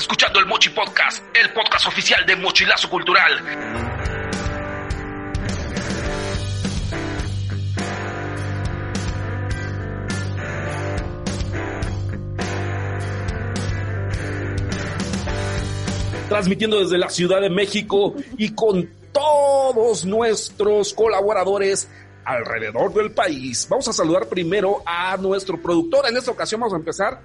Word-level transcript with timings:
Escuchando 0.00 0.40
el 0.40 0.46
Mochi 0.46 0.70
Podcast, 0.70 1.22
el 1.36 1.52
podcast 1.52 1.86
oficial 1.86 2.24
de 2.24 2.34
Mochilazo 2.34 2.88
Cultural. 2.88 3.44
Transmitiendo 16.30 16.80
desde 16.80 16.96
la 16.96 17.10
Ciudad 17.10 17.42
de 17.42 17.50
México 17.50 18.14
y 18.38 18.54
con 18.54 18.88
todos 19.12 20.06
nuestros 20.06 20.94
colaboradores 20.94 21.90
alrededor 22.24 22.94
del 22.94 23.10
país. 23.10 23.66
Vamos 23.68 23.86
a 23.88 23.92
saludar 23.92 24.28
primero 24.28 24.82
a 24.86 25.18
nuestro 25.18 25.60
productor. 25.60 26.06
En 26.08 26.16
esta 26.16 26.30
ocasión 26.30 26.62
vamos 26.62 26.72
a 26.72 26.78
empezar 26.78 27.20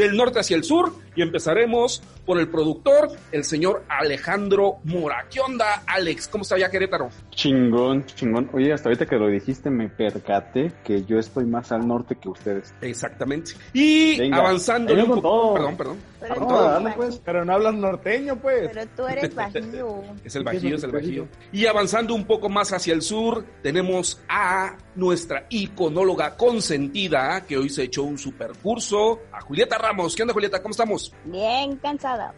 del 0.00 0.16
norte 0.16 0.40
hacia 0.40 0.56
el 0.56 0.64
sur 0.64 0.94
y 1.14 1.20
empezaremos 1.20 2.02
por 2.24 2.40
el 2.40 2.48
productor, 2.48 3.10
el 3.32 3.44
señor 3.44 3.84
Alejandro 3.88 4.76
Mora. 4.84 5.26
¿Qué 5.30 5.40
onda, 5.40 5.82
Alex? 5.86 6.28
¿Cómo 6.28 6.42
está 6.42 6.56
ya 6.56 6.70
Querétaro? 6.70 7.10
Chingón, 7.30 8.06
chingón. 8.06 8.48
Oye, 8.54 8.72
hasta 8.72 8.88
ahorita 8.88 9.04
que 9.04 9.16
lo 9.16 9.28
dijiste 9.28 9.68
me 9.68 9.90
percaté 9.90 10.72
que 10.84 11.04
yo 11.04 11.18
estoy 11.18 11.44
más 11.44 11.70
al 11.72 11.86
norte 11.86 12.16
que 12.16 12.30
ustedes. 12.30 12.72
Exactamente. 12.80 13.52
Y 13.74 14.18
Venga, 14.18 14.38
avanzando. 14.38 14.94
Perdón, 14.94 15.76
perdón. 15.76 15.96
Pero 16.20 16.46
tú- 16.46 16.54
dale, 16.54 16.92
pues. 16.96 17.20
Pero 17.24 17.44
no 17.44 17.52
hablas 17.54 17.74
norteño, 17.74 18.36
pues. 18.36 18.68
Pero 18.72 18.86
tú 18.96 19.06
eres 19.06 19.34
bajío. 19.34 20.02
Es 20.24 20.36
el 20.36 20.44
bajío, 20.44 20.76
es 20.76 20.82
el 20.84 20.92
bajío. 20.92 21.26
Y 21.52 21.66
avanzando 21.66 22.14
un 22.14 22.24
poco 22.24 22.48
más 22.48 22.72
hacia 22.72 22.94
el 22.94 23.02
sur, 23.02 23.44
tenemos 23.62 24.20
a 24.28 24.76
nuestra 24.94 25.46
iconóloga 25.48 26.36
consentida, 26.36 27.44
que 27.46 27.56
hoy 27.56 27.68
se 27.70 27.84
echó 27.84 28.02
un 28.02 28.18
super 28.18 28.52
curso, 28.62 29.20
a 29.32 29.40
Julieta 29.40 29.78
Ramos. 29.78 30.14
¿Qué 30.14 30.22
onda, 30.22 30.34
Julieta? 30.34 30.60
¿Cómo 30.60 30.72
estamos? 30.72 31.12
Bien 31.24 31.76
cansada. 31.76 32.34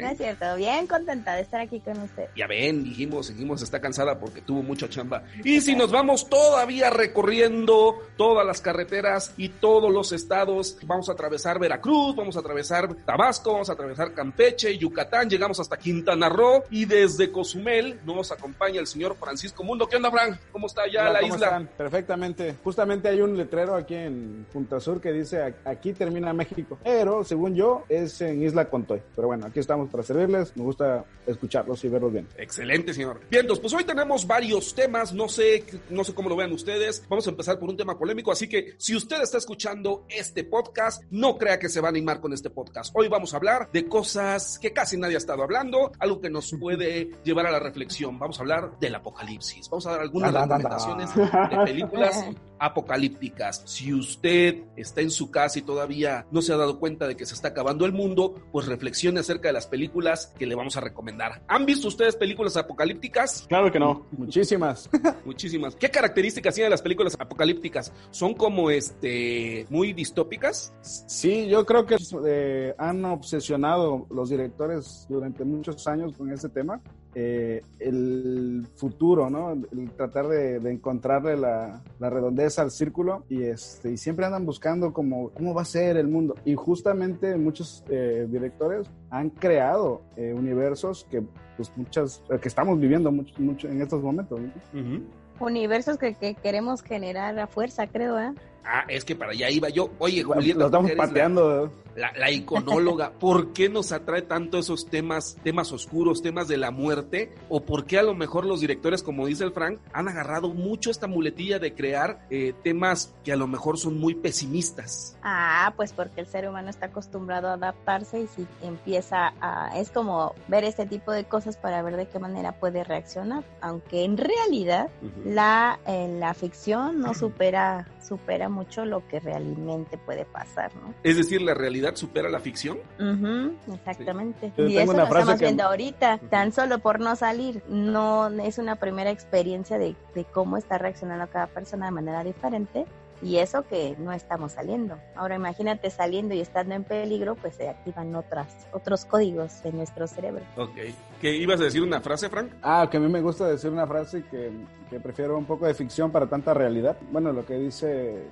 No 0.00 0.08
es 0.08 0.16
cierto, 0.18 0.56
bien 0.56 0.86
contenta 0.86 1.34
de 1.34 1.42
estar 1.42 1.60
aquí 1.60 1.80
con 1.80 1.98
usted. 2.00 2.26
Ya 2.36 2.46
ven, 2.46 2.84
dijimos, 2.84 3.28
dijimos, 3.28 3.62
está 3.62 3.80
cansada 3.80 4.18
porque 4.18 4.40
tuvo 4.42 4.62
mucha 4.62 4.88
chamba. 4.88 5.22
Y 5.44 5.60
si 5.60 5.74
nos 5.76 5.90
vamos 5.90 6.28
todavía 6.28 6.90
recorriendo 6.90 7.98
todas 8.16 8.46
las 8.46 8.60
carreteras 8.60 9.32
y 9.36 9.48
todos 9.48 9.92
los 9.92 10.12
estados, 10.12 10.76
vamos 10.84 11.08
a 11.08 11.12
atravesar 11.12 11.58
Veracruz, 11.58 12.16
vamos 12.16 12.36
a 12.36 12.40
atravesar 12.40 12.94
Tabasco, 13.04 13.52
vamos 13.52 13.68
a 13.70 13.74
atravesar 13.74 14.12
Campeche, 14.14 14.76
Yucatán, 14.78 15.28
llegamos 15.28 15.60
hasta 15.60 15.76
Quintana 15.76 16.28
Roo 16.28 16.64
y 16.70 16.84
desde 16.84 17.30
Cozumel 17.30 18.00
nos 18.04 18.32
acompaña 18.32 18.80
el 18.80 18.86
señor 18.86 19.16
Francisco 19.16 19.62
Mundo. 19.62 19.86
¿Qué 19.88 19.96
onda, 19.96 20.10
Fran? 20.10 20.38
¿Cómo 20.52 20.66
está 20.66 20.82
ya 20.90 21.02
Hola, 21.02 21.12
la 21.12 21.20
¿cómo 21.20 21.34
isla? 21.34 21.46
están? 21.46 21.66
Perfectamente. 21.76 22.56
Justamente 22.64 23.08
hay 23.08 23.20
un 23.20 23.36
letrero 23.36 23.74
aquí 23.74 23.94
en 23.94 24.46
Punta 24.52 24.80
Sur 24.80 25.00
que 25.00 25.12
dice 25.12 25.42
"A- 25.42 25.70
aquí 25.70 25.92
termina 25.92 26.32
México. 26.32 26.78
Pero 26.82 27.24
según 27.24 27.54
yo 27.54 27.84
es 27.88 28.20
en 28.20 28.42
Isla 28.42 28.68
Contoy. 28.68 29.00
Pero 29.14 29.28
bueno, 29.28 29.46
aquí 29.46 29.60
estamos 29.68 29.90
para 29.90 30.02
servirles. 30.02 30.56
Me 30.56 30.62
gusta 30.62 31.04
escucharlos 31.26 31.84
y 31.84 31.88
verlos 31.88 32.10
bien. 32.10 32.26
Excelente, 32.38 32.94
señor. 32.94 33.20
Bien, 33.30 33.46
pues 33.46 33.74
hoy 33.74 33.84
tenemos 33.84 34.26
varios 34.26 34.74
temas, 34.74 35.12
no 35.12 35.28
sé, 35.28 35.62
no 35.90 36.04
sé 36.04 36.14
cómo 36.14 36.30
lo 36.30 36.36
vean 36.36 36.52
ustedes. 36.52 37.04
Vamos 37.06 37.26
a 37.26 37.30
empezar 37.30 37.58
por 37.58 37.68
un 37.68 37.76
tema 37.76 37.98
polémico, 37.98 38.32
así 38.32 38.48
que 38.48 38.74
si 38.78 38.96
usted 38.96 39.20
está 39.20 39.36
escuchando 39.36 40.06
este 40.08 40.44
podcast, 40.44 41.02
no 41.10 41.36
crea 41.36 41.58
que 41.58 41.68
se 41.68 41.82
va 41.82 41.88
a 41.88 41.90
animar 41.90 42.20
con 42.22 42.32
este 42.32 42.48
podcast. 42.48 42.94
Hoy 42.96 43.08
vamos 43.08 43.34
a 43.34 43.36
hablar 43.36 43.68
de 43.70 43.86
cosas 43.86 44.58
que 44.58 44.72
casi 44.72 44.96
nadie 44.96 45.16
ha 45.16 45.18
estado 45.18 45.42
hablando, 45.42 45.92
algo 45.98 46.18
que 46.18 46.30
nos 46.30 46.50
puede 46.58 47.10
llevar 47.24 47.46
a 47.46 47.50
la 47.50 47.58
reflexión. 47.58 48.18
Vamos 48.18 48.38
a 48.38 48.42
hablar 48.42 48.78
del 48.78 48.94
apocalipsis. 48.94 49.68
Vamos 49.68 49.86
a 49.86 49.90
dar 49.90 50.00
algunas 50.00 50.32
Da, 50.32 50.46
da, 50.46 50.46
da, 50.46 50.62
da. 50.62 50.68
recomendaciones 50.78 51.14
de 51.50 51.64
películas 51.66 52.24
apocalípticas. 52.58 53.62
Si 53.64 53.92
usted 53.92 54.64
está 54.76 55.00
en 55.00 55.10
su 55.10 55.30
casa 55.30 55.58
y 55.58 55.62
todavía 55.62 56.26
no 56.30 56.42
se 56.42 56.52
ha 56.52 56.56
dado 56.56 56.78
cuenta 56.78 57.06
de 57.06 57.16
que 57.16 57.26
se 57.26 57.34
está 57.34 57.48
acabando 57.48 57.86
el 57.86 57.92
mundo, 57.92 58.34
pues 58.52 58.66
reflexione 58.66 59.20
acerca 59.20 59.48
de 59.48 59.54
las 59.54 59.66
películas 59.66 60.32
que 60.38 60.46
le 60.46 60.54
vamos 60.54 60.76
a 60.76 60.80
recomendar. 60.80 61.42
¿Han 61.48 61.66
visto 61.66 61.88
ustedes 61.88 62.16
películas 62.16 62.56
apocalípticas? 62.56 63.46
Claro 63.48 63.70
que 63.70 63.78
no. 63.78 64.06
Muchísimas. 64.12 64.88
Muchísimas. 65.24 65.76
¿Qué 65.76 65.90
características 65.90 66.54
tienen 66.54 66.70
las 66.70 66.82
películas 66.82 67.16
apocalípticas? 67.18 67.92
¿Son 68.10 68.34
como 68.34 68.70
este 68.70 69.66
muy 69.70 69.92
distópicas? 69.92 70.72
Sí, 70.80 71.48
yo 71.48 71.64
creo 71.66 71.86
que 71.86 71.96
eh, 72.26 72.74
han 72.78 73.04
obsesionado 73.04 74.06
los 74.10 74.30
directores 74.30 75.06
durante 75.08 75.44
muchos 75.44 75.86
años 75.86 76.16
con 76.16 76.32
este 76.32 76.48
tema. 76.48 76.80
Eh, 77.14 77.62
el 77.80 78.66
futuro, 78.76 79.30
¿no? 79.30 79.52
El 79.52 79.90
tratar 79.96 80.28
de, 80.28 80.60
de 80.60 80.70
encontrarle 80.72 81.36
la, 81.36 81.82
la 81.98 82.10
redondeza 82.10 82.62
al 82.62 82.70
círculo 82.70 83.24
y, 83.28 83.42
este, 83.42 83.90
y 83.92 83.96
siempre 83.96 84.26
andan 84.26 84.44
buscando 84.46 84.92
como, 84.92 85.30
cómo 85.30 85.54
va 85.54 85.62
a 85.62 85.64
ser 85.64 85.96
el 85.96 86.08
mundo. 86.08 86.34
Y 86.44 86.54
justamente 86.54 87.36
muchos 87.36 87.84
eh, 87.88 88.26
directores 88.30 88.86
han 89.10 89.30
creado 89.30 90.02
eh, 90.16 90.32
universos 90.36 91.06
que, 91.10 91.22
pues, 91.56 91.72
muchas, 91.76 92.22
eh, 92.30 92.38
que 92.40 92.48
estamos 92.48 92.78
viviendo 92.78 93.10
mucho, 93.10 93.34
mucho 93.38 93.68
en 93.68 93.80
estos 93.82 94.02
momentos. 94.02 94.38
¿no? 94.40 95.00
Universos 95.40 95.98
que, 95.98 96.14
que 96.14 96.34
queremos 96.34 96.82
generar 96.82 97.38
a 97.38 97.46
fuerza, 97.46 97.86
creo, 97.86 98.18
¿eh? 98.18 98.32
Ah, 98.64 98.84
es 98.88 99.04
que 99.04 99.14
para 99.16 99.30
allá 99.32 99.48
iba 99.48 99.68
yo. 99.70 99.88
Oye, 99.98 100.22
Julieta, 100.22 100.58
Lo 100.58 100.66
estamos 100.66 100.90
eres 100.90 100.98
la- 100.98 101.06
pateando. 101.06 101.72
La, 101.98 102.12
la 102.12 102.30
iconóloga, 102.30 103.12
¿por 103.12 103.52
qué 103.52 103.68
nos 103.68 103.92
atrae 103.92 104.22
tanto 104.22 104.58
esos 104.58 104.86
temas, 104.86 105.36
temas 105.42 105.72
oscuros, 105.72 106.22
temas 106.22 106.48
de 106.48 106.56
la 106.56 106.70
muerte? 106.70 107.34
¿O 107.48 107.64
por 107.64 107.84
qué 107.86 107.98
a 107.98 108.02
lo 108.02 108.14
mejor 108.14 108.46
los 108.46 108.60
directores, 108.60 109.02
como 109.02 109.26
dice 109.26 109.44
el 109.44 109.52
Frank, 109.52 109.80
han 109.92 110.08
agarrado 110.08 110.50
mucho 110.50 110.90
esta 110.90 111.06
muletilla 111.06 111.58
de 111.58 111.74
crear 111.74 112.26
eh, 112.30 112.54
temas 112.62 113.14
que 113.24 113.32
a 113.32 113.36
lo 113.36 113.46
mejor 113.46 113.78
son 113.78 113.98
muy 113.98 114.14
pesimistas? 114.14 115.16
Ah, 115.22 115.72
pues 115.76 115.92
porque 115.92 116.20
el 116.20 116.26
ser 116.26 116.48
humano 116.48 116.70
está 116.70 116.86
acostumbrado 116.86 117.48
a 117.48 117.54
adaptarse 117.54 118.20
y 118.20 118.26
si 118.28 118.46
empieza 118.62 119.34
a... 119.40 119.76
Es 119.76 119.90
como 119.90 120.34
ver 120.46 120.64
este 120.64 120.86
tipo 120.86 121.12
de 121.12 121.24
cosas 121.24 121.56
para 121.56 121.82
ver 121.82 121.96
de 121.96 122.06
qué 122.06 122.18
manera 122.18 122.52
puede 122.52 122.84
reaccionar, 122.84 123.44
aunque 123.60 124.04
en 124.04 124.16
realidad 124.16 124.88
la, 125.24 125.80
eh, 125.86 126.16
la 126.18 126.32
ficción 126.34 127.00
no 127.00 127.14
supera, 127.14 127.88
supera 128.06 128.48
mucho 128.48 128.84
lo 128.84 129.06
que 129.08 129.18
realmente 129.18 129.98
puede 129.98 130.24
pasar, 130.24 130.74
¿no? 130.76 130.94
Es 131.02 131.16
decir, 131.16 131.42
la 131.42 131.54
realidad 131.54 131.87
supera 131.96 132.28
la 132.28 132.40
ficción. 132.40 132.78
Ujú, 132.98 133.52
exactamente. 133.74 134.52
Y 134.56 134.76
eso 134.76 134.90
una 134.92 135.04
lo 135.04 135.08
frase 135.08 135.20
estamos 135.22 135.38
que- 135.40 135.44
viendo 135.46 135.62
ahorita, 135.64 136.18
tan 136.30 136.52
solo 136.52 136.78
por 136.78 137.00
no 137.00 137.16
salir. 137.16 137.62
No 137.68 138.28
es 138.28 138.58
una 138.58 138.76
primera 138.76 139.10
experiencia 139.10 139.78
de, 139.78 139.94
de 140.14 140.24
cómo 140.24 140.56
está 140.56 140.78
reaccionando 140.78 141.26
cada 141.28 141.46
persona 141.46 141.86
de 141.86 141.92
manera 141.92 142.22
diferente. 142.24 142.86
Y 143.20 143.38
eso 143.38 143.64
que 143.64 143.96
no 143.98 144.12
estamos 144.12 144.52
saliendo. 144.52 144.96
Ahora 145.16 145.34
imagínate 145.34 145.90
saliendo 145.90 146.34
y 146.34 146.40
estando 146.40 146.76
en 146.76 146.84
peligro, 146.84 147.34
pues 147.34 147.56
se 147.56 147.68
activan 147.68 148.14
otras, 148.14 148.68
otros 148.72 149.04
códigos 149.04 149.60
de 149.64 149.72
nuestro 149.72 150.06
cerebro. 150.06 150.44
Ok. 150.56 150.76
¿Qué 151.20 151.34
ibas 151.34 151.60
a 151.60 151.64
decir 151.64 151.82
una 151.82 152.00
frase, 152.00 152.28
Frank? 152.28 152.52
Ah, 152.62 152.86
que 152.88 152.96
a 152.96 153.00
mí 153.00 153.08
me 153.08 153.20
gusta 153.20 153.48
decir 153.48 153.70
una 153.72 153.88
frase 153.88 154.22
que, 154.30 154.52
que 154.88 155.00
prefiero 155.00 155.36
un 155.36 155.46
poco 155.46 155.66
de 155.66 155.74
ficción 155.74 156.12
para 156.12 156.28
tanta 156.28 156.54
realidad. 156.54 156.96
Bueno, 157.10 157.32
lo 157.32 157.44
que 157.44 157.54
dice 157.54 158.22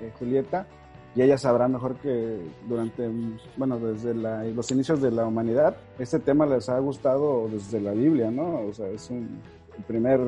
eh, 0.00 0.12
Julieta, 0.18 0.66
y 1.16 1.22
ella 1.22 1.38
sabrá 1.38 1.66
mejor 1.66 1.96
que 1.96 2.38
durante, 2.68 3.08
bueno, 3.56 3.78
desde 3.78 4.14
la- 4.14 4.44
los 4.44 4.70
inicios 4.70 5.00
de 5.00 5.10
la 5.10 5.24
humanidad, 5.26 5.74
este 5.98 6.18
tema 6.20 6.44
les 6.46 6.68
ha 6.68 6.78
gustado 6.78 7.48
desde 7.50 7.80
la 7.80 7.92
Biblia, 7.92 8.30
¿no? 8.30 8.60
O 8.68 8.72
sea, 8.74 8.86
es 8.88 9.08
un, 9.10 9.40
el 9.78 9.84
primer 9.84 10.20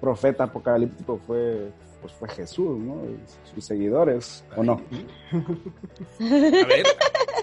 profeta 0.00 0.44
apocalíptico 0.44 1.18
fue, 1.26 1.70
pues 2.00 2.12
fue 2.14 2.28
Jesús, 2.30 2.78
¿no? 2.78 2.96
Sus 3.54 3.64
seguidores, 3.64 4.44
¿o 4.56 4.62
no? 4.62 4.80
A 6.20 6.66
ver, 6.66 6.86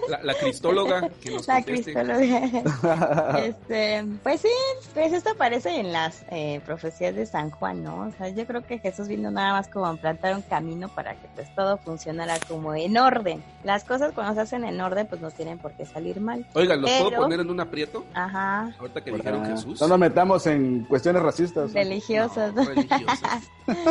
la, 0.08 0.22
la 0.22 0.34
cristóloga 0.34 1.08
que 1.20 1.30
nos 1.30 1.46
La 1.46 1.62
conteste. 1.62 1.92
cristóloga. 1.92 3.38
este, 3.44 4.04
pues 4.22 4.40
sí, 4.40 4.48
pues 4.94 5.12
esto 5.12 5.30
aparece 5.30 5.78
en 5.80 5.92
las 5.92 6.24
eh, 6.30 6.60
profecías 6.64 7.14
de 7.14 7.26
San 7.26 7.50
Juan, 7.50 7.82
¿no? 7.82 8.00
O 8.08 8.10
sea, 8.12 8.28
yo 8.28 8.46
creo 8.46 8.62
que 8.66 8.78
Jesús 8.78 9.08
vino 9.08 9.30
nada 9.30 9.52
más 9.52 9.68
como 9.68 9.86
a 9.86 9.96
plantar 9.96 10.34
un 10.34 10.42
camino 10.42 10.88
para 10.88 11.14
que 11.14 11.28
pues 11.34 11.54
todo 11.54 11.76
funcionara 11.78 12.38
como 12.48 12.74
en 12.74 12.96
orden. 12.96 13.42
Las 13.64 13.84
cosas 13.84 14.12
cuando 14.14 14.34
se 14.34 14.40
hacen 14.40 14.64
en 14.64 14.80
orden 14.80 15.06
pues 15.06 15.20
no 15.20 15.30
tienen 15.30 15.58
por 15.58 15.72
qué 15.72 15.86
salir 15.86 16.20
mal. 16.20 16.46
Oigan, 16.54 16.80
¿los 16.80 16.90
puedo 16.90 17.16
poner 17.22 17.40
en 17.40 17.50
un 17.50 17.60
aprieto? 17.60 18.04
Ajá, 18.14 18.74
Ahorita 18.78 19.02
que 19.02 19.12
dijeron 19.12 19.44
Jesús. 19.46 19.80
No 19.80 19.88
nos 19.88 19.98
metamos 19.98 20.46
en 20.46 20.84
cuestiones 20.84 21.22
racistas. 21.22 21.72
religiosas. 21.72 22.54
No, 22.54 22.64
religiosas. 22.64 23.44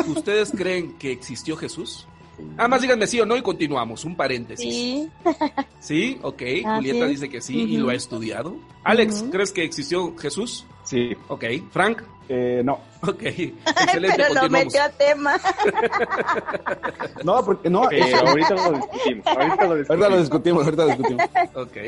¿Ustedes 0.08 0.50
creen 0.52 0.96
que 0.98 1.12
existió 1.12 1.56
Jesús? 1.56 2.06
Ah, 2.56 2.68
más 2.68 2.82
díganme 2.82 3.06
sí 3.06 3.20
o 3.20 3.26
no 3.26 3.36
y 3.36 3.42
continuamos. 3.42 4.04
Un 4.04 4.16
paréntesis. 4.16 4.72
Sí. 4.72 5.08
¿Sí? 5.80 6.18
Ok. 6.22 6.42
Julieta 6.64 7.06
dice 7.06 7.28
que 7.28 7.40
sí 7.40 7.60
y 7.60 7.76
lo 7.76 7.90
ha 7.90 7.94
estudiado. 7.94 8.56
Alex. 8.84 9.24
¿crees 9.30 9.52
que 9.52 9.64
existió 9.64 10.16
Jesús? 10.16 10.66
Sí, 10.84 11.16
Ok. 11.28 11.44
Frank. 11.70 12.02
Eh, 12.28 12.62
no, 12.64 12.80
Ok. 13.02 13.22
Excelente. 13.22 14.16
Pero 14.16 14.42
lo 14.42 14.48
metió 14.48 14.82
a 14.82 14.88
tema. 14.88 15.34
no, 17.24 17.44
porque 17.44 17.68
no. 17.68 17.82
pero 17.88 18.28
ahorita 18.28 18.54
lo 18.54 18.72
discutimos. 18.76 19.26
Ahorita 19.26 19.64
lo 19.66 19.72
Ahorita 19.72 20.08
lo 20.08 20.18
discutimos. 20.18 20.20
discutimos, 20.20 20.64
ahorita 20.64 20.82
lo 20.84 20.88
discutimos. 20.88 21.24
Ok. 21.54 21.76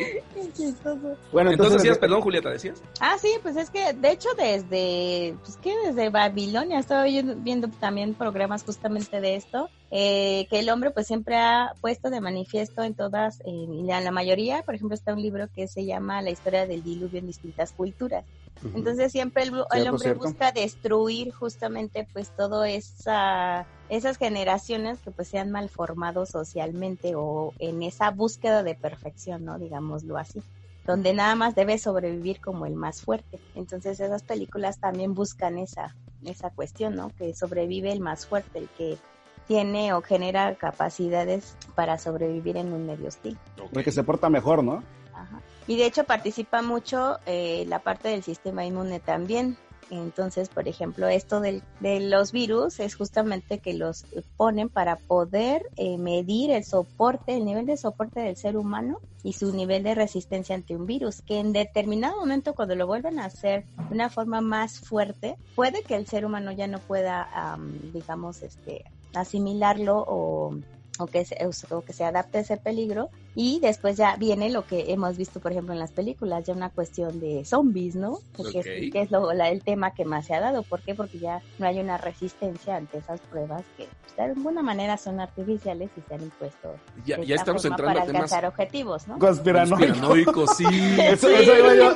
Bueno, 1.32 1.50
Entonces, 1.50 1.52
entonces, 1.52 1.82
decías, 1.82 1.98
perdón, 1.98 2.20
Julieta, 2.20 2.50
decías. 2.50 2.82
Ah, 3.00 3.16
sí, 3.20 3.28
pues 3.42 3.56
es 3.56 3.70
que 3.70 3.92
de 3.92 4.10
hecho 4.10 4.28
desde, 4.36 5.34
pues 5.42 5.56
que 5.56 5.74
desde 5.86 6.10
Babilonia 6.10 6.78
estaba 6.78 7.04
viendo, 7.04 7.34
viendo 7.36 7.68
también 7.68 8.14
programas 8.14 8.62
justamente 8.64 9.20
de 9.20 9.36
esto, 9.36 9.68
eh, 9.90 10.46
que 10.50 10.60
el 10.60 10.70
hombre 10.70 10.90
pues 10.90 11.06
siempre 11.06 11.36
ha 11.36 11.74
puesto 11.80 12.10
de 12.10 12.20
manifiesto 12.20 12.82
en 12.82 12.94
todas, 12.94 13.40
en 13.44 13.86
la, 13.86 14.00
la 14.00 14.10
mayoría, 14.10 14.62
por 14.62 14.74
ejemplo 14.74 14.94
está 14.94 15.12
un 15.12 15.22
libro 15.22 15.48
que 15.54 15.66
se 15.68 15.84
llama 15.84 16.22
La 16.22 16.30
historia 16.30 16.66
del 16.66 16.82
diluvio 16.82 17.18
en 17.18 17.26
distintas 17.26 17.72
culturas. 17.72 18.24
Entonces 18.74 19.12
siempre 19.12 19.42
el, 19.42 19.52
hombre 19.52 19.98
cierto. 19.98 20.24
busca 20.24 20.52
destruir 20.52 21.32
justamente 21.32 22.08
pues 22.12 22.30
todo 22.30 22.64
esa 22.64 23.66
esas 23.90 24.16
generaciones 24.16 24.98
que 25.00 25.10
pues 25.10 25.28
se 25.28 25.38
han 25.38 25.50
malformado 25.50 26.24
socialmente 26.24 27.14
o 27.14 27.52
en 27.58 27.82
esa 27.82 28.10
búsqueda 28.10 28.62
de 28.62 28.74
perfección, 28.74 29.44
¿no? 29.44 29.58
Digámoslo 29.58 30.16
así 30.16 30.42
donde 30.86 31.14
nada 31.14 31.34
más 31.34 31.54
debe 31.54 31.78
sobrevivir 31.78 32.40
como 32.40 32.66
el 32.66 32.74
más 32.74 33.02
fuerte. 33.02 33.40
Entonces 33.54 34.00
esas 34.00 34.22
películas 34.22 34.78
también 34.78 35.14
buscan 35.14 35.58
esa, 35.58 35.96
esa 36.24 36.50
cuestión, 36.50 36.94
¿no? 36.94 37.10
Que 37.16 37.34
sobrevive 37.34 37.90
el 37.90 38.00
más 38.00 38.26
fuerte, 38.26 38.58
el 38.58 38.68
que 38.68 38.98
tiene 39.46 39.92
o 39.92 40.02
genera 40.02 40.54
capacidades 40.56 41.56
para 41.74 41.98
sobrevivir 41.98 42.56
en 42.56 42.72
un 42.72 42.86
medio 42.86 43.08
hostil. 43.08 43.38
el 43.72 43.84
que 43.84 43.92
se 43.92 44.02
porta 44.02 44.28
mejor, 44.28 44.62
¿no? 44.62 44.82
Ajá. 45.14 45.40
Y 45.66 45.76
de 45.76 45.86
hecho 45.86 46.04
participa 46.04 46.62
mucho 46.62 47.18
eh, 47.26 47.64
la 47.68 47.78
parte 47.78 48.08
del 48.08 48.22
sistema 48.22 48.64
inmune 48.64 49.00
también. 49.00 49.56
Entonces, 49.90 50.48
por 50.48 50.66
ejemplo, 50.66 51.08
esto 51.08 51.40
del, 51.40 51.62
de 51.80 52.00
los 52.00 52.32
virus 52.32 52.80
es 52.80 52.96
justamente 52.96 53.58
que 53.58 53.74
los 53.74 54.06
ponen 54.36 54.68
para 54.68 54.96
poder 54.96 55.62
eh, 55.76 55.98
medir 55.98 56.50
el 56.50 56.64
soporte, 56.64 57.36
el 57.36 57.44
nivel 57.44 57.66
de 57.66 57.76
soporte 57.76 58.20
del 58.20 58.36
ser 58.36 58.56
humano 58.56 59.00
y 59.22 59.34
su 59.34 59.54
nivel 59.54 59.82
de 59.82 59.94
resistencia 59.94 60.54
ante 60.54 60.74
un 60.74 60.86
virus, 60.86 61.22
que 61.22 61.38
en 61.38 61.52
determinado 61.52 62.18
momento 62.18 62.54
cuando 62.54 62.74
lo 62.74 62.86
vuelven 62.86 63.18
a 63.18 63.26
hacer 63.26 63.64
de 63.88 63.94
una 63.94 64.10
forma 64.10 64.40
más 64.40 64.80
fuerte, 64.80 65.36
puede 65.54 65.82
que 65.82 65.96
el 65.96 66.06
ser 66.06 66.24
humano 66.26 66.50
ya 66.52 66.66
no 66.66 66.78
pueda, 66.78 67.28
am, 67.32 67.78
digamos, 67.92 68.42
este, 68.42 68.84
asimilarlo 69.14 70.04
o 70.06 70.56
o 70.98 71.06
que, 71.06 71.24
se, 71.24 71.36
o 71.70 71.82
que 71.82 71.92
se 71.92 72.04
adapte 72.04 72.38
a 72.38 72.40
ese 72.42 72.56
peligro 72.56 73.08
y 73.34 73.58
después 73.58 73.96
ya 73.96 74.14
viene 74.16 74.48
lo 74.48 74.64
que 74.64 74.92
hemos 74.92 75.16
visto 75.16 75.40
por 75.40 75.50
ejemplo 75.50 75.72
en 75.74 75.80
las 75.80 75.90
películas 75.90 76.44
ya 76.46 76.54
una 76.54 76.70
cuestión 76.70 77.18
de 77.18 77.44
zombies 77.44 77.96
no 77.96 78.18
es, 78.38 78.64
que 78.92 79.00
es 79.02 79.10
lo, 79.10 79.32
la- 79.32 79.50
el 79.50 79.64
tema 79.64 79.92
que 79.92 80.04
más 80.04 80.26
se 80.26 80.34
ha 80.34 80.40
dado 80.40 80.62
¿por 80.62 80.82
qué? 80.82 80.94
porque 80.94 81.18
ya 81.18 81.42
no 81.58 81.66
hay 81.66 81.80
una 81.80 81.98
resistencia 81.98 82.76
ante 82.76 82.98
esas 82.98 83.20
pruebas 83.22 83.64
que 83.76 83.88
pues, 83.88 84.16
de 84.16 84.22
alguna 84.22 84.62
manera 84.62 84.96
son 84.96 85.18
artificiales 85.20 85.90
y 85.96 86.00
se 86.02 86.14
han 86.14 86.22
impuesto 86.22 86.76
Ya, 87.04 87.16
ya 87.16 87.22
esta 87.22 87.34
estamos 87.34 87.62
forma 87.62 87.74
entrando 87.74 87.94
para 87.94 88.02
a 88.02 88.06
temas 88.06 88.32
alcanzar 88.32 88.46
objetivos 88.46 89.08
¿no? 89.08 89.18
Conspiranoico. 89.18 89.76
conspiranoicos, 89.76 90.50
sí. 90.56 90.64
Eso, 91.10 91.28
eso 91.28 91.58
iba 91.58 91.74
yo, 91.74 91.94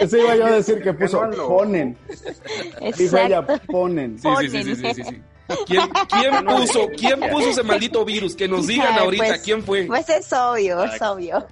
eso 0.00 0.16
iba 0.18 0.36
yo 0.36 0.46
a 0.46 0.50
decir 0.50 0.82
que 0.82 0.92
puso 0.94 1.20
ponen. 1.46 1.96
Dijo 2.98 3.16
ella, 3.18 3.38
Exacto. 3.38 3.66
ponen. 3.70 4.18
Sí, 4.18 4.28
sí, 4.40 4.48
sí, 4.48 4.64
sí, 4.64 4.74
sí, 4.76 4.94
sí, 4.94 5.04
sí. 5.04 5.22
¿Quién, 5.66 5.82
quién 6.08 6.44
puso, 6.46 6.88
quién 6.96 7.20
puso 7.30 7.50
ese 7.50 7.62
maldito 7.62 8.04
virus? 8.04 8.34
Que 8.34 8.48
nos 8.48 8.66
digan 8.66 8.98
ahorita 8.98 9.24
pues, 9.26 9.42
quién 9.42 9.62
fue. 9.62 9.84
pues 9.84 10.08
es 10.08 10.32
obvio 10.32 10.82
es 10.84 11.00
obvio 11.02 11.46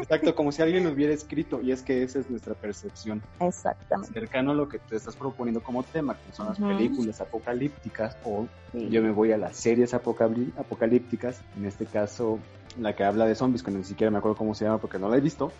Exacto, 0.00 0.34
como 0.34 0.52
si 0.52 0.62
alguien 0.62 0.84
lo 0.84 0.90
hubiera 0.90 1.12
escrito. 1.14 1.60
Y 1.62 1.72
es 1.72 1.82
que 1.82 2.02
esa 2.02 2.18
es 2.18 2.28
nuestra 2.30 2.54
percepción. 2.54 3.22
exactamente 3.40 4.12
Cercano 4.12 4.52
a 4.52 4.54
lo 4.54 4.68
que 4.68 4.78
te 4.78 4.96
estás 4.96 5.16
proponiendo 5.16 5.62
como 5.62 5.82
tema, 5.82 6.16
que 6.26 6.32
son 6.34 6.48
las 6.48 6.58
películas 6.58 7.20
apocalípticas 7.20 8.16
o 8.24 8.46
Sí. 8.72 8.88
yo 8.88 9.02
me 9.02 9.10
voy 9.10 9.32
a 9.32 9.36
las 9.36 9.56
series 9.56 9.94
apocalípticas, 9.94 11.40
en 11.56 11.66
este 11.66 11.86
caso 11.86 12.38
la 12.78 12.94
que 12.94 13.04
habla 13.04 13.26
de 13.26 13.34
zombies, 13.34 13.62
que 13.62 13.70
ni 13.70 13.84
siquiera 13.84 14.10
me 14.10 14.18
acuerdo 14.18 14.36
cómo 14.36 14.54
se 14.54 14.64
llama 14.64 14.78
porque 14.78 14.98
no 14.98 15.08
la 15.08 15.16
he 15.16 15.20
visto. 15.20 15.52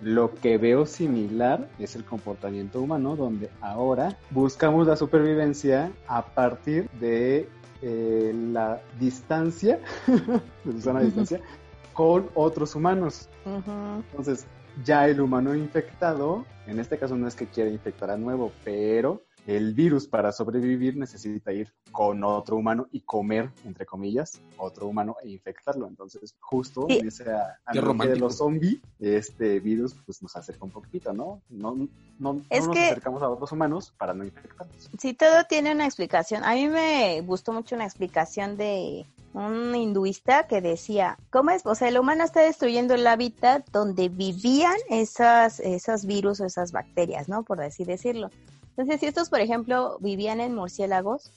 Lo 0.00 0.34
que 0.34 0.58
veo 0.58 0.86
similar 0.86 1.68
es 1.78 1.96
el 1.96 2.04
comportamiento 2.04 2.80
humano, 2.80 3.16
donde 3.16 3.50
ahora 3.60 4.16
buscamos 4.30 4.86
la 4.86 4.96
supervivencia 4.96 5.92
a 6.08 6.24
partir 6.24 6.88
de 7.00 7.48
eh, 7.82 8.32
la 8.52 8.80
distancia, 8.98 9.80
de 10.64 10.72
Susana 10.72 11.00
distancia, 11.00 11.40
con 11.92 12.30
otros 12.34 12.74
humanos. 12.74 13.28
Entonces, 13.44 14.46
ya 14.84 15.06
el 15.06 15.20
humano 15.20 15.54
infectado, 15.54 16.46
en 16.66 16.78
este 16.78 16.98
caso 16.98 17.16
no 17.16 17.28
es 17.28 17.34
que 17.34 17.46
quiera 17.46 17.70
infectar 17.70 18.10
a 18.10 18.16
nuevo, 18.16 18.52
pero 18.64 19.22
el 19.46 19.74
virus 19.74 20.06
para 20.06 20.30
sobrevivir 20.30 20.96
necesita 20.96 21.52
ir 21.52 21.72
con 21.90 22.22
otro 22.22 22.56
humano 22.56 22.86
y 22.92 23.00
comer, 23.00 23.50
entre 23.64 23.84
comillas, 23.84 24.40
otro 24.56 24.86
humano 24.86 25.16
e 25.22 25.30
infectarlo. 25.30 25.88
Entonces, 25.88 26.36
justo 26.40 26.86
Sí. 26.88 26.98
en 26.98 27.08
esa 27.08 27.58
de 27.72 28.16
los 28.16 28.36
zombies, 28.36 28.78
este 29.00 29.58
virus 29.60 29.94
pues 30.06 30.22
nos 30.22 30.36
acerca 30.36 30.64
un 30.64 30.70
poquito, 30.70 31.12
¿no? 31.12 31.42
No, 31.50 31.74
no, 31.74 31.88
no 32.18 32.40
nos 32.50 32.68
que- 32.68 32.86
acercamos 32.86 33.22
a 33.22 33.28
otros 33.28 33.50
humanos 33.50 33.92
para 33.98 34.14
no 34.14 34.24
infectarnos. 34.24 34.88
Sí, 34.98 35.12
todo 35.12 35.44
tiene 35.48 35.72
una 35.72 35.86
explicación. 35.86 36.44
A 36.44 36.54
mí 36.54 36.68
me 36.68 37.20
gustó 37.22 37.52
mucho 37.52 37.74
una 37.74 37.84
explicación 37.84 38.56
de 38.56 39.04
un 39.34 39.74
hinduista 39.74 40.46
que 40.46 40.60
decía, 40.60 41.18
¿cómo 41.30 41.50
es? 41.50 41.66
O 41.66 41.74
sea, 41.74 41.88
el 41.88 41.98
humano 41.98 42.22
está 42.22 42.40
destruyendo 42.42 42.94
el 42.94 43.06
hábitat 43.06 43.66
donde 43.70 44.08
vivían 44.08 44.76
esas, 44.88 45.58
esos 45.60 46.04
virus 46.06 46.40
o 46.40 46.44
esas 46.44 46.70
bacterias, 46.70 47.28
¿no? 47.28 47.42
Por 47.42 47.60
así 47.60 47.84
decirlo. 47.84 48.30
Entonces, 48.76 49.00
si 49.00 49.06
estos, 49.06 49.28
por 49.28 49.40
ejemplo, 49.40 49.98
vivían 50.00 50.40
en 50.40 50.54
murciélagos, 50.54 51.30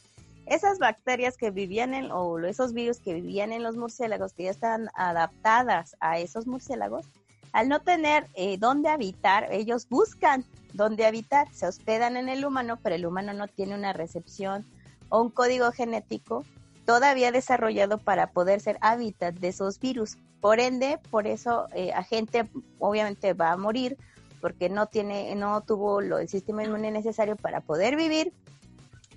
esas 0.46 0.80
bacterias 0.80 1.38
que 1.38 1.52
vivían 1.52 1.94
en, 1.94 2.12
o 2.12 2.40
esos 2.40 2.74
virus 2.74 3.00
que 3.00 3.14
vivían 3.14 3.52
en 3.52 3.64
los 3.64 3.76
murciélagos, 3.76 4.34
que 4.34 4.44
ya 4.44 4.52
están 4.52 4.90
adaptadas 4.96 5.96
a 6.00 6.20
esos 6.20 6.48
murciélagos, 6.48 7.06
al 7.52 7.68
no 7.70 7.80
tener 7.80 8.28
eh, 8.36 8.58
dónde 8.58 8.90
habitar, 8.90 9.48
ellos 9.52 9.88
buscan 9.90 10.46
dónde 10.74 11.06
habitar, 11.06 11.48
se 11.54 11.68
hospedan 11.68 12.18
en 12.18 12.30
el 12.30 12.46
humano, 12.46 12.78
pero 12.82 12.96
el 12.96 13.06
humano 13.06 13.34
no 13.34 13.48
tiene 13.48 13.76
una 13.76 13.94
recepción 13.94 14.66
o 15.10 15.22
un 15.22 15.30
código 15.30 15.72
genético 15.72 16.44
todavía 16.86 17.32
desarrollado 17.32 17.98
para 17.98 18.32
poder 18.32 18.62
ser 18.62 18.78
hábitat 18.82 19.36
de 19.36 19.48
esos 19.50 19.80
virus. 19.80 20.18
Por 20.42 20.60
ende, 20.60 21.00
por 21.10 21.27
eso 21.27 21.68
eh, 21.74 21.92
a 21.94 22.04
gente 22.04 22.48
obviamente 22.80 23.34
va 23.34 23.51
a 23.51 23.58
morir 23.58 23.98
porque 24.42 24.70
no 24.70 24.88
tiene, 24.88 25.36
no 25.36 25.62
tuvo 25.62 26.01
lo, 26.01 26.20
el 26.20 26.30
sistema 26.30 26.63
inmune 26.63 26.92
necesario 26.92 27.36
para 27.36 27.62
poder 27.62 27.96
vivir. 27.96 28.34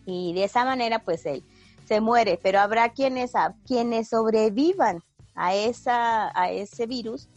Y 0.05 0.33
de 0.35 0.45
esa 0.45 0.65
manera 0.65 1.01
pues 1.01 1.27
él 1.27 1.45
se 1.87 2.01
muere, 2.01 2.39
pero 2.43 2.61
habrá 2.61 2.91
quienes 2.91 3.33
quienes 3.67 4.09
sobrevivan 4.09 5.03
a 5.35 5.55
esa 5.55 6.31
a 6.39 6.51
ese 6.51 6.87
virus, 6.87 7.29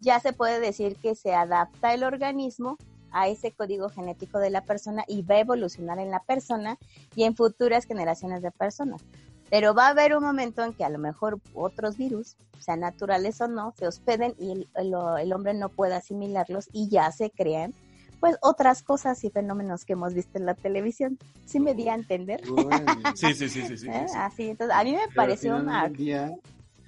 ya 0.00 0.20
se 0.20 0.32
puede 0.32 0.60
decir 0.60 0.96
que 0.96 1.14
se 1.14 1.34
adapta 1.34 1.92
el 1.92 2.04
organismo 2.04 2.76
a 3.10 3.28
ese 3.28 3.52
código 3.52 3.88
genético 3.88 4.38
de 4.38 4.50
la 4.50 4.62
persona 4.62 5.04
y 5.08 5.22
va 5.22 5.36
a 5.36 5.40
evolucionar 5.40 5.98
en 5.98 6.10
la 6.10 6.22
persona 6.22 6.78
y 7.14 7.24
en 7.24 7.34
futuras 7.34 7.86
generaciones 7.86 8.42
de 8.42 8.50
personas. 8.50 9.02
Pero 9.50 9.74
va 9.74 9.86
a 9.86 9.90
haber 9.90 10.14
un 10.16 10.22
momento 10.22 10.62
en 10.62 10.74
que 10.74 10.84
a 10.84 10.90
lo 10.90 10.98
mejor 10.98 11.40
otros 11.54 11.96
virus, 11.96 12.36
sean 12.58 12.80
naturales 12.80 13.40
o 13.40 13.48
no, 13.48 13.72
se 13.78 13.86
hospeden 13.86 14.34
y 14.38 14.50
el, 14.52 14.68
el- 14.74 14.94
el 15.20 15.32
hombre 15.32 15.54
no 15.54 15.68
puede 15.70 15.94
asimilarlos 15.94 16.68
y 16.72 16.88
ya 16.88 17.10
se 17.12 17.30
crean 17.30 17.72
pues 18.20 18.36
otras 18.42 18.82
cosas 18.82 19.22
y 19.22 19.30
fenómenos 19.30 19.84
que 19.84 19.92
hemos 19.92 20.12
visto 20.12 20.38
en 20.38 20.44
la 20.46 20.54
televisión. 20.54 21.18
¿Sí 21.46 21.60
me 21.60 21.74
di 21.74 21.88
a 21.88 21.94
entender? 21.94 22.40
Sí, 23.14 23.32
sí, 23.32 23.48
sí, 23.48 23.62
sí, 23.62 23.76
sí. 23.78 23.86
¿Eh? 23.88 24.06
sí. 24.08 24.14
Así, 24.16 24.48
entonces 24.50 24.76
a 24.76 24.82
mí 24.82 24.90
me 24.92 24.98
Pero 24.98 25.14
pareció 25.14 25.56
una... 25.56 25.84
del 25.84 25.96
día, 25.96 26.26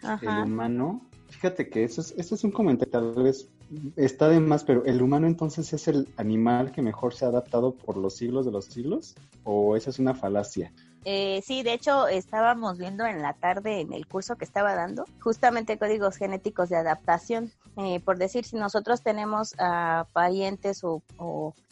el 0.02 0.09
Ajá. 0.09 0.43
humano, 0.45 1.02
fíjate 1.29 1.69
que 1.71 1.85
eso 1.85 2.00
es, 2.00 2.12
eso 2.17 2.35
es 2.35 2.43
un 2.43 2.50
comentario, 2.50 2.90
tal 2.90 3.23
vez 3.23 3.49
está 3.95 4.29
de 4.29 4.40
más, 4.40 4.64
pero 4.64 4.85
¿el 4.85 5.00
humano 5.00 5.29
entonces 5.29 5.73
es 5.73 5.87
el 5.87 6.09
animal 6.17 6.73
que 6.73 6.83
mejor 6.83 7.14
se 7.14 7.25
ha 7.25 7.29
adaptado 7.29 7.75
por 7.76 7.97
los 7.97 8.17
siglos 8.17 8.45
de 8.45 8.50
los 8.50 8.64
siglos? 8.64 9.14
¿O 9.45 9.76
esa 9.76 9.90
es 9.90 10.00
una 10.00 10.14
falacia? 10.14 10.73
Eh, 11.04 11.42
sí, 11.45 11.62
de 11.62 11.73
hecho 11.73 12.09
estábamos 12.09 12.78
viendo 12.78 13.07
en 13.07 13.23
la 13.23 13.33
tarde 13.33 13.80
en 13.80 13.92
el 13.92 14.07
curso 14.07 14.37
que 14.37 14.45
estaba 14.45 14.75
dando 14.75 15.07
justamente 15.21 15.78
códigos 15.78 16.16
genéticos 16.16 16.69
de 16.69 16.76
adaptación. 16.76 17.52
Eh, 17.76 18.00
por 18.00 18.19
decir, 18.19 18.45
si 18.45 18.57
nosotros 18.57 19.02
tenemos 19.02 19.54
a 19.59 20.07
parientes 20.12 20.85
o, 20.85 21.02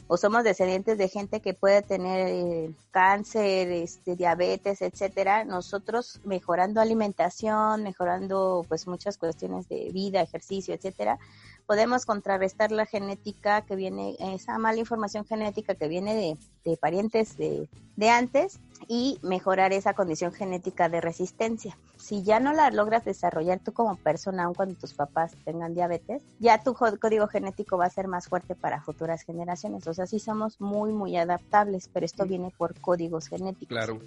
o 0.08 0.16
somos 0.16 0.42
descendientes 0.42 0.96
de 0.96 1.08
gente 1.08 1.40
que 1.40 1.52
puede 1.52 1.82
tener 1.82 2.28
eh, 2.28 2.70
cáncer, 2.90 3.70
este, 3.70 4.16
diabetes, 4.16 4.80
etcétera, 4.80 5.44
nosotros 5.44 6.20
mejorando 6.24 6.80
alimentación, 6.80 7.82
mejorando 7.82 8.64
pues 8.68 8.86
muchas 8.86 9.18
cuestiones 9.18 9.68
de 9.68 9.90
vida, 9.92 10.22
ejercicio, 10.22 10.74
etcétera, 10.74 11.18
podemos 11.68 12.06
contrarrestar 12.06 12.72
la 12.72 12.86
genética 12.86 13.60
que 13.60 13.76
viene, 13.76 14.16
esa 14.20 14.56
mala 14.56 14.78
información 14.78 15.26
genética 15.26 15.74
que 15.74 15.86
viene 15.86 16.14
de, 16.14 16.38
de 16.64 16.78
parientes 16.78 17.36
de, 17.36 17.68
de 17.94 18.08
antes 18.08 18.58
y 18.88 19.18
mejorar 19.20 19.74
esa 19.74 19.92
condición 19.92 20.32
genética 20.32 20.88
de 20.88 21.02
resistencia. 21.02 21.76
Si 21.98 22.22
ya 22.22 22.40
no 22.40 22.54
la 22.54 22.70
logras 22.70 23.04
desarrollar 23.04 23.60
tú 23.62 23.74
como 23.74 23.96
persona, 23.96 24.44
aun 24.44 24.54
cuando 24.54 24.76
tus 24.76 24.94
papás 24.94 25.32
tengan 25.44 25.74
diabetes, 25.74 26.22
ya 26.38 26.62
tu 26.62 26.72
código 26.72 27.28
genético 27.28 27.76
va 27.76 27.84
a 27.84 27.90
ser 27.90 28.08
más 28.08 28.28
fuerte 28.28 28.54
para 28.54 28.80
futuras 28.80 29.20
generaciones. 29.24 29.86
O 29.86 29.92
sea, 29.92 30.06
sí 30.06 30.20
somos 30.20 30.62
muy, 30.62 30.90
muy 30.92 31.18
adaptables, 31.18 31.90
pero 31.92 32.06
esto 32.06 32.24
viene 32.24 32.50
por 32.56 32.80
códigos 32.80 33.28
genéticos. 33.28 33.68
Claro. 33.68 34.00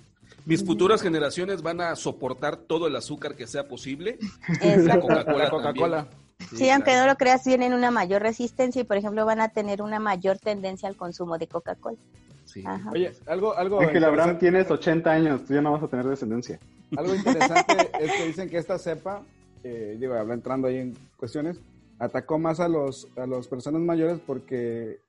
Mis 0.47 0.65
futuras 0.65 1.03
generaciones 1.03 1.61
van 1.61 1.81
a 1.81 1.95
soportar 1.95 2.57
todo 2.57 2.87
el 2.87 2.95
azúcar 2.95 3.35
que 3.35 3.45
sea 3.45 3.67
posible. 3.67 4.17
La 4.61 4.99
Coca-Cola. 4.99 6.07
Sí, 6.55 6.69
aunque 6.69 6.95
no 6.95 7.05
lo 7.07 7.15
creas, 7.15 7.43
tienen 7.43 7.73
una 7.73 7.91
mayor 7.91 8.21
resistencia 8.21 8.81
y, 8.81 8.85
por 8.85 8.97
ejemplo, 8.97 9.25
van 9.25 9.41
a 9.41 9.49
tener 9.49 9.81
una 9.81 9.99
mayor 9.99 10.37
tendencia 10.37 10.89
al 10.89 10.95
consumo 10.95 11.37
de 11.37 11.47
Coca-Cola. 11.47 11.97
Sí. 12.45 12.63
Oye, 12.91 13.13
algo, 13.27 13.55
algo. 13.55 13.79
Ángel 13.81 14.03
Abraham, 14.03 14.37
tienes 14.37 14.69
80 14.69 15.09
años, 15.09 15.45
tú 15.45 15.53
ya 15.53 15.61
no 15.61 15.71
vas 15.71 15.83
a 15.83 15.87
tener 15.87 16.05
descendencia. 16.05 16.59
Algo 16.97 17.15
interesante 17.15 17.91
es 17.99 18.11
que 18.11 18.25
dicen 18.27 18.49
que 18.49 18.57
esta 18.57 18.77
cepa, 18.77 19.21
eh, 19.63 19.95
digo, 19.99 20.15
entrando 20.15 20.67
ahí 20.67 20.77
en 20.77 20.97
cuestiones, 21.15 21.61
atacó 21.99 22.39
más 22.39 22.59
a 22.59 22.67
los 22.67 23.07
a 23.15 23.25
las 23.25 23.47
personas 23.47 23.81
mayores 23.81 24.19
porque 24.25 24.99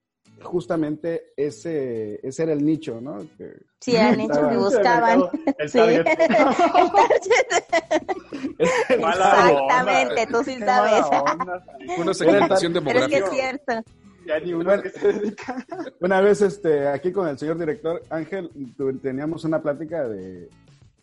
justamente 0.42 1.32
ese, 1.36 2.20
ese 2.26 2.42
era 2.42 2.52
el 2.52 2.64
nicho, 2.64 3.00
¿no? 3.00 3.18
Que 3.38 3.52
Sí, 3.80 3.96
eran 3.96 4.16
nicho 4.18 4.48
que 4.48 4.56
buscaban. 4.56 5.22
El 5.58 5.68
Sí. 5.68 5.78
target. 5.78 6.06
Exactamente, 8.88 10.26
tú 10.26 10.42
sí 10.44 10.58
sabes. 10.58 11.04
Una 11.98 12.14
segmentación 12.14 12.72
Pero 12.72 12.98
es 13.00 13.06
que 13.08 13.20
demográfica. 13.20 13.26
es 13.26 13.30
cierto. 13.30 13.72
Ya 14.26 14.38
ni 14.38 14.52
uno 14.52 14.80
que 14.80 14.90
se 14.90 15.12
dedica. 15.12 15.66
Una 16.00 16.20
vez 16.20 16.42
este, 16.42 16.86
aquí 16.86 17.10
con 17.12 17.26
el 17.26 17.38
señor 17.38 17.58
director 17.58 18.00
Ángel 18.08 18.50
teníamos 19.02 19.42
una 19.44 19.60
plática 19.60 20.06
de, 20.08 20.48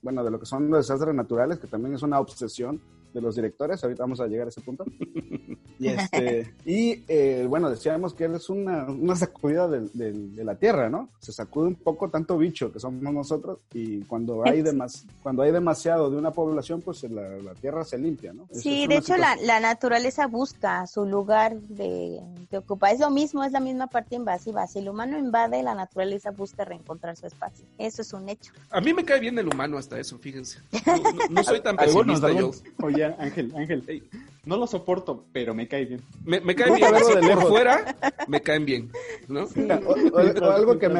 bueno, 0.01 0.23
de 0.23 0.31
lo 0.31 0.39
que 0.39 0.45
son 0.45 0.69
los 0.69 0.87
desastres 0.87 1.13
naturales, 1.13 1.59
que 1.59 1.67
también 1.67 1.95
es 1.95 2.01
una 2.01 2.19
obsesión 2.19 2.79
de 3.13 3.21
los 3.21 3.35
directores, 3.35 3.83
ahorita 3.83 4.03
vamos 4.03 4.19
a 4.19 4.27
llegar 4.27 4.47
a 4.47 4.49
ese 4.49 4.61
punto. 4.61 4.85
Y, 5.81 5.87
este, 5.87 6.53
y 6.65 7.05
eh, 7.07 7.45
bueno, 7.47 7.69
decíamos 7.69 8.13
que 8.13 8.25
es 8.25 8.49
una, 8.49 8.83
una 8.89 9.15
sacudida 9.15 9.65
del- 9.69 9.89
del- 9.93 10.35
de 10.35 10.43
la 10.43 10.55
tierra, 10.55 10.89
¿no? 10.89 11.07
Se 11.21 11.31
sacude 11.31 11.67
un 11.67 11.75
poco 11.75 12.09
tanto 12.09 12.37
bicho 12.37 12.69
que 12.73 12.81
somos 12.81 13.01
nosotros 13.01 13.59
y 13.73 14.01
cuando 14.01 14.45
hay, 14.45 14.61
demas, 14.61 15.05
cuando 15.23 15.41
hay 15.41 15.53
demasiado 15.53 16.09
de 16.11 16.17
una 16.17 16.31
población, 16.31 16.81
pues 16.81 17.03
la, 17.03 17.21
la 17.37 17.53
tierra 17.53 17.85
se 17.85 17.97
limpia, 17.97 18.33
¿no? 18.33 18.45
Sí, 18.51 18.83
es 18.83 18.89
de 18.89 18.97
hecho 18.97 19.15
la, 19.15 19.59
naturaleza 19.61 20.27
busca 20.27 20.85
su 20.85 21.05
lugar 21.05 21.55
de, 21.61 22.19
de 22.51 22.57
ocupar. 22.57 22.93
Es 22.93 22.99
lo 22.99 23.09
mismo, 23.09 23.45
es 23.45 23.53
la 23.53 23.61
misma 23.61 23.87
parte 23.87 24.15
invasiva. 24.17 24.67
Si 24.67 24.79
el 24.79 24.89
humano 24.89 25.17
invade, 25.17 25.63
la 25.63 25.75
naturaleza 25.75 26.31
busca 26.31 26.65
reencontrar 26.65 27.15
su 27.15 27.25
espacio. 27.25 27.65
Eso 27.77 28.01
es 28.01 28.11
un 28.11 28.27
hecho. 28.27 28.51
A 28.69 28.81
mí 28.81 28.93
me 28.93 29.05
cae 29.05 29.21
bien 29.21 29.39
el 29.39 29.47
humano 29.47 29.77
hasta 29.77 29.97
eso, 29.97 30.17
fíjense. 30.19 30.59
No, 30.85 30.97
no- 30.97 31.11
no 31.29 31.43
soy 31.45 31.61
tan 31.61 31.77
pesimista 31.77 32.27
yo. 32.31 32.51
algunos. 32.51 32.63
Oye, 32.99 33.15
Ángel, 33.17 33.49
Ángel, 33.55 33.83
Ey. 33.87 34.03
No 34.49 34.57
lo 34.57 34.67
soporto, 34.67 35.25
pero 35.31 35.53
me 35.53 35.67
cae 35.67 35.85
bien. 35.85 36.01
Me, 36.25 36.41
me 36.41 36.55
cae 36.55 36.73
bien, 36.75 36.91
verlo 37.21 37.35
de 37.35 37.45
fuera 37.45 37.95
me 38.27 38.41
caen 38.41 38.65
bien, 38.65 38.91
¿no? 39.27 39.43
O- 39.43 39.93
o- 39.93 40.47
o 40.47 40.51
algo 40.51 40.77
que 40.79 40.89
me. 40.89 40.99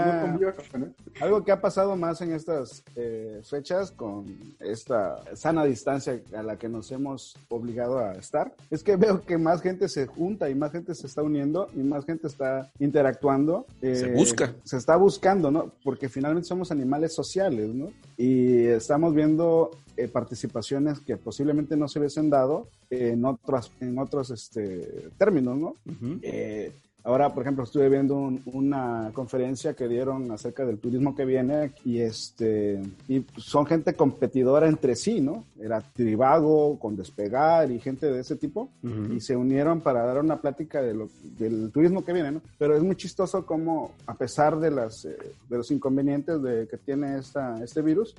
Algo 1.20 1.44
que 1.44 1.51
ha 1.51 1.60
pasado 1.60 1.96
más 1.98 2.22
en 2.22 2.32
estas 2.34 2.84
eh, 2.96 3.41
fechas 3.44 3.91
con 3.91 4.25
esta 4.60 5.18
sana 5.36 5.65
distancia 5.65 6.22
a 6.36 6.44
la 6.44 6.58
que 6.58 6.70
nos 6.70 6.91
hemos 6.91 7.36
obligado 7.50 8.00
a 8.00 8.13
estar, 8.13 8.53
es 8.70 8.84
que 8.84 8.96
veo 8.96 9.22
que 9.22 9.38
más 9.38 9.62
gente 9.62 9.89
se 9.89 10.06
junta 10.06 10.50
y 10.50 10.56
más 10.56 10.72
gente 10.72 10.94
se 10.96 11.08
está 11.08 11.22
uniendo 11.24 11.68
y 11.75 11.79
más 11.79 12.06
gente 12.06 12.27
está 12.27 12.72
interactuando. 12.79 13.65
eh, 13.82 13.96
Se 13.96 14.12
busca. 14.13 14.53
Se 14.63 14.77
está 14.77 14.96
buscando, 14.96 15.50
¿no? 15.51 15.72
Porque 15.84 16.08
finalmente 16.08 16.48
somos 16.48 16.72
animales 16.72 17.13
sociales, 17.15 17.74
¿no? 17.74 17.91
Y 18.18 18.65
estamos 18.68 19.13
viendo 19.13 19.72
eh, 19.98 20.08
participaciones 20.08 21.00
que 21.00 21.18
posiblemente 21.18 21.75
no 21.75 21.88
se 21.88 22.00
hubiesen 22.00 22.29
dado 22.29 22.68
en 22.89 23.25
otras, 23.43 23.72
en 23.79 23.98
otros 23.98 24.29
este, 24.31 25.10
términos, 25.17 25.58
¿no? 25.58 25.75
Eh, 26.22 26.72
ahora, 27.03 27.34
por 27.34 27.43
ejemplo, 27.43 27.63
estuve 27.63 27.89
viendo 27.89 28.15
un- 28.15 28.41
una 28.46 29.10
conferencia 29.13 29.74
que 29.74 29.88
dieron 29.88 30.29
acerca 30.31 30.65
del 30.65 30.77
turismo 30.77 31.15
que 31.15 31.25
viene 31.25 31.72
y 31.86 32.00
este 32.00 32.81
y 33.08 33.25
son 33.38 33.65
gente 33.65 33.93
competidora 33.93 34.67
entre 34.67 34.96
sí, 34.96 35.22
¿no? 35.22 35.46
Era 35.60 35.81
Tribago 35.81 36.77
con 36.77 36.96
Despegar 36.96 37.72
y 37.72 37.79
gente 37.79 38.12
de 38.12 38.19
ese 38.19 38.36
tipo 38.36 38.69
Ujú. 38.84 39.13
y 39.13 39.22
se 39.22 39.36
unieron 39.36 39.79
para 39.81 40.05
dar 40.05 40.19
una 40.19 40.39
plática 40.41 40.81
de 40.81 40.93
lo, 40.93 41.10
del 41.39 41.72
turismo 41.72 42.03
que 42.03 42.13
viene, 42.13 42.31
¿no? 42.34 42.41
Pero 42.58 42.75
es 42.75 42.84
muy 42.84 42.96
chistoso 42.98 43.46
cómo, 43.46 43.93
a 44.05 44.13
pesar 44.15 44.60
de, 44.60 44.69
las, 44.72 45.05
eh, 45.05 45.17
de 45.50 45.58
los 45.58 45.72
inconvenientes 45.72 46.41
de, 46.43 46.67
que 46.67 46.77
tiene 46.77 47.17
esta, 47.17 47.63
este 47.63 47.81
virus, 47.81 48.13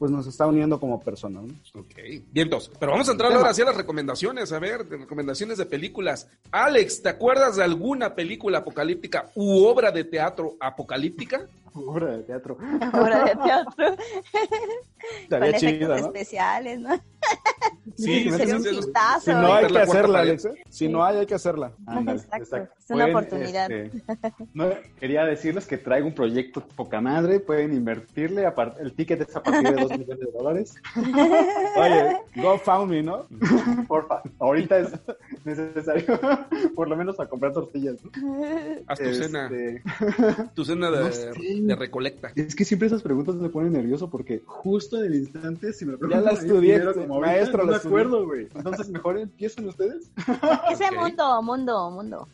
pues 0.00 0.10
nos 0.10 0.26
está 0.26 0.46
uniendo 0.46 0.80
como 0.80 0.98
personas, 0.98 1.44
¿no? 1.44 1.54
Ok, 1.78 1.94
bien, 2.32 2.46
entonces, 2.46 2.72
pero 2.80 2.92
vamos 2.92 3.06
a 3.10 3.12
entrar 3.12 3.30
ahora 3.30 3.50
hacia 3.50 3.66
las 3.66 3.76
recomendaciones, 3.76 4.50
a 4.50 4.58
ver, 4.58 4.88
de 4.88 4.96
recomendaciones 4.96 5.58
de 5.58 5.66
películas. 5.66 6.26
Alex, 6.50 7.02
¿te 7.02 7.10
acuerdas 7.10 7.56
de 7.56 7.64
alguna 7.64 8.14
película 8.14 8.58
apocalíptica 8.58 9.30
u 9.34 9.62
obra 9.62 9.90
de 9.90 10.04
teatro 10.04 10.56
apocalíptica? 10.58 11.46
Obra 11.74 12.16
de 12.16 12.22
teatro. 12.24 12.56
Obra 12.92 13.24
de 13.24 13.36
teatro 13.36 13.96
Estaría 15.22 15.52
chida, 15.54 15.88
¿no? 15.88 15.94
especiales, 15.96 16.80
¿no? 16.80 16.90
Sí, 17.96 18.30
Sería 18.30 18.56
un. 18.56 18.62
Si 18.62 19.30
no 19.30 19.52
hay 19.54 19.66
que 19.66 19.78
hacerla, 19.78 20.18
pared. 20.18 20.30
Alex. 20.30 20.44
¿eh? 20.46 20.62
Si 20.68 20.88
no 20.88 21.04
hay, 21.04 21.16
hay 21.18 21.26
que 21.26 21.34
hacerla. 21.34 21.72
Ándale, 21.86 22.20
Exacto, 22.32 22.56
es 22.78 22.90
una 22.90 23.06
oportunidad. 23.06 23.70
este, 23.70 24.02
no, 24.54 24.68
quería 24.98 25.24
decirles 25.24 25.66
que 25.66 25.76
traigo 25.78 26.06
un 26.06 26.14
proyecto 26.14 26.62
poca 26.76 27.00
madre, 27.00 27.40
pueden 27.40 27.72
invertirle, 27.74 28.46
apart- 28.46 28.78
el 28.80 28.92
ticket 28.94 29.20
es 29.22 29.36
a 29.36 29.42
partir 29.42 29.74
de 29.74 29.82
2 29.82 29.90
millones 29.98 30.18
de 30.20 30.30
dólares. 30.32 30.74
Oye, 31.76 32.16
GoFundMe, 32.36 33.02
¿no? 33.02 33.26
Porfa, 33.88 34.22
ahorita 34.38 34.78
es 34.78 34.92
necesario, 35.44 36.18
por 36.74 36.88
lo 36.88 36.96
menos 36.96 37.18
a 37.20 37.26
comprar 37.26 37.52
tortillas. 37.52 37.96
Haz 38.86 38.98
tu 38.98 39.04
Este, 39.04 39.24
cena, 39.26 39.50
tu 40.54 40.64
cena 40.64 40.90
de, 40.90 40.98
no. 41.00 41.10
De 41.66 41.76
recolecta. 41.76 42.32
Es 42.34 42.54
que 42.54 42.64
siempre 42.64 42.86
esas 42.88 43.02
preguntas 43.02 43.34
me 43.36 43.48
ponen 43.48 43.72
nervioso 43.72 44.08
porque 44.10 44.42
justo 44.46 44.98
en 44.98 45.06
el 45.06 45.14
instante, 45.16 45.72
si 45.72 45.84
me 45.84 45.96
preguntan 45.96 46.24
la 46.24 46.30
ahí 46.30 46.36
estudié, 46.36 46.74
primero 46.74 46.94
como 46.94 47.14
ahorita, 47.14 47.32
maestro, 47.32 47.58
no 47.64 47.70
la 47.72 47.78
me 47.78 47.84
acuerdo, 47.88 48.26
güey. 48.26 48.48
Entonces, 48.54 48.88
mejor 48.90 49.18
empiezan 49.18 49.66
ustedes. 49.68 50.10
Ese 50.72 50.84
Ok. 50.86 50.94
mundo, 50.98 51.42
mundo, 51.42 51.90
mundo. 51.90 52.28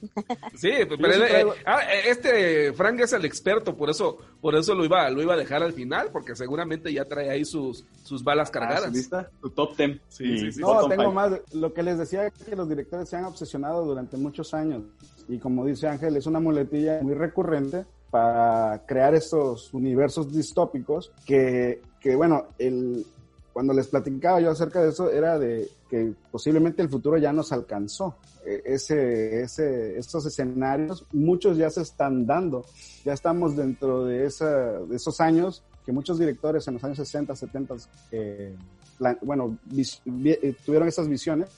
Sí, 0.55 0.71
pero 0.89 1.13
él- 1.13 1.23
traigo- 1.23 1.55
eh, 1.55 1.63
ah, 1.67 1.81
eh, 1.93 2.11
este 2.11 2.73
Frank 2.73 3.01
es 3.01 3.13
el 3.13 3.25
experto, 3.25 3.77
por 3.77 3.91
eso, 3.91 4.19
por 4.41 4.55
eso 4.55 4.75
lo 4.75 4.85
iba, 4.85 5.09
lo 5.11 5.23
iba 5.23 5.35
a 5.35 5.37
dejar 5.39 5.63
al 5.63 5.73
final, 5.73 6.09
porque 6.13 6.35
seguramente 6.37 6.93
ya 6.93 7.05
trae 7.05 7.31
ahí 7.31 7.45
sus, 7.45 7.85
sus 8.03 8.23
balas 8.25 8.49
Ah, 8.49 8.53
cargadas. 8.53 8.85
¿su 8.87 8.93
lista? 8.93 9.31
Tu 9.41 9.51
top 9.51 9.77
10. 9.77 10.01
Sí, 10.09 10.39
sí, 10.39 10.53
sí. 10.53 10.61
No, 10.61 10.89
tengo 10.89 11.05
five. 11.05 11.15
más. 11.15 11.33
Lo 11.53 11.73
que 11.73 11.83
les 11.83 11.99
decía 11.99 12.27
es 12.27 12.33
que 12.45 12.57
los 12.57 12.69
directores 12.69 13.09
se 13.09 13.17
han 13.17 13.25
obsesionado 13.25 13.85
durante 13.85 14.17
muchos 14.17 14.55
años. 14.55 14.83
Y 15.29 15.39
como 15.39 15.65
dice 15.67 15.89
Ángel, 15.89 16.17
es 16.17 16.27
una 16.27 16.39
muletilla 16.41 17.01
muy 17.03 17.15
recurrente 17.15 17.85
para 18.11 18.85
crear 18.87 19.15
estos 19.15 19.73
universos 19.75 20.33
distópicos 20.33 21.13
que, 21.25 21.83
que 22.01 22.15
bueno, 22.17 22.47
el, 22.59 23.05
cuando 23.53 23.73
les 23.75 23.89
platicaba 23.89 24.41
yo 24.41 24.51
acerca 24.51 24.83
de 24.83 24.91
eso, 24.91 25.11
era 25.11 25.39
de 25.39 25.69
que 25.91 26.13
posiblemente 26.31 26.83
el 26.83 26.89
futuro 26.89 27.17
ya 27.19 27.33
nos 27.33 27.53
alcanzó. 27.53 28.17
E- 28.45 28.63
Ese, 28.65 29.41
ese, 29.43 29.99
estos 29.99 30.27
escenarios, 30.27 31.05
muchos 31.13 31.57
ya 31.57 31.69
se 31.71 31.83
están 31.83 32.27
dando. 32.27 32.65
Ya 33.05 33.13
estamos 33.13 33.57
dentro 33.57 34.05
de, 34.05 34.25
esa, 34.27 34.81
de 34.81 34.97
esos 34.97 35.21
años 35.21 35.63
que 35.85 35.93
muchos 35.93 36.19
directores 36.19 36.67
en 36.69 36.75
los 36.75 36.85
años 36.85 36.97
60, 36.99 37.35
70, 37.37 37.75
eh, 38.13 38.55
plan- 38.99 39.19
bueno, 39.23 39.57
vis- 39.65 40.01
vi- 40.05 40.31
eh, 40.31 40.55
tuvieron 40.65 40.89
esas 40.89 41.09
visiones, 41.09 41.51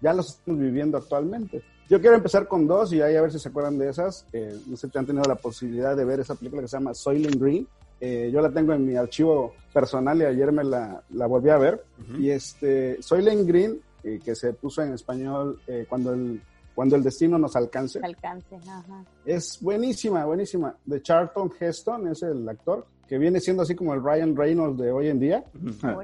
ya 0.00 0.12
los 0.14 0.30
estamos 0.38 0.60
viviendo 0.60 0.96
actualmente. 0.98 1.62
Yo 1.90 2.00
quiero 2.00 2.14
empezar 2.16 2.46
con 2.48 2.66
dos 2.66 2.92
y 2.92 3.02
ahí 3.02 3.16
a 3.16 3.20
ver 3.22 3.32
si 3.32 3.38
se 3.38 3.48
acuerdan 3.50 3.76
de 3.76 3.90
esas. 3.90 4.24
Eh, 4.32 4.56
no 4.66 4.76
sé 4.76 4.88
si 4.88 4.96
han 4.96 5.04
tenido 5.06 5.24
la 5.24 5.34
posibilidad 5.34 5.94
de 5.96 6.04
ver 6.04 6.20
esa 6.20 6.34
película 6.36 6.62
que 6.62 6.68
se 6.68 6.76
llama 6.78 6.94
Soylent 6.94 7.34
Green. 7.36 7.66
Eh, 8.00 8.30
yo 8.32 8.40
la 8.40 8.50
tengo 8.50 8.72
en 8.72 8.86
mi 8.86 8.94
archivo 8.96 9.52
personal 9.74 10.18
y 10.20 10.24
ayer 10.24 10.52
me 10.52 10.64
la, 10.64 11.02
la 11.10 11.26
volví 11.26 11.50
a 11.50 11.58
ver. 11.58 11.84
Ujú. 12.00 12.20
Y 12.20 12.30
este, 12.30 13.02
Soylent 13.02 13.46
Green, 13.46 13.80
eh, 14.04 14.20
que 14.24 14.34
se 14.36 14.52
puso 14.54 14.82
en 14.82 14.92
español 14.94 15.60
eh, 15.66 15.84
cuando, 15.88 16.14
el, 16.14 16.40
cuando 16.74 16.94
el 16.96 17.02
destino 17.02 17.38
nos 17.38 17.56
alcance, 17.56 17.98
Alcance, 18.02 18.54
ajá. 18.56 19.04
es 19.26 19.58
buenísima, 19.60 20.24
buenísima. 20.24 20.74
De 20.86 21.02
Charlton 21.02 21.50
Heston 21.58 22.06
es 22.08 22.22
el 22.22 22.48
actor, 22.48 22.86
que 23.08 23.18
viene 23.18 23.40
siendo 23.40 23.64
así 23.64 23.74
como 23.74 23.92
el 23.94 24.02
Ryan 24.02 24.36
Reynolds 24.36 24.78
de 24.80 24.92
hoy 24.92 25.08
en 25.08 25.18
día. 25.18 25.44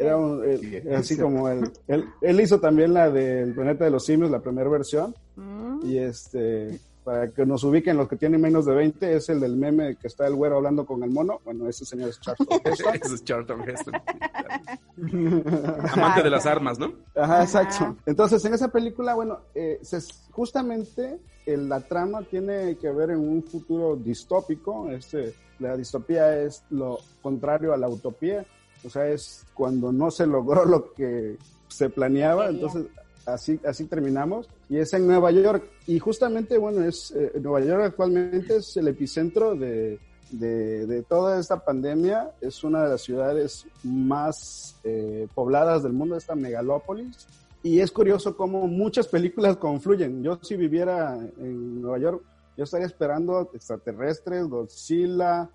Era 0.00 0.16
un- 0.16 0.42
eh, 0.44 0.58
Sí, 0.58 0.88
así 0.90 1.14
sí. 1.14 1.20
como 1.20 1.48
el, 1.48 1.70
él, 1.86 2.04
él 2.20 2.40
hizo 2.40 2.58
también 2.58 2.92
la 2.92 3.08
del 3.08 3.54
Planeta 3.54 3.84
de 3.84 3.92
los 3.92 4.04
Simios, 4.04 4.32
la 4.32 4.40
primera 4.40 4.68
versión. 4.68 5.14
Mm. 5.36 5.80
Y 5.84 5.98
este 5.98 6.80
para 7.06 7.30
que 7.30 7.46
nos 7.46 7.62
ubiquen 7.62 7.96
los 7.96 8.08
que 8.08 8.16
tienen 8.16 8.40
menos 8.40 8.66
de 8.66 8.74
20, 8.74 9.14
es 9.14 9.28
el 9.28 9.38
del 9.38 9.56
meme 9.56 9.94
que 9.94 10.08
está 10.08 10.26
el 10.26 10.34
güero 10.34 10.56
hablando 10.56 10.84
con 10.84 11.04
el 11.04 11.10
mono. 11.10 11.40
Bueno, 11.44 11.68
ese 11.68 11.84
señor 11.84 12.08
es 12.08 12.20
Charlton 12.20 12.60
Heston. 12.64 12.94
Ese 12.96 13.14
es 13.14 13.24
Charlton 13.24 13.60
Heston. 13.62 13.94
Amante 15.92 16.24
de 16.24 16.30
las 16.30 16.46
armas, 16.46 16.80
¿no? 16.80 16.92
Ajá, 17.14 17.44
exacto. 17.44 17.96
Entonces, 18.06 18.44
en 18.44 18.54
esa 18.54 18.72
película, 18.72 19.14
bueno, 19.14 19.38
eh, 19.54 19.78
se, 19.82 20.00
justamente 20.32 21.20
la 21.46 21.80
trama 21.80 22.22
tiene 22.22 22.76
que 22.76 22.90
ver 22.90 23.10
en 23.10 23.20
un 23.20 23.44
futuro 23.44 23.94
distópico. 23.94 24.90
Este, 24.90 25.32
la 25.60 25.76
distopía 25.76 26.36
es 26.42 26.64
lo 26.70 26.98
contrario 27.22 27.72
a 27.72 27.76
la 27.76 27.88
utopía. 27.88 28.44
O 28.84 28.90
sea, 28.90 29.06
es 29.06 29.46
cuando 29.54 29.92
no 29.92 30.10
se 30.10 30.26
logró 30.26 30.64
lo 30.64 30.92
que 30.92 31.38
se 31.68 31.88
planeaba. 31.88 32.48
Entonces, 32.48 32.86
así, 33.26 33.60
así 33.66 33.84
terminamos. 33.84 34.48
Y 34.68 34.78
es 34.78 34.92
en 34.94 35.06
Nueva 35.06 35.30
York. 35.30 35.64
Y 35.86 35.98
justamente, 35.98 36.58
bueno, 36.58 36.84
es 36.84 37.10
eh, 37.10 37.32
Nueva 37.40 37.60
York 37.60 37.82
actualmente 37.84 38.56
es 38.56 38.76
el 38.76 38.88
epicentro 38.88 39.54
de, 39.54 39.98
de, 40.30 41.04
toda 41.08 41.38
esta 41.38 41.64
pandemia. 41.64 42.30
Es 42.40 42.64
una 42.64 42.84
de 42.84 42.90
las 42.90 43.02
ciudades 43.02 43.66
más 43.82 44.76
eh, 44.84 45.28
pobladas 45.34 45.82
del 45.82 45.92
mundo, 45.92 46.16
esta 46.16 46.34
megalópolis. 46.34 47.26
Y 47.62 47.80
es 47.80 47.90
curioso 47.90 48.36
cómo 48.36 48.66
muchas 48.68 49.08
películas 49.08 49.56
confluyen. 49.56 50.22
Yo 50.22 50.38
si 50.42 50.56
viviera 50.56 51.16
en 51.38 51.82
Nueva 51.82 51.98
York, 51.98 52.22
yo 52.56 52.64
estaría 52.64 52.86
esperando 52.86 53.50
extraterrestres, 53.52 54.46
Godzilla, 54.46 55.50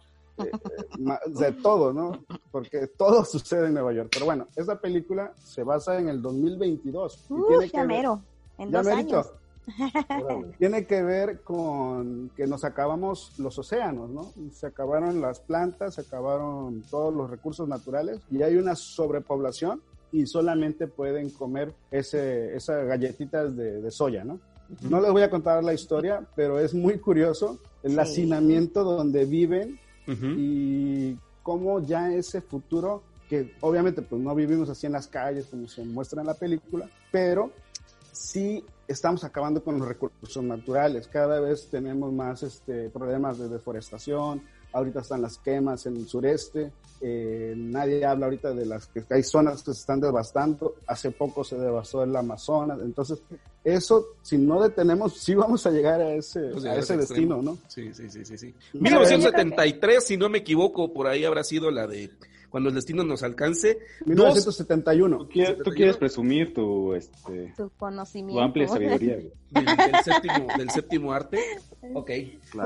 de 1.28 1.52
todo, 1.54 1.94
¿no? 1.94 2.24
Porque 2.52 2.88
todo 2.88 3.26
sucede 3.26 3.68
en 3.68 3.74
Nueva 3.74 3.94
York. 3.94 4.10
Pero 4.12 4.26
bueno, 4.26 4.48
esta 4.56 4.80
película 4.80 5.34
se 5.44 5.64
basa 5.64 6.00
en 6.00 6.10
el 6.10 6.22
2022. 6.22 7.28
y 7.30 7.48
tiene 7.48 7.70
que 7.70 7.86
ver, 7.86 8.06
en 8.58 8.72
dos 8.72 8.88
años. 8.88 9.32
tiene 10.58 10.86
que 10.86 11.04
ver 11.04 11.42
con 11.42 12.32
que 12.36 12.48
nos 12.48 12.64
acabamos 12.64 13.34
los 13.38 13.58
océanos, 13.60 14.10
¿no? 14.10 14.32
Se 14.52 14.68
acabaron 14.68 15.22
las 15.22 15.40
plantas, 15.40 15.96
se 15.96 16.02
acabaron 16.02 16.82
todos 16.90 17.14
los 17.14 17.30
recursos 17.30 17.68
naturales 17.68 18.20
y 18.32 18.42
hay 18.42 18.56
una 18.58 18.76
sobrepoblación 18.76 19.82
y 20.12 20.26
solamente 20.26 20.88
pueden 20.88 21.30
comer 21.30 21.74
ese, 21.90 22.56
esas 22.56 22.86
galletitas 22.86 23.56
de, 23.56 23.90
soya, 23.92 24.24
¿no? 24.24 24.40
No 24.90 25.02
les 25.02 25.12
voy 25.12 25.22
a 25.22 25.30
contar 25.30 25.64
la 25.64 25.74
historia, 25.74 26.26
pero 26.36 26.60
es 26.60 26.74
muy 26.74 26.98
curioso 26.98 27.60
el 27.84 28.00
hacinamiento 28.00 28.84
donde 28.84 29.26
viven 29.26 29.80
y 30.38 31.18
cómo 31.44 31.80
ya 31.80 32.12
ese 32.12 32.42
futuro, 32.42 33.04
que 33.30 33.56
obviamente 33.62 34.02
pues 34.02 34.22
no 34.22 34.36
vivimos 34.36 34.70
así 34.70 34.88
en 34.88 34.94
las 34.94 35.08
calles 35.08 35.48
como 35.48 35.68
se 35.68 35.84
muestra 35.84 36.22
en 36.22 36.28
la 36.28 36.34
película, 36.34 36.90
pero 37.12 37.52
sí 38.12 38.64
estamos 38.88 39.24
acabando 39.24 39.64
con 39.64 39.80
los 39.80 39.88
recursos 39.88 40.44
naturales. 40.44 41.08
Cada 41.08 41.40
vez 41.40 41.68
tenemos 41.70 42.12
más 42.12 42.44
este, 42.44 42.90
problemas 42.90 43.38
de 43.40 43.48
deforestación, 43.48 44.42
ahorita 44.74 45.02
están 45.02 45.22
las 45.22 45.38
quemas 45.38 45.86
en 45.86 45.98
el 45.98 46.08
sureste, 46.08 46.72
eh, 47.02 47.54
nadie 47.56 48.06
habla 48.06 48.28
ahorita 48.28 48.54
de 48.54 48.66
las 48.66 48.88
que 48.88 49.04
hay 49.10 49.24
zonas 49.24 49.64
que 49.64 49.74
se 49.74 49.80
están 49.80 50.00
devastando, 50.00 50.76
hace 50.88 51.12
poco 51.12 51.44
se 51.44 51.58
devastó 51.58 52.04
el 52.04 52.16
Amazonas, 52.16 52.80
entonces 52.82 53.22
eso, 53.64 54.16
si 54.22 54.38
no 54.38 54.62
detenemos, 54.62 55.18
sí 55.18 55.36
vamos 55.36 55.66
a 55.66 55.72
llegar 55.72 56.02
a 56.02 56.14
ese, 56.14 56.52
a 56.68 56.76
ese 56.76 56.98
destino, 56.98 57.42
¿no? 57.42 57.58
Sí, 57.68 57.94
sí, 57.94 58.10
sí, 58.10 58.26
sí. 58.26 58.38
sí. 58.38 58.56
1973, 58.74 60.04
si 60.04 60.18
no 60.18 60.30
me 60.30 60.40
equivoco, 60.40 60.94
por 60.94 61.08
ahí 61.08 61.26
habrá 61.26 61.44
sido 61.44 61.70
la 61.70 61.88
de 61.88 62.10
cuando 62.52 62.70
el 62.70 62.76
destino 62.76 63.04
nos 63.04 63.24
alcance. 63.24 63.80
1971. 64.06 65.28
¿Tú 65.64 65.72
quieres, 65.72 65.98
presumir 65.98 66.54
tu, 66.54 66.94
este, 66.94 67.54
tu 67.56 67.70
conocimiento. 67.78 68.40
Tu 68.40 68.44
amplia 68.44 68.68
sabiduría. 68.68 69.16
Del, 69.16 69.66
séptimo, 70.04 70.48
del 70.58 70.70
séptimo 70.70 71.14
arte. 71.14 71.40
Ok. 71.94 72.12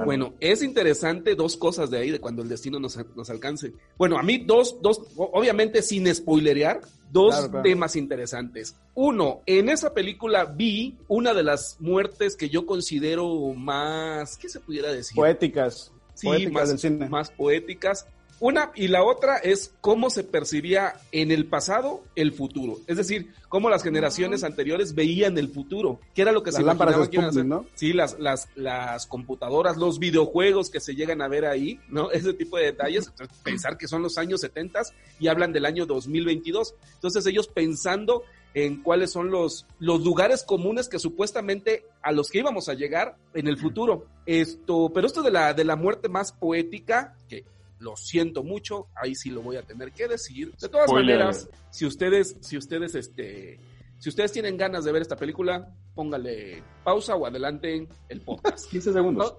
Bueno, 0.05 0.33
es 0.39 0.61
interesante 0.61 1.35
dos 1.35 1.55
cosas 1.57 1.89
de 1.89 1.99
ahí, 1.99 2.11
de 2.11 2.19
cuando 2.19 2.41
el 2.41 2.49
destino 2.49 2.79
nos, 2.79 2.97
nos 3.15 3.29
alcance. 3.29 3.73
Bueno, 3.97 4.17
a 4.17 4.23
mí 4.23 4.39
dos, 4.39 4.81
dos, 4.81 5.01
obviamente 5.15 5.81
sin 5.81 6.13
spoilerear, 6.13 6.81
dos 7.11 7.49
temas 7.63 7.95
interesantes. 7.95 8.75
Uno, 8.93 9.41
en 9.45 9.69
esa 9.69 9.93
película 9.93 10.45
vi 10.45 10.97
una 11.07 11.33
de 11.33 11.43
las 11.43 11.77
muertes 11.79 12.35
que 12.35 12.49
yo 12.49 12.65
considero 12.65 13.53
más, 13.53 14.37
¿qué 14.37 14.49
se 14.49 14.59
pudiera 14.59 14.91
decir? 14.91 15.15
Poéticas. 15.15 15.91
Sí, 16.13 16.47
más, 16.47 16.83
más 17.09 17.29
poéticas 17.29 18.07
una 18.45 18.71
y 18.75 18.89
la 18.89 19.03
otra 19.03 19.37
es 19.37 19.73
cómo 19.81 20.11
se 20.11 20.23
percibía 20.23 20.93
en 21.11 21.31
el 21.31 21.47
pasado 21.47 22.03
el 22.15 22.31
futuro. 22.31 22.77
Es 22.85 22.97
decir, 22.97 23.33
cómo 23.49 23.71
las 23.71 23.81
generaciones 23.81 24.43
anteriores 24.43 24.93
veían 24.93 25.39
el 25.39 25.49
futuro. 25.49 25.99
¿Qué 26.13 26.21
era 26.21 26.31
lo 26.31 26.43
que 26.43 26.51
se 26.51 26.61
imaginaban 26.61 27.09
que 27.09 27.17
iban 27.17 27.49
¿no? 27.49 27.65
Sí, 27.73 27.91
las, 27.91 28.19
las, 28.19 28.47
las 28.55 29.07
computadoras, 29.07 29.77
los 29.77 29.97
videojuegos 29.97 30.69
que 30.69 30.79
se 30.79 30.93
llegan 30.93 31.23
a 31.23 31.27
ver 31.27 31.45
ahí, 31.45 31.79
¿no? 31.89 32.11
Ese 32.11 32.33
tipo 32.33 32.57
de 32.57 32.65
detalles. 32.65 33.11
Pensar 33.43 33.79
que 33.79 33.87
son 33.87 34.03
los 34.03 34.19
años 34.19 34.41
70 34.41 34.81
y 35.19 35.27
hablan 35.27 35.51
del 35.51 35.65
año 35.65 35.87
2022. 35.87 36.75
Entonces 36.93 37.25
ellos 37.25 37.47
pensando 37.47 38.23
en 38.53 38.83
cuáles 38.83 39.11
son 39.11 39.31
los, 39.31 39.65
los 39.79 40.03
lugares 40.03 40.43
comunes 40.43 40.87
que 40.87 40.99
supuestamente 40.99 41.83
a 42.03 42.11
los 42.11 42.29
que 42.29 42.39
íbamos 42.39 42.69
a 42.69 42.75
llegar 42.75 43.17
en 43.33 43.47
el 43.47 43.57
futuro. 43.57 44.05
Esto, 44.27 44.91
pero 44.93 45.07
esto 45.07 45.23
de 45.23 45.31
la, 45.31 45.53
de 45.53 45.65
la 45.65 45.75
muerte 45.75 46.09
más 46.09 46.31
poética, 46.31 47.15
que 47.27 47.43
lo 47.79 47.95
siento 47.95 48.43
mucho, 48.43 48.87
ahí 48.95 49.15
sí 49.15 49.29
lo 49.29 49.41
voy 49.41 49.57
a 49.57 49.61
tener 49.63 49.91
que 49.91 50.07
decir. 50.07 50.53
De 50.55 50.69
todas 50.69 50.91
maneras, 50.91 51.49
si 51.69 51.85
ustedes, 51.85 52.37
si 52.41 52.57
ustedes, 52.57 52.95
este, 52.95 53.59
si 53.99 54.09
ustedes 54.09 54.31
tienen 54.31 54.57
ganas 54.57 54.85
de 54.85 54.91
ver 54.91 55.01
esta 55.01 55.15
película, 55.15 55.73
póngale 55.93 56.63
pausa 56.83 57.15
o 57.15 57.25
adelanten 57.25 57.87
el 58.09 58.21
podcast. 58.21 58.69
15 58.71 58.93
segundos. 58.93 59.35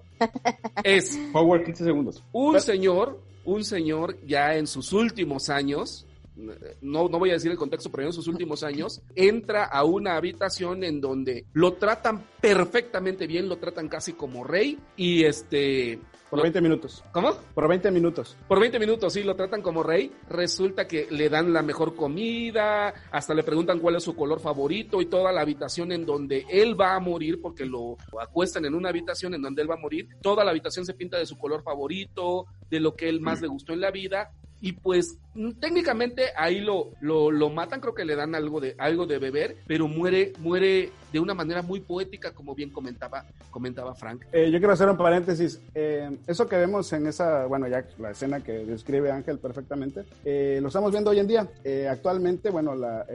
Es 0.83 1.17
Power 1.31 1.63
15 1.63 1.83
segundos. 1.83 2.23
Un 2.31 2.59
señor, 2.59 3.21
un 3.45 3.63
señor 3.63 4.17
ya 4.25 4.55
en 4.55 4.67
sus 4.67 4.93
últimos 4.93 5.49
años, 5.49 6.05
no, 6.81 7.09
no 7.09 7.19
voy 7.19 7.31
a 7.31 7.33
decir 7.33 7.51
el 7.51 7.57
contexto, 7.57 7.91
pero 7.91 8.07
en 8.07 8.13
sus 8.13 8.27
últimos 8.27 8.63
años, 8.63 9.01
entra 9.15 9.65
a 9.65 9.83
una 9.83 10.15
habitación 10.15 10.83
en 10.83 11.01
donde 11.01 11.45
lo 11.53 11.73
tratan 11.73 12.25
perfectamente 12.41 13.27
bien, 13.27 13.49
lo 13.49 13.57
tratan 13.57 13.89
casi 13.89 14.13
como 14.13 14.43
rey 14.43 14.77
y 14.95 15.23
este 15.23 15.99
por 16.29 16.41
20 16.41 16.59
minutos. 16.59 17.03
¿Cómo? 17.13 17.33
Por 17.53 17.69
20 17.69 17.89
minutos. 17.89 18.35
Por 18.49 18.59
20 18.59 18.79
minutos, 18.79 19.13
sí, 19.13 19.23
lo 19.23 19.35
tratan 19.35 19.61
como 19.61 19.81
rey. 19.81 20.11
Resulta 20.29 20.85
que 20.85 21.07
le 21.09 21.29
dan 21.29 21.53
la 21.53 21.61
mejor 21.61 21.95
comida, 21.95 22.93
hasta 23.11 23.33
le 23.33 23.43
preguntan 23.43 23.79
cuál 23.79 23.95
es 23.95 24.03
su 24.03 24.13
color 24.13 24.41
favorito 24.41 25.01
y 25.01 25.05
toda 25.05 25.31
la 25.31 25.41
habitación 25.41 25.93
en 25.93 26.05
donde 26.05 26.45
él 26.49 26.79
va 26.79 26.95
a 26.95 26.99
morir, 26.99 27.39
porque 27.41 27.65
lo 27.65 27.95
acuestan 28.19 28.65
en 28.65 28.75
una 28.75 28.89
habitación 28.89 29.35
en 29.35 29.41
donde 29.41 29.61
él 29.61 29.69
va 29.69 29.75
a 29.75 29.79
morir. 29.79 30.09
Toda 30.21 30.43
la 30.43 30.51
habitación 30.51 30.85
se 30.85 30.93
pinta 30.93 31.17
de 31.17 31.25
su 31.25 31.37
color 31.37 31.63
favorito, 31.63 32.45
de 32.69 32.81
lo 32.81 32.93
que 32.93 33.07
él 33.07 33.21
más 33.21 33.41
le 33.41 33.47
gustó 33.47 33.71
en 33.71 33.81
la 33.81 33.91
vida 33.91 34.33
y 34.59 34.73
pues 34.73 35.17
mm, 35.35 35.51
técnicamente 35.59 36.23
ahí 36.35 36.59
lo, 36.59 36.91
lo, 37.01 37.49
matan, 37.49 37.79
creo 37.79 37.93
que 37.93 38.05
le 38.05 38.15
dan 38.15 38.35
algo 38.35 38.59
de, 38.59 38.75
algo 38.77 39.05
de 39.05 39.19
beber, 39.19 39.57
pero 39.67 39.87
muere, 39.87 40.33
muere 40.39 40.91
de 41.11 41.19
una 41.19 41.33
manera 41.33 41.61
muy 41.61 41.79
poética, 41.79 42.33
como 42.33 42.55
bien 42.55 42.69
comentaba, 42.69 43.25
comentaba 43.51 43.93
Frank. 43.95 44.25
Eh, 44.31 44.49
yo 44.51 44.57
quiero 44.57 44.73
hacer 44.73 44.89
un 44.89 44.97
paréntesis. 44.97 45.61
Eh, 45.73 46.17
eso 46.27 46.47
que 46.47 46.57
vemos 46.57 46.91
en 46.93 47.07
esa, 47.07 47.45
bueno, 47.45 47.67
ya 47.67 47.85
la 47.99 48.11
escena 48.11 48.43
que 48.43 48.65
describe 48.65 49.11
Ángel 49.11 49.39
perfectamente, 49.39 50.05
eh, 50.25 50.59
lo 50.61 50.67
estamos 50.67 50.91
viendo 50.91 51.11
hoy 51.11 51.19
en 51.19 51.27
día. 51.27 51.47
actualmente, 51.89 52.49
bueno, 52.49 52.75
la, 52.75 53.05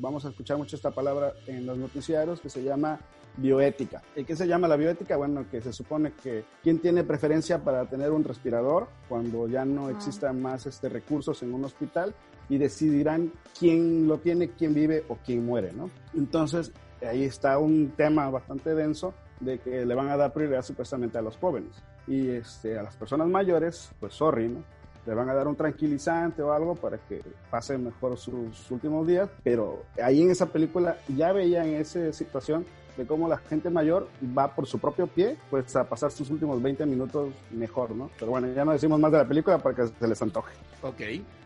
vamos 0.00 0.24
a 0.24 0.30
escuchar 0.30 0.58
mucho 0.58 0.76
esta 0.76 0.90
palabra 0.90 1.32
en 1.46 1.66
los 1.66 1.78
noticiarios 1.78 2.40
que 2.40 2.50
se 2.50 2.62
llama 2.62 3.00
bioética. 3.38 4.02
¿Y 4.14 4.24
qué 4.24 4.36
se 4.36 4.46
llama 4.46 4.68
la 4.68 4.76
bioética? 4.76 5.16
Bueno, 5.16 5.46
que 5.50 5.60
se 5.60 5.72
supone 5.72 6.12
que 6.12 6.44
quién 6.62 6.80
tiene 6.80 7.04
preferencia 7.04 7.62
para 7.62 7.86
tener 7.86 8.10
un 8.10 8.24
respirador 8.24 8.88
cuando 9.08 9.48
ya 9.48 9.64
no 9.64 9.88
existan 9.88 10.42
más 10.42 10.66
este, 10.66 10.88
recursos 10.88 11.42
en 11.42 11.54
un 11.54 11.64
hospital 11.64 12.14
y 12.48 12.58
decidirán 12.58 13.32
quién 13.58 14.06
lo 14.06 14.18
tiene, 14.18 14.50
quién 14.50 14.74
vive 14.74 15.04
o 15.08 15.16
quién 15.24 15.44
muere, 15.44 15.72
¿no? 15.72 15.90
Entonces, 16.14 16.72
ahí 17.06 17.24
está 17.24 17.58
un 17.58 17.90
tema 17.90 18.28
bastante 18.30 18.74
denso 18.74 19.14
de 19.40 19.58
que 19.58 19.84
le 19.84 19.94
van 19.94 20.08
a 20.08 20.16
dar 20.16 20.32
prioridad 20.32 20.62
supuestamente 20.62 21.18
a 21.18 21.22
los 21.22 21.36
jóvenes 21.36 21.82
y 22.06 22.28
este, 22.30 22.78
a 22.78 22.82
las 22.82 22.96
personas 22.96 23.28
mayores, 23.28 23.90
pues 24.00 24.14
sorry, 24.14 24.48
¿no? 24.48 24.62
le 25.08 25.14
van 25.14 25.30
a 25.30 25.34
dar 25.34 25.48
un 25.48 25.56
tranquilizante 25.56 26.42
o 26.42 26.52
algo 26.52 26.74
para 26.74 26.98
que 26.98 27.22
pase 27.50 27.78
mejor 27.78 28.18
sus 28.18 28.70
últimos 28.70 29.06
días, 29.06 29.30
pero 29.42 29.84
ahí 30.02 30.20
en 30.20 30.30
esa 30.30 30.46
película 30.46 30.98
ya 31.08 31.32
veían 31.32 31.68
esa 31.68 32.12
situación 32.12 32.66
de 32.98 33.06
cómo 33.06 33.28
la 33.28 33.38
gente 33.38 33.70
mayor 33.70 34.08
va 34.36 34.54
por 34.54 34.66
su 34.66 34.78
propio 34.78 35.06
pie, 35.06 35.36
pues 35.50 35.74
a 35.76 35.84
pasar 35.84 36.10
sus 36.10 36.28
últimos 36.30 36.60
20 36.60 36.84
minutos 36.84 37.32
mejor, 37.52 37.92
¿no? 37.92 38.10
Pero 38.18 38.32
bueno, 38.32 38.48
ya 38.52 38.64
no 38.64 38.72
decimos 38.72 38.98
más 38.98 39.12
de 39.12 39.18
la 39.18 39.28
película 39.28 39.58
para 39.58 39.74
que 39.74 39.86
se 39.86 40.08
les 40.08 40.20
antoje. 40.20 40.52
Ok, 40.82 41.00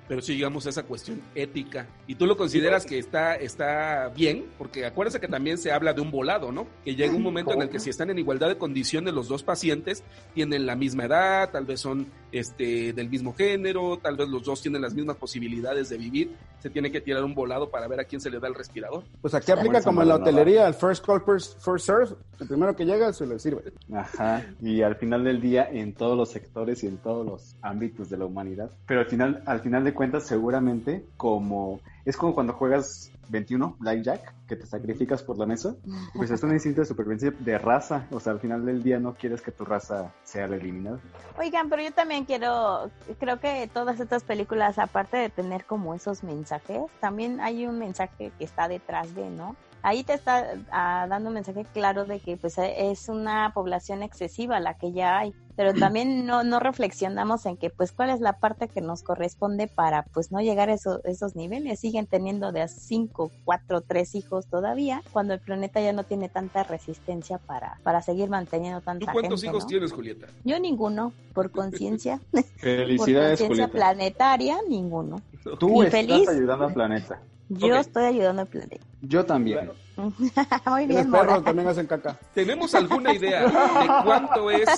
pero 0.08 0.20
si 0.20 0.34
llegamos 0.34 0.66
a 0.66 0.70
esa 0.70 0.82
cuestión 0.82 1.20
ética, 1.34 1.86
y 2.06 2.14
tú 2.14 2.26
lo 2.26 2.36
consideras 2.36 2.84
que 2.84 2.98
está, 2.98 3.34
está 3.34 4.08
bien, 4.08 4.46
porque 4.58 4.84
acuérdense 4.84 5.20
que 5.20 5.28
también 5.28 5.58
se 5.58 5.72
habla 5.72 5.92
de 5.92 6.00
un 6.00 6.10
volado, 6.10 6.52
¿no? 6.52 6.66
Que 6.84 6.94
llega 6.94 7.14
un 7.14 7.22
momento 7.22 7.52
en 7.54 7.62
el 7.62 7.68
que 7.68 7.80
si 7.80 7.90
están 7.90 8.10
en 8.10 8.18
igualdad 8.18 8.48
de 8.48 8.58
condiciones 8.58 9.14
los 9.14 9.28
dos 9.28 9.42
pacientes, 9.42 10.02
tienen 10.34 10.66
la 10.66 10.76
misma 10.76 11.04
edad, 11.04 11.50
tal 11.50 11.64
vez 11.64 11.80
son 11.80 12.06
este, 12.32 12.92
del 12.92 13.08
mismo 13.08 13.34
género, 13.34 13.98
tal 13.98 14.16
vez 14.16 14.28
los 14.28 14.44
dos 14.44 14.62
tienen 14.62 14.82
las 14.82 14.94
mismas 14.94 15.16
posibilidades 15.16 15.88
de 15.88 15.98
vivir, 15.98 16.36
se 16.60 16.70
tiene 16.70 16.90
que 16.90 17.00
tirar 17.00 17.24
un 17.24 17.34
volado 17.34 17.70
para 17.70 17.88
ver 17.88 18.00
a 18.00 18.04
quién 18.04 18.20
se 18.20 18.30
le 18.30 18.38
da 18.38 18.48
el 18.48 18.54
respirador. 18.54 19.04
Pues 19.20 19.34
aquí 19.34 19.52
aplica 19.52 19.82
como 19.82 20.02
en 20.02 20.08
la 20.08 20.16
hotelería, 20.16 20.66
el 20.66 20.74
first 20.74 21.04
call, 21.04 21.20
first, 21.24 21.60
first 21.60 21.86
serve. 21.86 22.16
El 22.40 22.48
primero 22.48 22.74
que 22.74 22.84
llega 22.84 23.12
se 23.12 23.26
le 23.26 23.38
sirve. 23.38 23.72
Ajá, 23.92 24.44
y 24.60 24.82
al 24.82 24.96
final 24.96 25.24
del 25.24 25.40
día 25.40 25.68
en 25.70 25.92
todos 25.94 26.16
los 26.16 26.30
sectores 26.30 26.82
y 26.84 26.86
en 26.86 26.98
todos 26.98 27.26
los 27.26 27.56
ámbitos 27.62 28.10
de 28.10 28.18
la 28.18 28.26
humanidad. 28.26 28.70
Pero 28.86 29.00
al 29.00 29.06
final, 29.06 29.42
al 29.46 29.60
final 29.60 29.84
de 29.84 29.91
cuentas, 29.94 30.24
seguramente 30.24 31.04
como 31.16 31.80
es 32.04 32.16
como 32.16 32.34
cuando 32.34 32.52
juegas 32.52 33.10
21 33.28 33.76
Blackjack, 33.78 34.34
que 34.46 34.56
te 34.56 34.66
sacrificas 34.66 35.22
por 35.22 35.38
la 35.38 35.46
mesa, 35.46 35.74
pues 36.14 36.30
es 36.30 36.42
un 36.42 36.52
instinto 36.52 36.80
de 36.80 36.86
supervivencia 36.86 37.30
de 37.30 37.58
raza. 37.58 38.06
O 38.10 38.20
sea, 38.20 38.32
al 38.32 38.40
final 38.40 38.64
del 38.66 38.82
día 38.82 38.98
no 38.98 39.14
quieres 39.14 39.40
que 39.40 39.52
tu 39.52 39.64
raza 39.64 40.12
sea 40.24 40.46
la 40.48 40.56
eliminada. 40.56 40.98
Oigan, 41.38 41.68
pero 41.68 41.82
yo 41.82 41.92
también 41.92 42.24
quiero, 42.24 42.90
creo 43.18 43.40
que 43.40 43.68
todas 43.72 44.00
estas 44.00 44.24
películas, 44.24 44.78
aparte 44.78 45.16
de 45.16 45.30
tener 45.30 45.64
como 45.64 45.94
esos 45.94 46.22
mensajes, 46.22 46.82
también 47.00 47.40
hay 47.40 47.66
un 47.66 47.78
mensaje 47.78 48.32
que 48.38 48.44
está 48.44 48.68
detrás 48.68 49.14
de, 49.14 49.30
¿no? 49.30 49.56
Ahí 49.82 50.04
te 50.04 50.14
está 50.14 50.46
ah, 50.70 51.06
dando 51.10 51.28
un 51.28 51.34
mensaje 51.34 51.66
claro 51.72 52.04
de 52.06 52.20
que 52.20 52.36
pues 52.36 52.54
es 52.58 53.08
una 53.08 53.50
población 53.54 54.02
excesiva 54.02 54.60
la 54.60 54.74
que 54.74 54.92
ya 54.92 55.18
hay, 55.18 55.34
pero 55.56 55.74
también 55.74 56.24
no, 56.26 56.44
no 56.44 56.60
reflexionamos 56.60 57.46
en 57.46 57.56
que 57.56 57.70
pues 57.70 57.92
cuál 57.92 58.10
es 58.10 58.20
la 58.20 58.34
parte 58.34 58.68
que 58.68 58.80
nos 58.80 59.02
corresponde 59.02 59.68
para 59.74 60.06
pues 60.12 60.30
no 60.30 60.40
llegar 60.40 60.68
a 60.70 60.74
eso- 60.74 61.00
esos 61.04 61.34
niveles. 61.36 61.80
Siguen 61.80 62.06
teniendo 62.06 62.52
de 62.52 62.62
a 62.62 62.68
cinco, 62.68 63.32
cuatro, 63.44 63.80
tres 63.82 64.14
hijos 64.14 64.46
todavía, 64.48 65.02
cuando 65.10 65.34
el 65.34 65.40
planeta 65.40 65.80
ya 65.80 65.92
no 65.92 66.04
tiene 66.04 66.28
tanta 66.28 66.62
resistencia 66.62 67.38
para, 67.46 67.80
para 67.82 68.02
seguir 68.02 68.28
manteniendo 68.30 68.80
¿Tú 68.80 68.84
tanta 68.84 69.12
cuántos 69.12 69.40
gente, 69.42 69.46
hijos 69.48 69.64
¿no? 69.64 69.68
tienes, 69.68 69.92
Julieta? 69.92 70.26
Yo 70.44 70.58
ninguno, 70.60 71.14
por 71.32 71.50
conciencia. 71.50 72.20
por 72.32 72.56
Felicidades, 72.58 73.40
conciencia 73.40 73.48
Julieta. 73.48 73.72
planetaria, 73.72 74.56
ninguno. 74.68 75.16
Tú 75.58 75.82
Y 75.82 75.86
estás 75.86 75.92
feliz. 75.92 76.28
ayudando 76.28 76.64
al 76.66 76.74
planeta. 76.74 77.22
Yo 77.58 77.76
estoy 77.76 78.04
ayudando 78.04 78.42
al 78.42 78.48
planeta. 78.48 78.84
Yo 79.02 79.24
también. 79.24 79.70
Muy 79.96 80.10
Los 80.10 80.88
bien, 80.88 81.10
perros 81.10 81.10
Mora. 81.10 81.42
también 81.42 81.68
hacen 81.68 81.86
caca. 81.86 82.18
¿Tenemos 82.34 82.74
alguna 82.74 83.12
idea 83.12 83.42
de 83.46 84.04
cuánto 84.04 84.50
es 84.50 84.68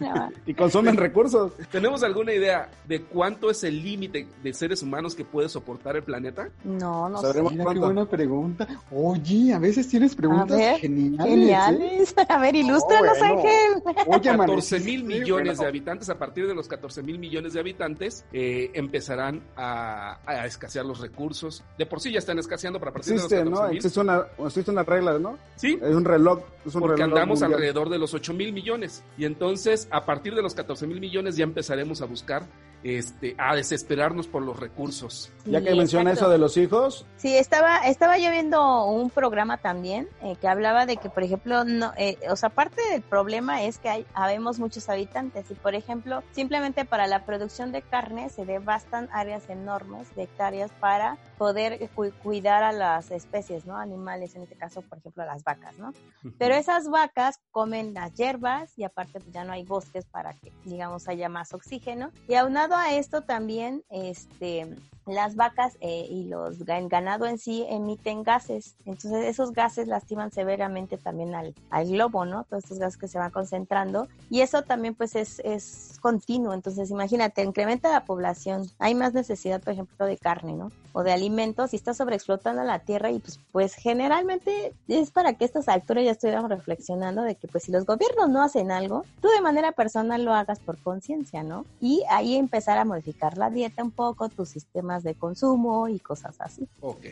No, 0.00 0.30
Y 0.44 0.54
consumen 0.54 0.96
recursos. 0.96 1.52
¿Tenemos 1.70 2.02
alguna 2.02 2.32
idea 2.32 2.68
de 2.86 3.02
cuánto 3.02 3.48
es 3.50 3.62
el 3.64 3.80
límite 3.82 4.26
de 4.42 4.52
seres 4.52 4.82
humanos 4.82 5.14
que 5.14 5.24
puede 5.24 5.48
soportar 5.48 5.94
el 5.96 6.02
planeta? 6.02 6.48
no, 6.64 7.08
no 7.08 7.20
sé. 7.20 7.42
Mira 7.42 7.64
qué 7.72 7.78
buena 7.78 8.06
pregunta. 8.06 8.66
Oye, 8.90 9.52
a 9.54 9.58
veces 9.60 9.86
tienes 9.88 10.16
preguntas 10.16 10.52
A 10.52 10.56
ver, 10.56 10.80
geniales. 10.80 11.26
¿eh? 11.26 11.30
Geniales. 11.30 12.14
A 12.28 12.38
ver, 12.38 12.56
ilústranos, 12.56 13.12
Oh, 13.16 13.18
bueno. 13.18 13.34
Ángel. 13.40 13.82
Oye, 14.08 14.36
14 14.36 14.80
mil 14.80 15.04
millones 15.04 15.46
bueno. 15.58 15.62
de 15.62 15.68
habitantes, 15.68 16.10
a 16.10 16.18
partir 16.18 16.46
de 16.48 16.54
los 16.54 16.66
14 16.66 17.02
mil 17.04 17.18
millones 17.20 17.52
de 17.52 17.60
habitantes, 17.60 18.24
eh, 18.32 18.70
empezarán 18.74 19.42
a, 19.56 20.18
a 20.26 20.44
escasear 20.46 20.84
los 20.84 21.00
recursos. 21.00 21.62
De 21.76 21.86
por 21.86 22.00
sí 22.00 22.10
ya 22.10 22.18
están 22.18 22.38
escaseando, 22.38 22.78
pero 22.80 22.90
a 22.90 22.94
partir 22.94 23.14
Existe, 23.14 23.36
de 23.36 23.44
los 23.44 23.50
¿no? 23.52 23.56
14 23.58 23.70
mil. 23.70 23.76
Existe 23.78 24.00
una, 24.00 24.26
existe 24.46 24.70
una 24.70 24.82
regla, 24.82 25.18
¿no? 25.18 25.38
Sí, 25.56 25.78
Es 25.80 25.94
un 25.94 26.04
reloj. 26.04 26.40
Es 26.66 26.74
un 26.74 26.80
porque 26.80 27.02
reloj 27.02 27.14
andamos 27.18 27.40
mundial. 27.40 27.54
alrededor 27.54 27.88
de 27.88 27.98
los 27.98 28.14
8 28.14 28.34
mil 28.34 28.52
millones. 28.52 29.04
Y 29.16 29.24
entonces, 29.26 29.86
a 29.92 30.04
partir 30.04 30.34
de 30.34 30.42
los 30.42 30.54
14 30.54 30.86
mil 30.88 30.98
millones, 31.00 31.36
ya 31.36 31.44
empezaremos 31.44 32.02
a 32.02 32.06
buscar, 32.06 32.46
este, 32.82 33.34
a 33.38 33.54
desesperarnos 33.54 34.26
por 34.26 34.42
los 34.42 34.58
recursos. 34.58 35.32
Ya 35.44 35.62
que 35.62 35.74
menciona 35.74 36.10
exacto. 36.10 36.26
eso 36.26 36.30
de 36.32 36.38
los 36.38 36.56
hijos, 36.56 37.06
Sí, 37.16 37.36
estaba, 37.36 37.78
estaba 37.78 38.18
yo 38.18 38.30
viendo 38.30 38.84
un 38.84 39.10
programa 39.10 39.56
también 39.56 40.08
eh, 40.22 40.36
que 40.40 40.46
hablaba 40.46 40.86
de 40.86 40.98
que, 40.98 41.08
por 41.10 41.22
ejemplo, 41.22 41.64
no, 41.64 41.92
eh, 41.96 42.18
o 42.30 42.36
sea, 42.36 42.50
parte 42.50 42.80
del 42.90 43.02
problema 43.02 43.62
es 43.62 43.78
que 43.78 43.88
hay, 43.88 44.06
habemos 44.14 44.58
muchos 44.58 44.88
habitantes 44.88 45.50
y, 45.50 45.54
por 45.54 45.74
ejemplo, 45.74 46.22
simplemente 46.32 46.84
para 46.84 47.06
la 47.06 47.24
producción 47.24 47.72
de 47.72 47.82
carne 47.82 48.28
se 48.28 48.44
devastan 48.44 49.08
áreas 49.12 49.48
enormes 49.48 50.14
de 50.14 50.24
hectáreas 50.24 50.70
para 50.80 51.16
poder 51.38 51.88
cu- 51.94 52.12
cuidar 52.22 52.62
a 52.62 52.72
las 52.72 53.10
especies, 53.10 53.64
¿no? 53.64 53.76
Animales, 53.78 54.34
en 54.36 54.42
este 54.42 54.56
caso, 54.56 54.82
por 54.82 54.98
ejemplo, 54.98 55.22
a 55.22 55.26
las 55.26 55.42
vacas, 55.44 55.78
¿no? 55.78 55.92
Pero 56.38 56.54
esas 56.54 56.88
vacas 56.88 57.40
comen 57.50 57.94
las 57.94 58.12
hierbas 58.14 58.78
y 58.78 58.84
aparte 58.84 59.20
pues, 59.20 59.32
ya 59.32 59.44
no 59.44 59.52
hay 59.52 59.64
bosques 59.64 60.04
para 60.04 60.34
que, 60.34 60.52
digamos, 60.64 61.08
haya 61.08 61.28
más 61.28 61.52
oxígeno. 61.54 62.10
Y 62.28 62.34
aunado 62.34 62.67
a 62.76 62.94
esto 62.94 63.22
también, 63.22 63.84
este, 63.90 64.76
las 65.12 65.36
vacas 65.36 65.76
eh, 65.80 66.06
y 66.08 66.24
los 66.24 66.60
el 66.60 66.88
ganado 66.88 67.26
en 67.26 67.38
sí 67.38 67.64
emiten 67.68 68.22
gases. 68.22 68.76
Entonces 68.84 69.26
esos 69.26 69.52
gases 69.52 69.88
lastiman 69.88 70.30
severamente 70.30 70.96
también 70.98 71.34
al, 71.34 71.54
al 71.70 71.88
globo, 71.88 72.24
¿no? 72.24 72.44
Todos 72.44 72.64
estos 72.64 72.78
gases 72.78 72.98
que 72.98 73.08
se 73.08 73.18
van 73.18 73.30
concentrando. 73.30 74.08
Y 74.30 74.40
eso 74.40 74.62
también 74.62 74.94
pues 74.94 75.16
es, 75.16 75.40
es 75.40 75.98
continuo. 76.00 76.52
Entonces 76.52 76.90
imagínate, 76.90 77.42
incrementa 77.42 77.90
la 77.90 78.04
población. 78.04 78.70
Hay 78.78 78.94
más 78.94 79.14
necesidad, 79.14 79.60
por 79.62 79.72
ejemplo, 79.72 80.06
de 80.06 80.18
carne, 80.18 80.52
¿no? 80.52 80.70
O 80.92 81.02
de 81.02 81.12
alimentos 81.12 81.72
y 81.72 81.76
está 81.76 81.94
sobreexplotando 81.94 82.62
la 82.64 82.80
tierra 82.80 83.10
y 83.10 83.18
pues, 83.18 83.40
pues 83.52 83.74
generalmente 83.74 84.74
es 84.88 85.10
para 85.10 85.34
que 85.34 85.44
a 85.44 85.46
estas 85.46 85.68
alturas 85.68 86.04
ya 86.04 86.10
estuviéramos 86.12 86.50
reflexionando 86.50 87.22
de 87.22 87.36
que 87.36 87.48
pues 87.48 87.64
si 87.64 87.72
los 87.72 87.86
gobiernos 87.86 88.28
no 88.28 88.42
hacen 88.42 88.70
algo, 88.70 89.04
tú 89.20 89.28
de 89.28 89.40
manera 89.40 89.72
personal 89.72 90.24
lo 90.24 90.34
hagas 90.34 90.58
por 90.60 90.78
conciencia, 90.78 91.42
¿no? 91.42 91.64
Y 91.80 92.02
ahí 92.10 92.36
empezar 92.58 92.78
a 92.78 92.84
modificar 92.84 93.38
la 93.38 93.50
dieta 93.50 93.84
un 93.84 93.92
poco, 93.92 94.28
tus 94.28 94.48
sistemas 94.48 95.04
de 95.04 95.14
consumo 95.14 95.86
y 95.88 96.00
cosas 96.00 96.34
así. 96.40 96.66
Ok. 96.80 97.04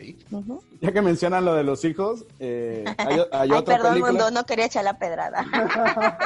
Ya 0.81 0.91
que 0.91 1.01
mencionan 1.01 1.45
lo 1.45 1.53
de 1.53 1.63
los 1.63 1.85
hijos, 1.85 2.25
eh, 2.39 2.83
hay, 2.97 3.15
hay 3.15 3.25
Ay, 3.31 3.51
otra 3.51 3.75
perdón, 3.77 3.91
película. 3.93 4.11
mundo, 4.11 4.31
no 4.31 4.45
quería 4.45 4.65
echar 4.65 4.83
la 4.83 4.99
pedrada. 4.99 5.45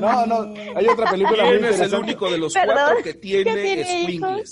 No, 0.00 0.26
no, 0.26 0.54
hay 0.76 0.86
otra 0.86 1.10
película 1.10 1.44
muy 1.44 1.58
¿Quién 1.58 1.64
es 1.64 1.80
el 1.80 1.86
interesante. 1.86 1.96
único 2.04 2.30
de 2.30 2.38
los 2.38 2.52
Perdón, 2.54 2.76
cuatro 2.76 3.02
que 3.04 3.14
tiene, 3.14 3.54
¿que 3.54 3.84
tiene? 3.84 4.42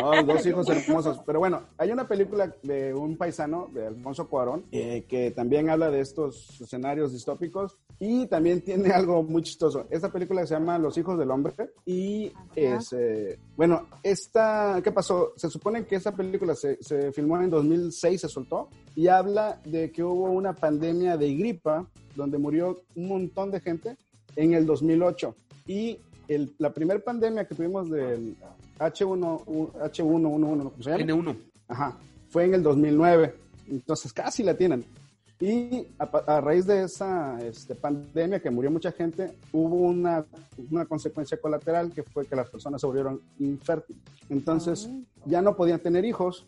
No, 0.00 0.22
dos 0.24 0.46
hijos 0.46 0.68
hermosos. 0.68 1.20
Pero 1.26 1.38
bueno, 1.38 1.62
hay 1.78 1.90
una 1.90 2.06
película 2.08 2.54
de 2.62 2.94
un 2.94 3.16
paisano, 3.16 3.68
de 3.72 3.86
Alfonso 3.86 4.28
Cuarón, 4.28 4.64
eh, 4.72 5.04
que 5.08 5.30
también 5.32 5.70
habla 5.70 5.90
de 5.90 6.00
estos 6.00 6.60
escenarios 6.60 7.12
distópicos 7.12 7.78
y 7.98 8.26
también 8.26 8.62
tiene 8.62 8.90
algo 8.92 9.22
muy 9.22 9.42
chistoso. 9.42 9.86
Esta 9.90 10.10
película 10.10 10.46
se 10.46 10.54
llama 10.54 10.78
Los 10.78 10.96
hijos 10.98 11.18
del 11.18 11.30
hombre 11.30 11.52
y 11.84 12.32
es, 12.54 12.92
eh, 12.92 13.38
bueno, 13.60 13.86
esta, 14.02 14.80
¿qué 14.82 14.90
pasó? 14.90 15.34
Se 15.36 15.50
supone 15.50 15.84
que 15.84 15.96
esa 15.96 16.12
película 16.16 16.54
se, 16.54 16.82
se 16.82 17.12
filmó 17.12 17.36
en 17.42 17.50
2006, 17.50 18.18
se 18.22 18.26
soltó 18.26 18.70
y 18.96 19.08
habla 19.08 19.60
de 19.66 19.92
que 19.92 20.02
hubo 20.02 20.30
una 20.30 20.54
pandemia 20.54 21.18
de 21.18 21.34
gripa 21.34 21.86
donde 22.16 22.38
murió 22.38 22.80
un 22.94 23.08
montón 23.08 23.50
de 23.50 23.60
gente 23.60 23.98
en 24.34 24.54
el 24.54 24.64
2008 24.64 25.36
y 25.66 25.98
el- 26.26 26.54
la 26.56 26.72
primera 26.72 27.00
pandemia 27.00 27.46
que 27.46 27.54
tuvimos 27.54 27.90
del 27.90 28.34
H1, 28.78 29.44
H1N1, 29.78 30.70
¿cómo 30.70 30.82
se 30.82 30.90
llama? 30.98 31.04
N1. 31.04 31.36
Ajá, 31.68 31.98
fue 32.30 32.44
en 32.46 32.54
el 32.54 32.62
2009, 32.62 33.34
entonces 33.68 34.10
casi 34.14 34.42
la 34.42 34.54
tienen. 34.56 34.86
Y 35.40 35.86
a, 35.98 36.04
a 36.04 36.40
raíz 36.42 36.66
de 36.66 36.84
esa 36.84 37.40
este, 37.40 37.74
pandemia 37.74 38.40
que 38.40 38.50
murió 38.50 38.70
mucha 38.70 38.92
gente, 38.92 39.32
hubo 39.52 39.76
una, 39.76 40.26
una 40.70 40.84
consecuencia 40.84 41.40
colateral 41.40 41.92
que 41.92 42.02
fue 42.02 42.26
que 42.26 42.36
las 42.36 42.50
personas 42.50 42.80
se 42.80 42.86
volvieron 42.86 43.22
infértiles. 43.38 44.02
Entonces 44.28 44.90
ya 45.24 45.40
no 45.40 45.56
podían 45.56 45.80
tener 45.80 46.04
hijos 46.04 46.46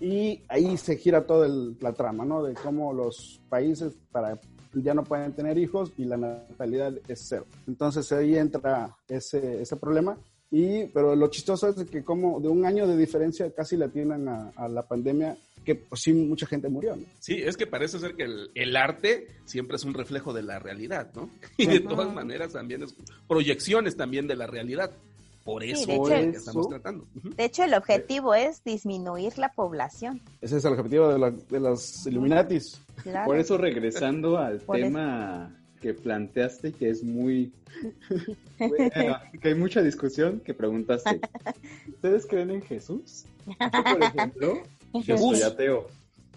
y 0.00 0.42
ahí 0.48 0.76
se 0.76 0.96
gira 0.96 1.26
toda 1.26 1.48
la 1.80 1.92
trama, 1.92 2.24
¿no? 2.24 2.42
De 2.42 2.54
cómo 2.54 2.92
los 2.92 3.40
países 3.48 3.94
para 4.10 4.40
ya 4.74 4.94
no 4.94 5.04
pueden 5.04 5.32
tener 5.32 5.56
hijos 5.56 5.92
y 5.96 6.04
la 6.04 6.16
natalidad 6.16 6.94
es 7.08 7.24
cero. 7.28 7.46
Entonces 7.66 8.10
ahí 8.12 8.36
entra 8.36 8.96
ese, 9.08 9.62
ese 9.62 9.76
problema. 9.76 10.18
Y, 10.50 10.86
pero 10.86 11.14
lo 11.14 11.28
chistoso 11.28 11.68
es 11.68 11.84
que 11.90 12.02
como 12.02 12.40
de 12.40 12.48
un 12.48 12.64
año 12.64 12.86
de 12.86 12.96
diferencia 12.96 13.52
casi 13.52 13.76
la 13.76 13.88
tienen 13.88 14.28
a, 14.28 14.50
a 14.56 14.68
la 14.68 14.86
pandemia, 14.86 15.36
que 15.68 15.74
pues 15.74 16.00
sí 16.00 16.14
mucha 16.14 16.46
gente 16.46 16.70
murió, 16.70 16.96
¿no? 16.96 17.04
Sí, 17.20 17.34
es 17.42 17.58
que 17.58 17.66
parece 17.66 17.98
ser 17.98 18.14
que 18.14 18.22
el, 18.22 18.50
el 18.54 18.74
arte 18.74 19.26
siempre 19.44 19.76
es 19.76 19.84
un 19.84 19.92
reflejo 19.92 20.32
de 20.32 20.42
la 20.42 20.58
realidad, 20.58 21.10
¿no? 21.14 21.28
Y 21.58 21.66
de 21.66 21.80
todas 21.80 22.10
maneras 22.14 22.54
también 22.54 22.82
es 22.84 22.94
proyecciones 23.28 23.94
también 23.94 24.26
de 24.26 24.34
la 24.36 24.46
realidad. 24.46 24.90
Por 25.44 25.62
Sí, 25.62 25.72
eso 25.72 25.86
de 25.86 25.92
es 25.92 25.98
lo 25.98 26.06
que 26.32 26.36
estamos 26.38 26.68
tratando. 26.70 27.06
De 27.36 27.44
hecho, 27.44 27.64
el 27.64 27.74
objetivo 27.74 28.34
es 28.34 28.64
disminuir 28.64 29.36
la 29.36 29.52
población. 29.52 30.22
Ese 30.40 30.56
es 30.56 30.64
el 30.64 30.72
objetivo 30.72 31.08
de, 31.12 31.18
la- 31.18 31.30
de 31.30 31.60
los 31.60 32.06
Illuminatis. 32.06 32.80
Claro. 33.02 33.26
Por 33.26 33.38
eso, 33.38 33.58
regresando 33.58 34.38
al 34.38 34.58
Por 34.66 34.76
tema 34.76 35.54
que 35.82 35.92
planteaste, 35.92 36.72
que 36.72 36.88
es 36.88 37.02
muy. 37.02 37.52
Bueno, 38.58 38.90
que 39.40 39.48
hay 39.48 39.54
mucha 39.54 39.82
discusión, 39.82 40.40
que 40.40 40.52
preguntaste: 40.54 41.20
¿Ustedes 41.88 42.26
creen 42.26 42.50
en 42.50 42.62
Jesús? 42.62 43.24
Yo, 43.46 43.54
por 43.94 44.02
ejemplo, 44.02 44.62
yo 45.04 45.18
soy 45.18 45.42
ateo. 45.42 45.86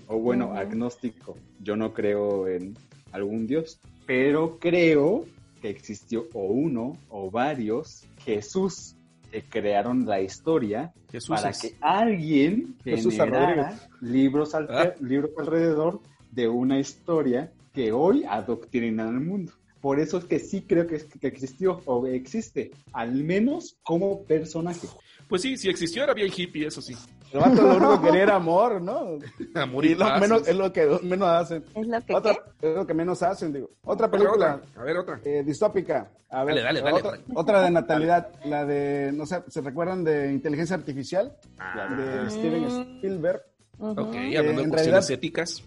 O 0.08 0.18
bueno, 0.20 0.54
agnóstico. 0.54 1.38
Yo 1.62 1.76
no 1.76 1.94
creo 1.94 2.48
en 2.48 2.76
algún 3.12 3.48
Dios, 3.48 3.80
pero 4.06 4.58
creo 4.60 5.26
que 5.62 5.70
existió 5.70 6.28
o 6.34 6.46
uno 6.48 6.98
o 7.10 7.30
varios 7.32 8.04
Jesús 8.26 8.96
que 9.32 9.44
crearon 9.44 10.06
la 10.06 10.20
historia 10.22 10.92
Jesús 11.12 11.30
para 11.30 11.52
es- 11.52 11.60
que 11.62 11.76
alguien 11.80 12.76
Jesús 12.84 13.14
generara 13.14 13.80
libros, 14.02 14.54
al- 14.56 14.68
Ah. 14.70 14.94
libros 15.00 15.32
alrededor 15.38 16.02
de 16.32 16.50
una 16.50 16.80
historia 16.80 17.52
que 17.74 17.94
hoy 17.94 18.24
adoctrina 18.28 19.08
al 19.08 19.22
mundo. 19.22 19.54
Por 19.80 20.00
eso 20.00 20.18
es 20.18 20.26
que 20.26 20.40
sí 20.40 20.62
creo 20.68 20.86
que, 20.88 20.98
que 21.20 21.28
existió 21.28 21.82
o 21.86 22.06
existe, 22.08 22.72
al 22.92 23.14
menos 23.24 23.78
como 23.84 24.24
personaje. 24.24 24.88
Pues 25.30 25.42
sí, 25.44 25.56
si 25.58 25.70
existió 25.70 26.04
era 26.04 26.14
bien 26.14 26.30
hippie, 26.36 26.68
eso 26.68 26.82
sí. 26.82 26.94
El 27.34 27.40
vato 27.40 27.62
lo 27.62 27.78
único 27.78 28.02
que 28.02 28.08
quería 28.08 28.24
era 28.24 28.36
amor, 28.38 28.82
¿no? 28.82 29.18
Amor 29.56 29.86
Y 29.86 29.90
y 29.92 29.96
lo 29.96 30.20
menos, 30.20 30.48
es 30.48 30.56
lo 30.56 30.72
que 30.74 31.00
menos 31.04 31.28
hacen. 31.30 31.64
Es 31.76 31.88
lo 31.88 32.02
que 32.02 32.14
Otra, 32.16 32.34
¿qué? 32.60 32.70
es 32.70 32.76
lo 32.76 32.86
que 32.88 32.94
menos 32.94 33.24
hacen, 33.24 33.54
digo. 33.54 33.70
Otra 33.84 34.10
película 34.12 34.56
otra. 34.62 34.82
A 34.82 34.84
ver, 34.86 34.98
otra. 34.98 35.20
eh, 35.24 35.44
distópica. 35.46 36.12
A 36.30 36.44
ver, 36.44 36.56
Dale, 36.56 36.82
dale, 36.82 36.82
dale, 37.02 37.22
otra, 37.36 37.62
de 37.62 37.72
natalidad, 37.72 38.30
la 38.46 38.66
de, 38.66 39.12
no 39.14 39.26
sé, 39.26 39.44
¿se 39.50 39.60
recuerdan 39.62 40.04
de 40.04 40.32
inteligencia 40.32 40.76
artificial? 40.76 41.36
Ah. 41.60 41.88
de 41.94 42.30
Steven 42.30 42.64
Spielberg. 42.66 43.42
Ujú. 43.80 43.92
Ok, 43.92 43.98
hablando 44.16 44.18
Eh, 44.18 44.32
de 44.32 44.62
en 44.64 44.70
cuestiones 44.70 44.84
realidad- 45.08 45.12
éticas. 45.12 45.64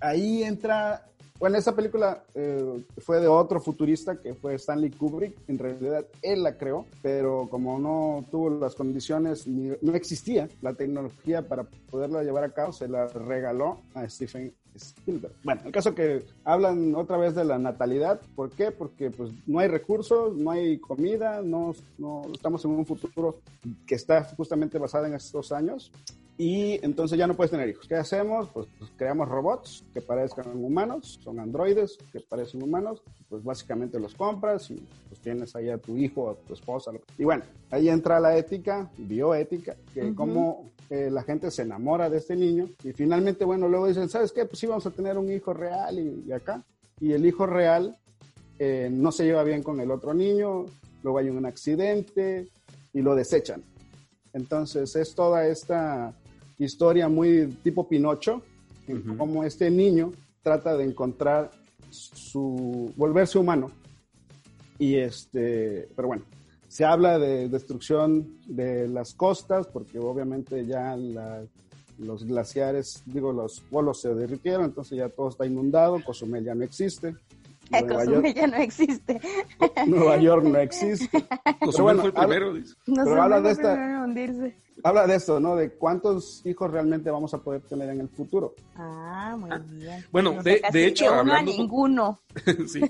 Ahí 0.00 0.42
entra, 0.44 1.06
bueno, 1.38 1.58
esa 1.58 1.74
película 1.76 2.24
eh, 2.34 2.84
fue 2.98 3.20
de 3.20 3.28
otro 3.28 3.60
futurista 3.60 4.20
que 4.20 4.34
fue 4.34 4.54
Stanley 4.54 4.90
Kubrick. 4.90 5.36
En 5.48 5.58
realidad 5.58 6.06
él 6.22 6.42
la 6.42 6.56
creó, 6.56 6.86
pero 7.02 7.48
como 7.50 7.78
no 7.78 8.24
tuvo 8.30 8.50
las 8.50 8.74
condiciones, 8.74 9.46
ni- 9.46 9.76
no 9.82 9.94
existía 9.94 10.48
la 10.62 10.74
tecnología 10.74 11.46
para 11.46 11.64
poderla 11.90 12.22
llevar 12.22 12.44
a 12.44 12.52
cabo, 12.52 12.72
se 12.72 12.88
la 12.88 13.06
regaló 13.08 13.80
a 13.94 14.08
Stephen 14.08 14.54
Spielberg. 14.76 15.34
Bueno, 15.42 15.62
el 15.64 15.72
caso 15.72 15.94
que 15.94 16.24
hablan 16.44 16.94
otra 16.94 17.16
vez 17.16 17.34
de 17.34 17.44
la 17.44 17.58
natalidad, 17.58 18.20
¿por 18.34 18.50
qué? 18.50 18.70
Porque 18.70 19.10
pues 19.10 19.30
no 19.46 19.58
hay 19.58 19.68
recursos, 19.68 20.36
no 20.36 20.50
hay 20.50 20.78
comida, 20.78 21.42
no, 21.42 21.74
no 21.98 22.22
estamos 22.32 22.64
en 22.64 22.72
un 22.72 22.86
futuro 22.86 23.40
que 23.86 23.94
está 23.94 24.24
justamente 24.24 24.78
basado 24.78 25.06
en 25.06 25.14
estos 25.14 25.52
años 25.52 25.90
y 26.38 26.84
entonces 26.84 27.18
ya 27.18 27.26
no 27.26 27.34
puedes 27.34 27.50
tener 27.50 27.68
hijos. 27.68 27.86
¿Qué 27.88 27.94
hacemos? 27.94 28.48
Pues, 28.50 28.66
pues, 28.78 28.90
creamos 28.96 29.28
robots 29.28 29.84
que 29.94 30.02
parezcan 30.02 30.62
humanos, 30.62 31.18
son 31.22 31.40
androides 31.40 31.96
que 32.12 32.20
parecen 32.20 32.62
humanos, 32.62 33.02
pues 33.28 33.42
básicamente 33.42 33.98
los 33.98 34.14
compras 34.14 34.70
y 34.70 34.74
pues 35.08 35.20
tienes 35.20 35.56
ahí 35.56 35.70
a 35.70 35.78
tu 35.78 35.96
hijo, 35.96 36.30
a 36.30 36.34
tu 36.34 36.52
esposa. 36.52 36.90
Y 37.16 37.24
bueno, 37.24 37.44
ahí 37.70 37.88
entra 37.88 38.20
la 38.20 38.36
ética, 38.36 38.90
bioética, 38.98 39.76
que 39.94 40.04
Ujú. 40.04 40.14
cómo 40.14 40.70
eh, 40.90 41.10
la 41.10 41.22
gente 41.22 41.50
se 41.50 41.62
enamora 41.62 42.08
de 42.08 42.18
este 42.18 42.36
niño 42.36 42.68
y 42.84 42.92
finalmente, 42.92 43.44
bueno, 43.44 43.68
luego 43.68 43.88
dicen, 43.88 44.08
¿sabes 44.08 44.32
qué? 44.32 44.44
Pues 44.44 44.58
sí, 44.58 44.66
vamos 44.66 44.86
a 44.86 44.90
tener 44.90 45.18
un 45.18 45.30
hijo 45.30 45.52
real 45.52 45.98
y, 45.98 46.24
y 46.28 46.32
acá. 46.32 46.62
Y 47.00 47.12
el 47.12 47.26
hijo 47.26 47.46
real 47.46 47.96
eh, 48.58 48.88
no 48.90 49.12
se 49.12 49.24
lleva 49.24 49.42
bien 49.42 49.62
con 49.62 49.80
el 49.80 49.90
otro 49.90 50.14
niño, 50.14 50.66
luego 51.02 51.18
hay 51.18 51.28
un 51.28 51.44
accidente 51.44 52.48
y 52.92 53.02
lo 53.02 53.14
desechan. 53.14 53.62
Entonces 54.32 54.94
es 54.96 55.14
toda 55.14 55.46
esta 55.46 56.14
historia 56.58 57.08
muy 57.08 57.46
tipo 57.62 57.88
Pinocho, 57.88 58.42
en 58.86 58.98
Ujú. 58.98 59.16
cómo 59.16 59.44
este 59.44 59.70
niño 59.70 60.12
trata 60.42 60.76
de 60.76 60.84
encontrar 60.84 61.50
su 61.90 62.92
volverse 62.96 63.38
humano. 63.38 63.70
Y 64.78 64.96
este, 64.96 65.88
pero 65.96 66.08
bueno, 66.08 66.24
se 66.68 66.84
habla 66.84 67.18
de 67.18 67.48
destrucción 67.48 68.38
de 68.46 68.88
las 68.88 69.14
costas, 69.14 69.66
porque 69.68 69.98
obviamente 69.98 70.66
ya 70.66 70.96
la- 70.96 71.44
los 71.98 72.24
glaciares, 72.24 73.02
digo, 73.06 73.32
los 73.32 73.60
polos 73.70 74.00
se 74.02 74.14
derritieron, 74.14 74.66
entonces 74.66 74.98
ya 74.98 75.08
todo 75.08 75.30
está 75.30 75.46
inundado, 75.46 76.02
Cozumel 76.04 76.44
ya 76.44 76.54
no 76.54 76.64
existe. 76.64 77.14
Nueva 77.70 77.88
Cozumel 78.04 78.22
York, 78.22 78.36
ya 78.36 78.46
no 78.46 78.56
existe. 78.58 79.20
Nueva 79.86 80.16
York 80.18 80.44
no 80.44 80.58
existe. 80.58 81.24
Cozumel 81.60 81.96
bueno, 81.96 82.00
fue 82.00 82.08
el 82.08 82.14
primero, 82.14 82.54
dice. 82.54 82.74
No 82.86 83.04
Pero 83.04 83.16
sé, 83.16 83.20
habla 83.22 83.40
de 83.40 83.50
esta-. 83.50 83.74
Habla 84.82 85.06
de 85.06 85.16
esto, 85.16 85.40
¿no? 85.40 85.56
De 85.56 85.70
cuántos 85.70 86.42
hijos 86.44 86.70
realmente 86.70 87.10
vamos 87.10 87.32
a 87.34 87.38
poder 87.38 87.62
tener 87.62 87.88
en 87.90 88.00
el 88.00 88.08
futuro. 88.08 88.54
Ah, 88.76 89.36
muy 89.38 89.50
bien. 89.78 90.04
Bueno, 90.12 90.34
No 90.34 90.42
de- 90.42 90.60
hecho, 90.86 91.12
a 91.12 91.20
hablando- 91.20 91.52
ninguno. 91.52 92.20
Sí. 92.68 92.80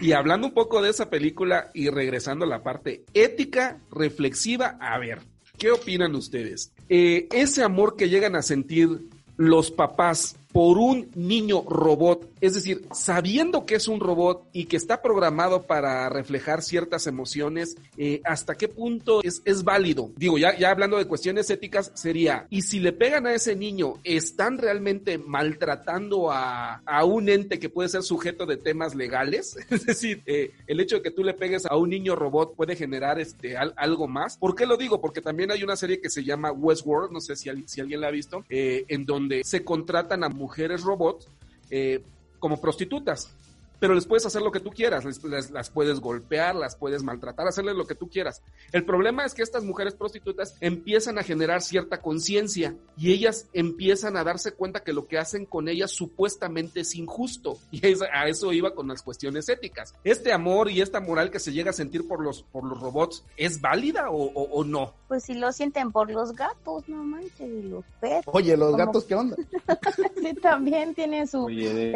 Y 0.00 0.12
hablando 0.12 0.48
un 0.48 0.54
poco 0.54 0.82
de 0.82 0.90
esa 0.90 1.08
película 1.10 1.70
y 1.74 1.88
regresando 1.90 2.44
a 2.44 2.48
la 2.48 2.62
parte 2.62 3.04
ética, 3.14 3.78
reflexiva, 3.90 4.76
a 4.80 4.98
ver, 4.98 5.20
¿qué 5.58 5.70
opinan 5.70 6.14
ustedes? 6.14 6.72
Eh, 6.88 7.28
ese 7.32 7.62
amor 7.62 7.96
que 7.96 8.08
llegan 8.08 8.34
a 8.36 8.42
sentir 8.42 9.08
los 9.36 9.70
papás 9.70 10.36
por 10.52 10.78
un 10.78 11.10
niño 11.14 11.62
robot, 11.68 12.28
es 12.40 12.54
decir, 12.54 12.84
sabiendo 12.92 13.64
que 13.66 13.74
es 13.76 13.88
un 13.88 14.00
robot 14.00 14.46
y 14.52 14.66
que 14.66 14.76
está 14.76 15.00
programado 15.00 15.62
para 15.62 16.08
reflejar 16.08 16.62
ciertas 16.62 17.06
emociones, 17.06 17.76
eh, 17.96 18.20
¿hasta 18.24 18.54
qué 18.54 18.68
punto 18.68 19.22
es, 19.22 19.40
es 19.44 19.64
válido? 19.64 20.10
Digo, 20.16 20.38
ya, 20.38 20.56
ya 20.58 20.70
hablando 20.70 20.98
de 20.98 21.06
cuestiones 21.06 21.48
éticas, 21.50 21.90
sería, 21.94 22.46
¿y 22.50 22.62
si 22.62 22.80
le 22.80 22.92
pegan 22.92 23.26
a 23.26 23.34
ese 23.34 23.56
niño, 23.56 23.94
están 24.04 24.58
realmente 24.58 25.18
maltratando 25.18 26.30
a, 26.30 26.76
a 26.84 27.04
un 27.04 27.28
ente 27.28 27.58
que 27.58 27.68
puede 27.68 27.88
ser 27.88 28.02
sujeto 28.02 28.46
de 28.46 28.56
temas 28.56 28.94
legales? 28.94 29.56
Es 29.70 29.86
decir, 29.86 30.22
eh, 30.26 30.52
el 30.66 30.80
hecho 30.80 30.96
de 30.96 31.02
que 31.02 31.10
tú 31.10 31.24
le 31.24 31.34
pegues 31.34 31.66
a 31.66 31.76
un 31.76 31.90
niño 31.90 32.14
robot 32.14 32.54
puede 32.54 32.76
generar 32.76 33.18
este, 33.18 33.56
al- 33.56 33.74
algo 33.76 34.06
más. 34.06 34.36
¿Por 34.36 34.54
qué 34.54 34.66
lo 34.66 34.76
digo? 34.76 35.00
Porque 35.00 35.20
también 35.20 35.50
hay 35.50 35.62
una 35.62 35.76
serie 35.76 36.00
que 36.00 36.10
se 36.10 36.22
llama 36.24 36.52
Westworld, 36.52 37.10
no 37.12 37.20
sé 37.20 37.36
si, 37.36 37.48
si 37.66 37.80
alguien 37.80 38.00
la 38.00 38.08
ha 38.08 38.10
visto, 38.10 38.44
eh, 38.48 38.84
en 38.88 39.04
donde 39.06 39.42
se 39.44 39.64
contratan 39.64 40.24
a 40.24 40.28
mujeres 40.42 40.82
robots 40.82 41.28
eh, 41.70 42.04
como 42.40 42.60
prostitutas. 42.60 43.32
Pero 43.82 43.94
les 43.94 44.06
puedes 44.06 44.24
hacer 44.24 44.42
lo 44.42 44.52
que 44.52 44.60
tú 44.60 44.70
quieras, 44.70 45.04
les- 45.04 45.24
les- 45.24 45.50
las 45.50 45.68
puedes 45.68 45.98
golpear, 45.98 46.54
las 46.54 46.76
puedes 46.76 47.02
maltratar, 47.02 47.48
hacerles 47.48 47.74
lo 47.74 47.84
que 47.84 47.96
tú 47.96 48.08
quieras. 48.08 48.40
El 48.70 48.84
problema 48.84 49.24
es 49.24 49.34
que 49.34 49.42
estas 49.42 49.64
mujeres 49.64 49.94
prostitutas 49.96 50.54
empiezan 50.60 51.18
a 51.18 51.24
generar 51.24 51.62
cierta 51.62 52.00
conciencia 52.00 52.76
y 52.96 53.10
ellas 53.12 53.48
empiezan 53.52 54.16
a 54.16 54.22
darse 54.22 54.52
cuenta 54.52 54.84
que 54.84 54.92
lo 54.92 55.08
que 55.08 55.18
hacen 55.18 55.46
con 55.46 55.66
ellas 55.66 55.90
supuestamente 55.90 56.78
es 56.82 56.94
injusto. 56.94 57.58
Y 57.72 57.84
es- 57.84 58.02
a 58.02 58.28
eso 58.28 58.52
iba 58.52 58.72
con 58.72 58.86
las 58.86 59.02
cuestiones 59.02 59.48
éticas. 59.48 59.94
¿Este 60.04 60.32
amor 60.32 60.70
y 60.70 60.80
esta 60.80 61.00
moral 61.00 61.32
que 61.32 61.40
se 61.40 61.52
llega 61.52 61.70
a 61.70 61.72
sentir 61.74 62.06
por 62.06 62.22
los, 62.22 62.44
por 62.44 62.62
los 62.64 62.80
robots 62.80 63.24
es 63.36 63.60
válida 63.60 64.10
o, 64.10 64.22
o- 64.22 64.42
o 64.60 64.62
no? 64.62 64.94
Pues 65.08 65.24
si 65.24 65.34
lo 65.34 65.50
sienten 65.50 65.90
por 65.90 66.08
los 66.08 66.34
gatos, 66.36 66.88
no 66.88 67.02
manches, 67.02 67.40
y 67.50 67.62
los 67.62 67.84
perros. 68.00 68.24
Oye, 68.32 68.56
los 68.56 68.70
¿Cómo? 68.70 68.78
gatos, 68.78 69.04
¿qué 69.06 69.14
onda? 69.16 69.34
Sí, 70.22 70.34
también 70.34 70.94
tienen 70.94 71.26
su 71.26 71.46
Oye, 71.46 71.92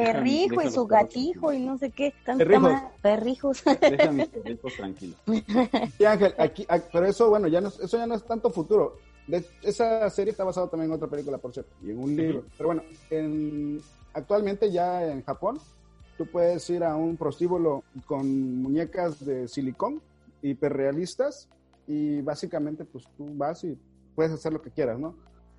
y 0.66 0.70
su 0.70 0.84
gatijo 0.86 1.52
y 1.52 1.60
no 1.60 1.75
sé 1.78 1.90
qué. 1.90 2.14
Tanto 2.24 2.38
Perrijos. 2.44 2.62
más- 2.62 2.82
Perrijos. 3.02 3.62
Deja 3.80 4.12
mis 4.12 4.28
perritos 4.28 4.72
tranquilos. 4.76 5.16
Sí, 5.98 6.04
Ángel, 6.04 6.34
aquí, 6.38 6.66
ah, 6.68 6.78
pero 6.92 7.06
eso, 7.06 7.28
bueno, 7.30 7.48
ya 7.48 7.60
no, 7.60 7.68
es- 7.68 7.78
eso 7.80 7.96
ya 7.96 8.06
no 8.06 8.14
es 8.14 8.24
tanto 8.24 8.50
futuro. 8.50 8.98
De- 9.26 9.44
esa 9.62 10.08
serie 10.10 10.30
está 10.30 10.44
basada 10.44 10.68
también 10.68 10.90
en 10.90 10.96
otra 10.96 11.08
película, 11.08 11.38
por 11.38 11.52
cierto, 11.52 11.72
y 11.82 11.90
en 11.90 11.98
un 11.98 12.14
libro. 12.16 12.44
Pero 12.56 12.68
bueno, 12.68 12.82
en, 13.10 13.80
actualmente 14.14 14.70
ya 14.70 15.04
en 15.10 15.22
Japón, 15.24 15.58
tú 16.16 16.26
puedes 16.26 16.68
ir 16.70 16.84
a 16.84 16.96
un 16.96 17.16
prostíbulo 17.16 17.82
con 18.06 18.62
muñecas 18.62 19.24
de 19.26 19.48
silicón 19.48 20.00
hiperrealistas 20.42 21.48
y 21.86 22.20
básicamente 22.22 22.84
pues 22.84 23.04
tú 23.16 23.26
vas 23.36 23.62
y 23.64 23.76
puedes 24.14 24.32
hacer 24.32 24.52
lo 24.52 24.62
que 24.62 24.70
quieras, 24.70 24.98
¿no? 24.98 25.14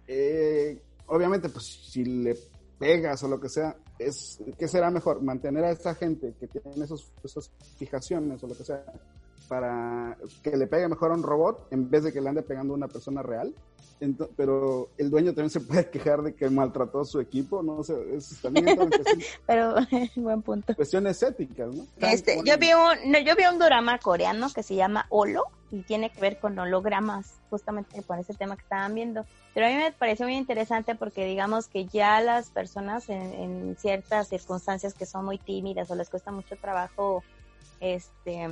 Eh, 0.08 0.80
obviamente, 1.08 1.50
pues 1.50 1.66
si 1.66 2.04
le 2.06 2.36
pegas 2.78 3.24
o 3.24 3.28
lo 3.28 3.40
que 3.40 3.50
sea, 3.50 3.76
es 3.98 4.40
¿qué 4.58 4.68
será 4.68 4.92
mejor? 4.92 5.22
Mantener 5.22 5.64
a 5.64 5.72
esta 5.72 5.96
gente 5.96 6.36
que 6.40 6.48
tiene 6.48 6.86
esas 6.86 7.12
fijaciones 7.78 8.44
o 8.44 8.48
lo 8.48 8.56
que 8.56 8.64
sea 8.64 8.84
para 9.48 10.18
que 10.44 10.56
le 10.58 10.68
pegue 10.68 10.88
mejor 10.88 11.12
a 11.12 11.16
un 11.16 11.24
robot 11.24 11.68
en 11.72 11.90
vez 11.90 12.04
de 12.04 12.12
que 12.14 12.22
le 12.22 12.30
ande 12.30 12.42
pegando 12.42 12.74
a 12.74 12.78
una 12.78 12.88
persona 12.88 13.22
real. 13.24 13.54
Ento- 14.00 14.30
pero 14.36 14.90
el 15.00 15.10
dueño 15.10 15.30
también 15.34 15.50
se 15.50 15.60
puede 15.60 15.90
quejar 15.90 16.22
de 16.22 16.36
que 16.36 16.48
maltrató 16.52 17.00
a 17.02 17.06
su 17.06 17.20
equipo, 17.20 17.64
¿no? 17.64 17.78
O 17.78 17.84
sea, 17.84 17.96
es, 18.14 18.40
también 18.44 18.76
cuestión- 18.76 19.20
Pero, 19.48 19.76
buen 20.16 20.42
punto. 20.44 20.76
cuestiones 20.76 21.24
éticas, 21.24 21.74
¿no? 21.74 21.84
Este, 21.98 22.40
yo 22.46 22.58
vi 22.60 22.70
un, 22.74 23.12
no, 23.12 23.18
yo 23.20 23.36
vi 23.36 23.46
un 23.52 23.58
drama 23.58 23.98
coreano 23.98 24.50
que 24.54 24.62
se 24.62 24.76
llama 24.76 25.08
Holo 25.10 25.46
y 25.72 25.82
tiene 25.82 26.12
que 26.12 26.22
ver 26.22 26.40
con 26.40 26.58
hologramas, 26.60 27.40
justamente 27.50 28.04
con 28.04 28.20
ese 28.20 28.36
tema 28.36 28.56
que 28.56 28.62
estaban 28.62 28.94
viendo. 28.94 29.26
Pero 29.56 29.66
a 29.66 29.70
mí 29.70 29.76
me 29.78 29.92
pareció 29.92 30.28
muy 30.28 30.36
interesante 30.36 30.94
porque 30.94 31.26
digamos 31.26 31.68
que 31.68 31.86
ya 31.88 32.22
las 32.22 32.52
personas 32.52 33.10
en, 33.10 33.34
en 33.34 33.76
ciertas 33.80 34.28
circunstancias 34.28 34.94
que 34.94 35.08
son 35.08 35.26
muy 35.26 35.40
tímidas 35.40 35.90
o 35.90 35.96
les 35.96 36.10
cuesta 36.12 36.32
mucho 36.32 36.56
trabajo 36.56 37.24
este 37.80 38.48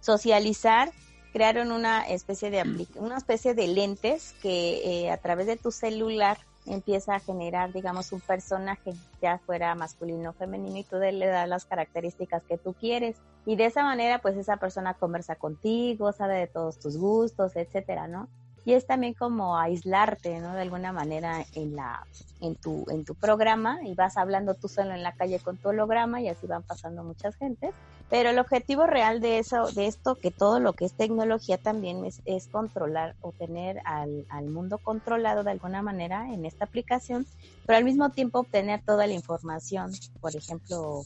socializar, 0.00 0.90
crearon 1.32 1.72
una 1.72 2.02
especie 2.08 2.50
de 2.50 2.86
una 2.96 3.16
especie 3.16 3.54
de 3.54 3.68
lentes 3.68 4.34
que 4.42 5.04
eh, 5.04 5.10
a 5.10 5.18
través 5.18 5.46
de 5.46 5.56
tu 5.56 5.70
celular 5.70 6.38
empieza 6.66 7.14
a 7.14 7.20
generar, 7.20 7.72
digamos, 7.72 8.12
un 8.12 8.20
personaje, 8.20 8.92
ya 9.22 9.38
fuera 9.38 9.74
masculino 9.74 10.30
o 10.30 10.32
femenino, 10.34 10.76
y 10.76 10.84
tú 10.84 10.96
le 10.96 11.26
das 11.26 11.48
las 11.48 11.64
características 11.64 12.42
que 12.44 12.58
tú 12.58 12.74
quieres. 12.74 13.16
Y 13.46 13.56
de 13.56 13.66
esa 13.66 13.82
manera, 13.82 14.20
pues 14.20 14.36
esa 14.36 14.58
persona 14.58 14.94
conversa 14.94 15.36
contigo, 15.36 16.12
sabe 16.12 16.36
de 16.38 16.46
todos 16.46 16.78
tus 16.78 16.96
gustos, 16.98 17.56
etcétera, 17.56 18.06
¿no? 18.06 18.28
Y 18.68 18.74
es 18.74 18.86
también 18.86 19.14
como 19.14 19.56
aislarte, 19.56 20.40
¿no? 20.40 20.52
De 20.52 20.60
alguna 20.60 20.92
manera 20.92 21.42
en 21.54 21.74
la, 21.74 22.06
en 22.42 22.54
tu, 22.54 22.84
en 22.90 23.06
tu 23.06 23.14
programa, 23.14 23.78
y 23.82 23.94
vas 23.94 24.18
hablando 24.18 24.52
tú 24.52 24.68
solo 24.68 24.92
en 24.92 25.02
la 25.02 25.12
calle 25.12 25.40
con 25.40 25.56
tu 25.56 25.70
holograma, 25.70 26.20
y 26.20 26.28
así 26.28 26.46
van 26.46 26.62
pasando 26.64 27.02
muchas 27.02 27.34
gentes. 27.36 27.74
Pero 28.10 28.28
el 28.28 28.38
objetivo 28.38 28.84
real 28.84 29.22
de 29.22 29.38
eso, 29.38 29.72
de 29.72 29.86
esto, 29.86 30.16
que 30.16 30.30
todo 30.30 30.60
lo 30.60 30.74
que 30.74 30.84
es 30.84 30.92
tecnología 30.92 31.56
también 31.56 32.04
es, 32.04 32.48
controlar 32.48 33.16
o 33.22 33.32
tener 33.32 33.80
al, 33.86 34.26
al 34.28 34.50
mundo 34.50 34.76
controlado 34.76 35.44
de 35.44 35.52
alguna 35.52 35.80
manera 35.80 36.30
en 36.30 36.44
esta 36.44 36.66
aplicación, 36.66 37.26
pero 37.64 37.78
al 37.78 37.84
mismo 37.84 38.10
tiempo 38.10 38.40
obtener 38.40 38.82
toda 38.84 39.06
la 39.06 39.14
información, 39.14 39.92
por 40.20 40.36
ejemplo, 40.36 41.04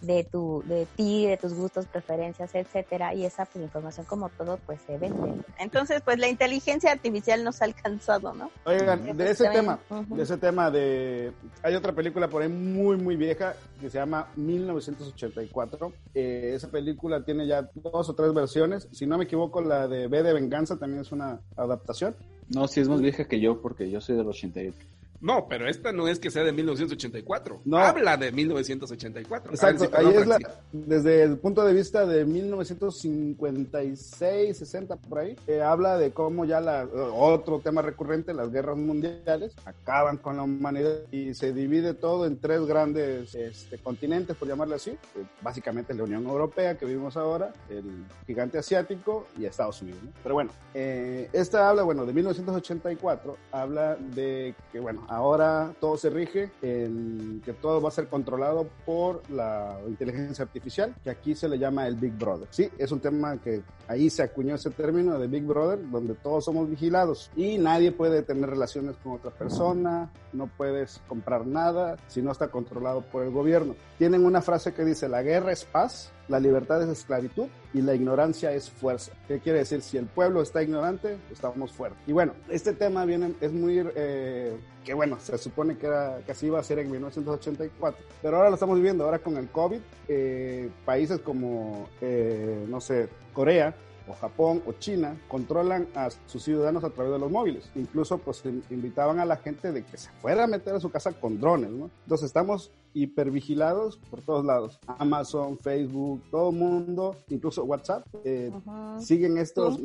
de 0.00 0.24
tu, 0.24 0.62
de 0.66 0.86
ti, 0.96 1.26
de 1.26 1.36
tus 1.36 1.54
gustos, 1.54 1.86
preferencias, 1.86 2.54
etcétera, 2.54 3.14
y 3.14 3.24
esa 3.24 3.44
pues, 3.46 3.64
información 3.64 4.06
como 4.06 4.28
todo 4.30 4.58
pues 4.66 4.80
se 4.86 4.98
vende. 4.98 5.34
Entonces, 5.58 6.02
pues 6.04 6.18
la 6.18 6.28
inteligencia 6.28 6.92
artificial 6.92 7.42
nos 7.44 7.60
ha 7.62 7.64
alcanzado, 7.64 8.32
¿no? 8.34 8.50
Oigan, 8.64 9.04
de 9.04 9.14
pues, 9.14 9.30
ese 9.30 9.48
tema, 9.50 9.78
de 10.08 10.22
ese 10.22 10.36
tema 10.36 10.70
de 10.70 11.32
hay 11.62 11.74
otra 11.74 11.92
película 11.92 12.28
por 12.28 12.42
ahí 12.42 12.48
muy 12.48 12.96
muy 12.96 13.16
vieja 13.16 13.54
que 13.80 13.90
se 13.90 13.98
llama 13.98 14.28
1984. 14.36 15.92
Eh, 16.14 16.52
esa 16.54 16.68
película 16.68 17.24
tiene 17.24 17.46
ya 17.46 17.68
dos 17.74 18.08
o 18.08 18.14
tres 18.14 18.32
versiones, 18.32 18.88
si 18.92 19.06
no 19.06 19.18
me 19.18 19.24
equivoco 19.24 19.60
la 19.60 19.88
de 19.88 20.06
B 20.06 20.22
de 20.22 20.32
Venganza 20.32 20.76
también 20.76 21.02
es 21.02 21.12
una 21.12 21.40
adaptación. 21.56 22.14
No, 22.54 22.66
si 22.66 22.80
es 22.80 22.88
más 22.88 23.00
vieja 23.00 23.26
que 23.26 23.40
yo 23.40 23.60
porque 23.60 23.90
yo 23.90 24.00
soy 24.00 24.16
del 24.16 24.26
88. 24.26 24.76
No, 25.20 25.48
pero 25.48 25.68
esta 25.68 25.90
no 25.92 26.06
es 26.06 26.20
que 26.20 26.30
sea 26.30 26.44
de 26.44 26.52
1984. 26.52 27.62
No. 27.64 27.78
Habla 27.78 28.16
de 28.16 28.30
1984. 28.30 29.52
Exacto, 29.52 29.90
ahí 29.92 30.14
es 30.14 30.24
la, 30.26 30.38
desde 30.72 31.24
el 31.24 31.38
punto 31.38 31.64
de 31.64 31.74
vista 31.74 32.06
de 32.06 32.24
1956, 32.24 34.56
60 34.56 34.94
por 34.96 35.18
ahí, 35.18 35.36
eh, 35.46 35.60
habla 35.60 35.98
de 35.98 36.12
cómo 36.12 36.44
ya 36.44 36.60
la, 36.60 36.84
otro 36.84 37.58
tema 37.58 37.82
recurrente, 37.82 38.32
las 38.32 38.52
guerras 38.52 38.76
mundiales, 38.76 39.56
acaban 39.64 40.18
con 40.18 40.36
la 40.36 40.44
humanidad 40.44 40.98
y 41.10 41.34
se 41.34 41.52
divide 41.52 41.94
todo 41.94 42.26
en 42.26 42.38
tres 42.38 42.64
grandes 42.66 43.34
este, 43.34 43.78
continentes, 43.78 44.36
por 44.36 44.46
llamarle 44.46 44.76
así, 44.76 44.96
básicamente 45.42 45.94
la 45.94 46.04
Unión 46.04 46.24
Europea 46.26 46.78
que 46.78 46.86
vivimos 46.86 47.16
ahora, 47.16 47.52
el 47.68 48.06
gigante 48.26 48.58
asiático 48.58 49.26
y 49.36 49.46
Estados 49.46 49.82
Unidos. 49.82 49.98
Pero 50.22 50.34
bueno, 50.34 50.52
eh, 50.74 51.28
esta 51.32 51.68
habla, 51.68 51.82
bueno, 51.82 52.06
de 52.06 52.12
1984, 52.12 53.36
habla 53.50 53.96
de 53.96 54.54
que, 54.70 54.78
bueno, 54.78 55.07
ahora 55.08 55.74
todo 55.80 55.96
se 55.96 56.10
rige 56.10 56.50
en 56.62 57.42
que 57.44 57.52
todo 57.52 57.80
va 57.80 57.88
a 57.88 57.92
ser 57.92 58.08
controlado 58.08 58.68
por 58.84 59.28
la 59.30 59.78
inteligencia 59.86 60.44
artificial, 60.44 60.94
que 61.02 61.10
aquí 61.10 61.34
se 61.34 61.48
le 61.48 61.58
llama 61.58 61.86
el 61.86 61.96
Big 61.96 62.12
Brother. 62.12 62.48
Sí, 62.50 62.70
es 62.78 62.92
un 62.92 63.00
tema 63.00 63.38
que 63.38 63.62
ahí 63.88 64.10
se 64.10 64.22
acuñó 64.22 64.54
ese 64.54 64.70
término 64.70 65.18
de 65.18 65.26
Big 65.26 65.44
Brother, 65.44 65.78
donde 65.90 66.14
todos 66.14 66.44
somos 66.44 66.68
vigilados 66.68 67.30
y 67.36 67.58
nadie 67.58 67.92
puede 67.92 68.22
tener 68.22 68.50
relaciones 68.50 68.96
con 69.02 69.12
otra 69.12 69.30
persona, 69.30 70.10
no 70.32 70.46
puedes 70.46 71.00
comprar 71.08 71.46
nada 71.46 71.96
si 72.06 72.22
no 72.22 72.32
está 72.32 72.48
controlado 72.48 73.02
por 73.02 73.24
el 73.24 73.30
gobierno. 73.30 73.74
Tienen 73.96 74.24
una 74.24 74.42
frase 74.42 74.74
que 74.74 74.84
dice, 74.84 75.08
la 75.08 75.22
guerra 75.22 75.52
es 75.52 75.64
paz 75.64 76.12
la 76.28 76.40
libertad 76.40 76.82
es 76.82 76.88
esclavitud 76.88 77.46
y 77.72 77.82
la 77.82 77.94
ignorancia 77.94 78.52
es 78.52 78.70
fuerza. 78.70 79.12
¿Qué 79.26 79.38
quiere 79.40 79.60
decir? 79.60 79.82
Si 79.82 79.96
el 79.96 80.06
pueblo 80.06 80.42
está 80.42 80.62
ignorante, 80.62 81.16
estamos 81.30 81.72
fuertes. 81.72 81.98
Y 82.06 82.12
bueno, 82.12 82.32
este 82.48 82.72
tema 82.72 83.04
viene, 83.04 83.34
es 83.40 83.52
muy, 83.52 83.82
eh, 83.96 84.56
que 84.84 84.94
bueno, 84.94 85.18
se 85.20 85.36
supone 85.38 85.76
que, 85.76 85.86
era, 85.86 86.18
que 86.24 86.32
así 86.32 86.46
iba 86.46 86.58
a 86.58 86.62
ser 86.62 86.78
en 86.78 86.90
1984, 86.90 88.04
pero 88.22 88.36
ahora 88.36 88.50
lo 88.50 88.54
estamos 88.54 88.76
viviendo, 88.76 89.04
ahora 89.04 89.18
con 89.18 89.36
el 89.36 89.48
COVID, 89.48 89.80
eh, 90.08 90.70
países 90.84 91.20
como, 91.20 91.88
eh, 92.00 92.64
no 92.68 92.80
sé, 92.80 93.08
Corea, 93.32 93.74
o 94.08 94.14
Japón 94.14 94.62
o 94.66 94.72
China 94.72 95.16
controlan 95.28 95.86
a 95.94 96.08
sus 96.26 96.42
ciudadanos 96.42 96.82
a 96.84 96.90
través 96.90 97.12
de 97.12 97.18
los 97.18 97.30
móviles. 97.30 97.70
Incluso 97.74 98.18
pues 98.18 98.42
invitaban 98.70 99.20
a 99.20 99.24
la 99.24 99.36
gente 99.36 99.72
de 99.72 99.84
que 99.84 99.96
se 99.96 100.10
fuera 100.22 100.44
a 100.44 100.46
meter 100.46 100.74
a 100.74 100.80
su 100.80 100.90
casa 100.90 101.12
con 101.12 101.40
drones, 101.40 101.70
¿no? 101.70 101.90
Entonces 102.04 102.26
estamos 102.26 102.70
hipervigilados 103.02 103.96
por 104.10 104.20
todos 104.22 104.44
lados. 104.44 104.78
Amazon, 104.86 105.58
Facebook, 105.58 106.22
todo 106.30 106.50
el 106.50 106.56
mundo, 106.56 107.16
incluso 107.28 107.64
WhatsApp, 107.64 108.06
eh, 108.24 108.50
siguen 108.98 109.38
estos, 109.38 109.78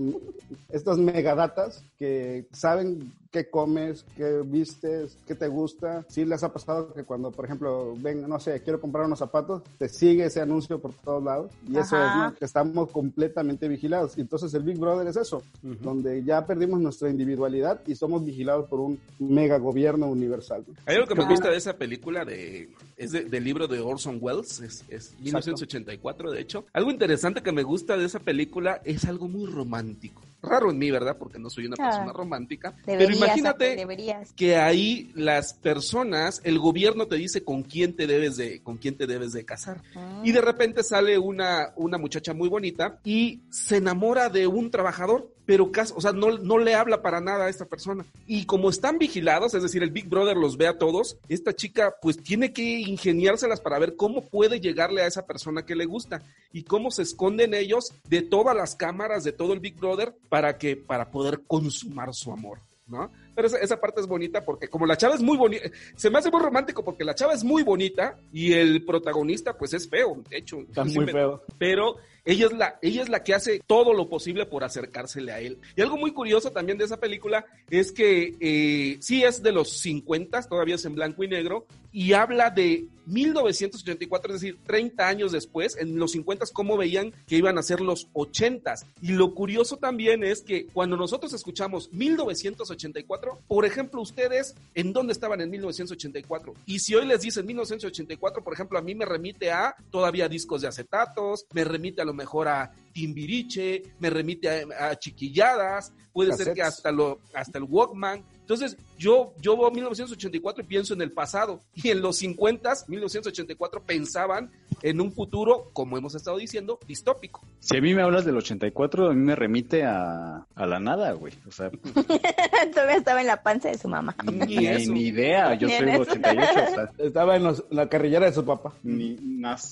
estos 0.70 0.98
megadatas 0.98 1.84
que 1.98 2.48
saben 2.52 3.12
qué 3.34 3.50
comes, 3.50 4.06
qué 4.16 4.42
vistes, 4.46 5.18
qué 5.26 5.34
te 5.34 5.48
gusta. 5.48 6.06
Si 6.08 6.24
les 6.24 6.44
ha 6.44 6.54
pasado 6.54 6.94
que 6.94 7.04
cuando, 7.04 7.32
por 7.32 7.46
ejemplo, 7.46 7.96
ven, 7.98 8.30
no 8.30 8.40
sé, 8.40 8.62
quiero 8.62 8.80
comprar 8.80 9.08
unos 9.08 9.18
zapatos, 9.18 9.64
te 9.80 9.90
sigue 9.90 10.26
ese 10.26 10.40
anuncio 10.40 10.80
por 10.80 10.94
todos 10.94 11.24
lados. 11.24 11.52
Y 11.68 11.76
eso 11.78 11.98
es, 11.98 12.38
que 12.38 12.46
estamos 12.46 12.92
completamente 12.92 13.68
vigilados. 13.68 14.16
Y 14.20 14.22
entonces 14.22 14.54
el 14.54 14.62
Big 14.62 14.78
Brother 14.78 15.08
es 15.08 15.18
eso, 15.18 15.42
donde 15.82 16.24
ya 16.24 16.46
perdimos 16.46 16.80
nuestra 16.80 17.10
individualidad 17.10 17.82
y 17.88 17.96
somos 17.96 18.24
vigilados 18.24 18.70
por 18.70 18.80
un 18.80 19.00
mega 19.18 19.58
gobierno 19.58 20.08
universal. 20.08 20.64
Hay 20.86 20.96
algo 20.96 21.08
que 21.08 21.16
me 21.16 21.26
gusta 21.26 21.50
de 21.50 21.58
esa 21.58 21.76
película 21.76 22.26
de 22.26 22.70
es 22.98 23.12
del 23.12 23.44
libro 23.44 23.68
de 23.68 23.80
Orson 23.80 24.20
Welles, 24.22 24.60
es, 24.60 24.86
es 24.90 25.20
1984 25.20 26.30
de 26.30 26.40
hecho. 26.40 26.66
Algo 26.72 26.92
interesante 26.92 27.42
que 27.42 27.52
me 27.52 27.64
gusta 27.64 27.98
de 27.98 28.06
esa 28.06 28.20
película 28.20 28.80
es 28.86 29.06
algo 29.06 29.28
muy 29.28 29.50
romántico. 29.50 30.22
Raro 30.44 30.70
en 30.70 30.78
mí, 30.78 30.92
¿verdad? 30.92 31.18
Porque 31.18 31.40
no 31.40 31.50
soy 31.50 31.68
una 31.68 31.78
ah, 31.80 31.90
persona 31.90 32.12
romántica. 32.14 32.76
pero 32.86 33.12
imagínate 33.12 33.88
que 34.36 34.58
ahí 34.58 35.12
las 35.16 35.54
personas, 35.54 36.42
el 36.44 36.60
gobierno 36.60 37.08
te 37.08 37.16
dice 37.16 37.44
con 37.44 37.64
quién 37.64 37.96
te 37.96 38.08
debes 38.08 38.36
de, 38.36 38.62
con 38.62 38.78
quién 38.78 38.98
te 38.98 39.08
debes 39.08 39.32
de 39.32 39.46
casar. 39.46 39.82
Y 40.24 40.34
de 40.34 40.42
repente 40.42 40.84
sale 40.84 41.18
una, 41.18 41.74
una 41.78 41.98
muchacha 41.98 42.34
muy 42.34 42.50
bonita 42.50 43.00
y 43.06 43.42
se 43.50 43.78
enamora 43.78 44.30
de 44.30 44.46
un 44.46 44.70
trabajador 44.70 45.33
pero 45.46 45.70
o 45.96 46.02
sea, 46.02 46.12
no, 46.14 46.38
no 46.38 46.58
le 46.58 46.76
habla 46.76 47.02
para 47.02 47.20
nada 47.20 47.46
a 47.46 47.50
esta 47.50 47.66
persona. 47.66 48.06
Y 48.28 48.46
como 48.46 48.70
están 48.70 48.98
vigilados, 48.98 49.54
es 49.54 49.64
decir, 49.64 49.84
el 49.84 49.92
Big 49.92 50.08
Brother 50.08 50.38
los 50.38 50.58
ve 50.58 50.68
a 50.68 50.78
todos, 50.78 51.18
esta 51.28 51.54
chica 51.54 51.96
pues 52.02 52.18
tiene 52.18 52.54
que 52.54 52.62
ingeniárselas 52.64 53.60
para 53.60 53.80
ver 53.80 53.96
cómo 53.96 54.22
puede 54.22 54.60
llegarle 54.60 55.02
a 55.02 55.08
esa 55.08 55.26
persona 55.26 55.66
que 55.66 55.76
le 55.76 55.86
gusta 55.86 56.22
y 56.52 56.64
cómo 56.64 56.92
se 56.92 57.04
esconden 57.04 57.54
ellos 57.54 57.94
de 58.08 58.22
todas 58.22 58.56
las 58.56 58.76
cámaras, 58.76 59.24
de 59.24 59.34
todo 59.34 59.54
el 59.54 59.60
Big 59.60 59.76
Brother, 59.76 60.16
para 60.30 60.58
que, 60.58 60.76
para 60.76 61.12
poder 61.12 61.42
consumar 61.46 62.14
su 62.14 62.32
amor, 62.32 62.60
¿no? 62.88 63.12
Pero 63.36 63.48
esa, 63.48 63.82
parte 63.82 64.00
es 64.00 64.08
bonita 64.08 64.46
porque 64.46 64.68
como 64.68 64.86
la 64.86 64.96
chava 64.96 65.16
es 65.16 65.22
muy 65.22 65.38
bonita, 65.38 65.70
se 65.96 66.10
me 66.10 66.20
hace 66.20 66.30
muy 66.30 66.40
romántico 66.40 66.84
porque 66.84 67.04
la 67.04 67.16
chava 67.16 67.34
es 67.34 67.44
muy 67.44 67.64
bonita 67.64 68.18
y 68.32 68.54
el 68.54 68.86
protagonista 68.86 69.58
pues 69.58 69.74
es 69.74 69.90
feo, 69.90 70.22
de 70.30 70.38
hecho. 70.38 70.60
Está 70.60 70.84
muy 70.84 71.06
feo. 71.08 71.42
Pero 71.58 71.96
ella 72.26 72.46
es, 72.46 72.54
la, 72.54 72.80
ella 72.82 73.02
es 73.02 73.10
la 73.10 73.24
que 73.24 73.34
hace 73.34 73.62
todo 73.68 73.94
lo 73.94 74.10
posible 74.10 74.46
por 74.46 74.64
acercársele 74.64 75.32
a 75.32 75.40
él. 75.40 75.58
Y 75.76 75.82
algo 75.82 75.98
muy 75.98 76.12
curioso 76.12 76.52
también 76.52 76.78
de 76.78 76.86
esa 76.86 76.98
película 76.98 77.46
es 77.70 77.92
que 77.92 78.36
eh, 78.40 78.98
sí 79.02 79.24
es 79.24 79.44
de 79.44 79.52
los 79.52 79.78
50, 79.80 80.44
todavía 80.44 80.76
es 80.76 80.86
en 80.86 80.96
blanco 80.96 81.24
y 81.24 81.28
negro, 81.28 81.66
y 81.92 82.14
habla 82.14 82.50
de 82.50 82.88
1984, 83.06 84.34
es 84.34 84.42
decir, 84.42 84.60
30 84.66 85.08
años 85.08 85.32
después, 85.32 85.78
en 85.78 85.98
los 86.00 86.12
50, 86.14 86.46
cómo 86.54 86.78
veían 86.78 87.14
que 87.28 87.36
iban 87.36 87.58
a 87.58 87.64
ser 87.64 87.82
los 87.82 88.08
80. 88.14 88.76
Y 89.02 89.12
lo 89.12 89.34
curioso 89.36 89.78
también 89.78 90.24
es 90.24 90.42
que 90.42 90.66
cuando 90.68 90.98
nosotros 90.98 91.34
escuchamos 91.34 91.92
1984, 91.94 93.40
por 93.48 93.66
ejemplo, 93.66 94.02
ustedes, 94.02 94.56
¿en 94.74 94.94
dónde 94.94 95.14
estaban 95.14 95.42
en 95.42 95.52
1984? 95.52 96.54
Y 96.66 96.80
si 96.80 96.96
hoy 96.96 97.06
les 97.06 97.22
dicen 97.22 97.46
1984, 97.46 98.44
por 98.44 98.54
ejemplo, 98.54 98.80
a 98.80 98.82
mí 98.82 98.96
me 98.96 99.06
remite 99.06 99.52
a 99.52 99.76
todavía 99.92 100.28
discos 100.30 100.62
de 100.62 100.70
acetatos, 100.70 101.46
me 101.54 101.64
remite 101.64 102.02
a 102.02 102.06
lo 102.14 102.18
mejor 102.18 102.48
a 102.48 102.72
Timbiriche, 102.94 103.82
me 104.00 104.10
remite 104.10 104.68
a, 104.80 104.96
chiquilladas, 104.96 105.92
puede 106.14 106.34
ser 106.34 106.54
que 106.54 106.62
hasta, 106.62 106.92
lo, 106.92 107.20
hasta 107.34 107.58
el 107.58 107.66
Walkman. 107.66 108.24
Entonces, 108.40 108.78
yo, 109.04 109.34
yo 109.42 109.58
veo 109.58 109.70
1984 109.70 110.64
y 110.64 110.66
pienso 110.66 110.94
en 110.94 111.02
el 111.02 111.12
pasado. 111.12 111.62
Y 111.84 111.90
en 111.90 112.02
los 112.02 112.18
50, 112.18 112.72
1984, 112.88 113.84
pensaban 113.84 114.50
en 114.82 115.02
un 115.02 115.12
futuro, 115.12 115.70
como 115.74 115.98
hemos 115.98 116.16
estado 116.16 116.38
diciendo, 116.38 116.80
distópico. 116.88 117.42
Si 117.60 117.76
a 117.76 117.82
mí 117.82 117.94
me 117.94 118.02
hablas 118.02 118.24
del 118.24 118.38
84, 118.38 119.10
a 119.10 119.14
mí 119.14 119.22
me 119.22 119.36
remite 119.36 119.84
a, 119.84 120.46
a 120.56 120.66
la 120.66 120.80
nada, 120.80 121.12
güey. 121.12 121.34
O 121.48 121.52
sea, 121.52 121.70
todavía 122.74 122.96
estaba 122.96 123.20
en 123.20 123.28
la 123.28 123.44
panza 123.44 123.70
de 123.70 123.78
su 123.78 123.90
mamá. 123.90 124.16
Ni, 124.32 124.56
ni 124.88 125.02
idea, 125.08 125.56
yo 125.56 125.68
soy 125.68 125.86
del 125.86 126.02
88. 126.02 126.92
Estaba 127.00 127.36
en, 127.36 127.44
la 127.72 127.90
carrillera 127.90 128.28
de 128.28 128.34
su 128.34 128.46
papá. 128.46 128.74
Ni 128.84 129.18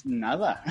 nada. 0.03 0.63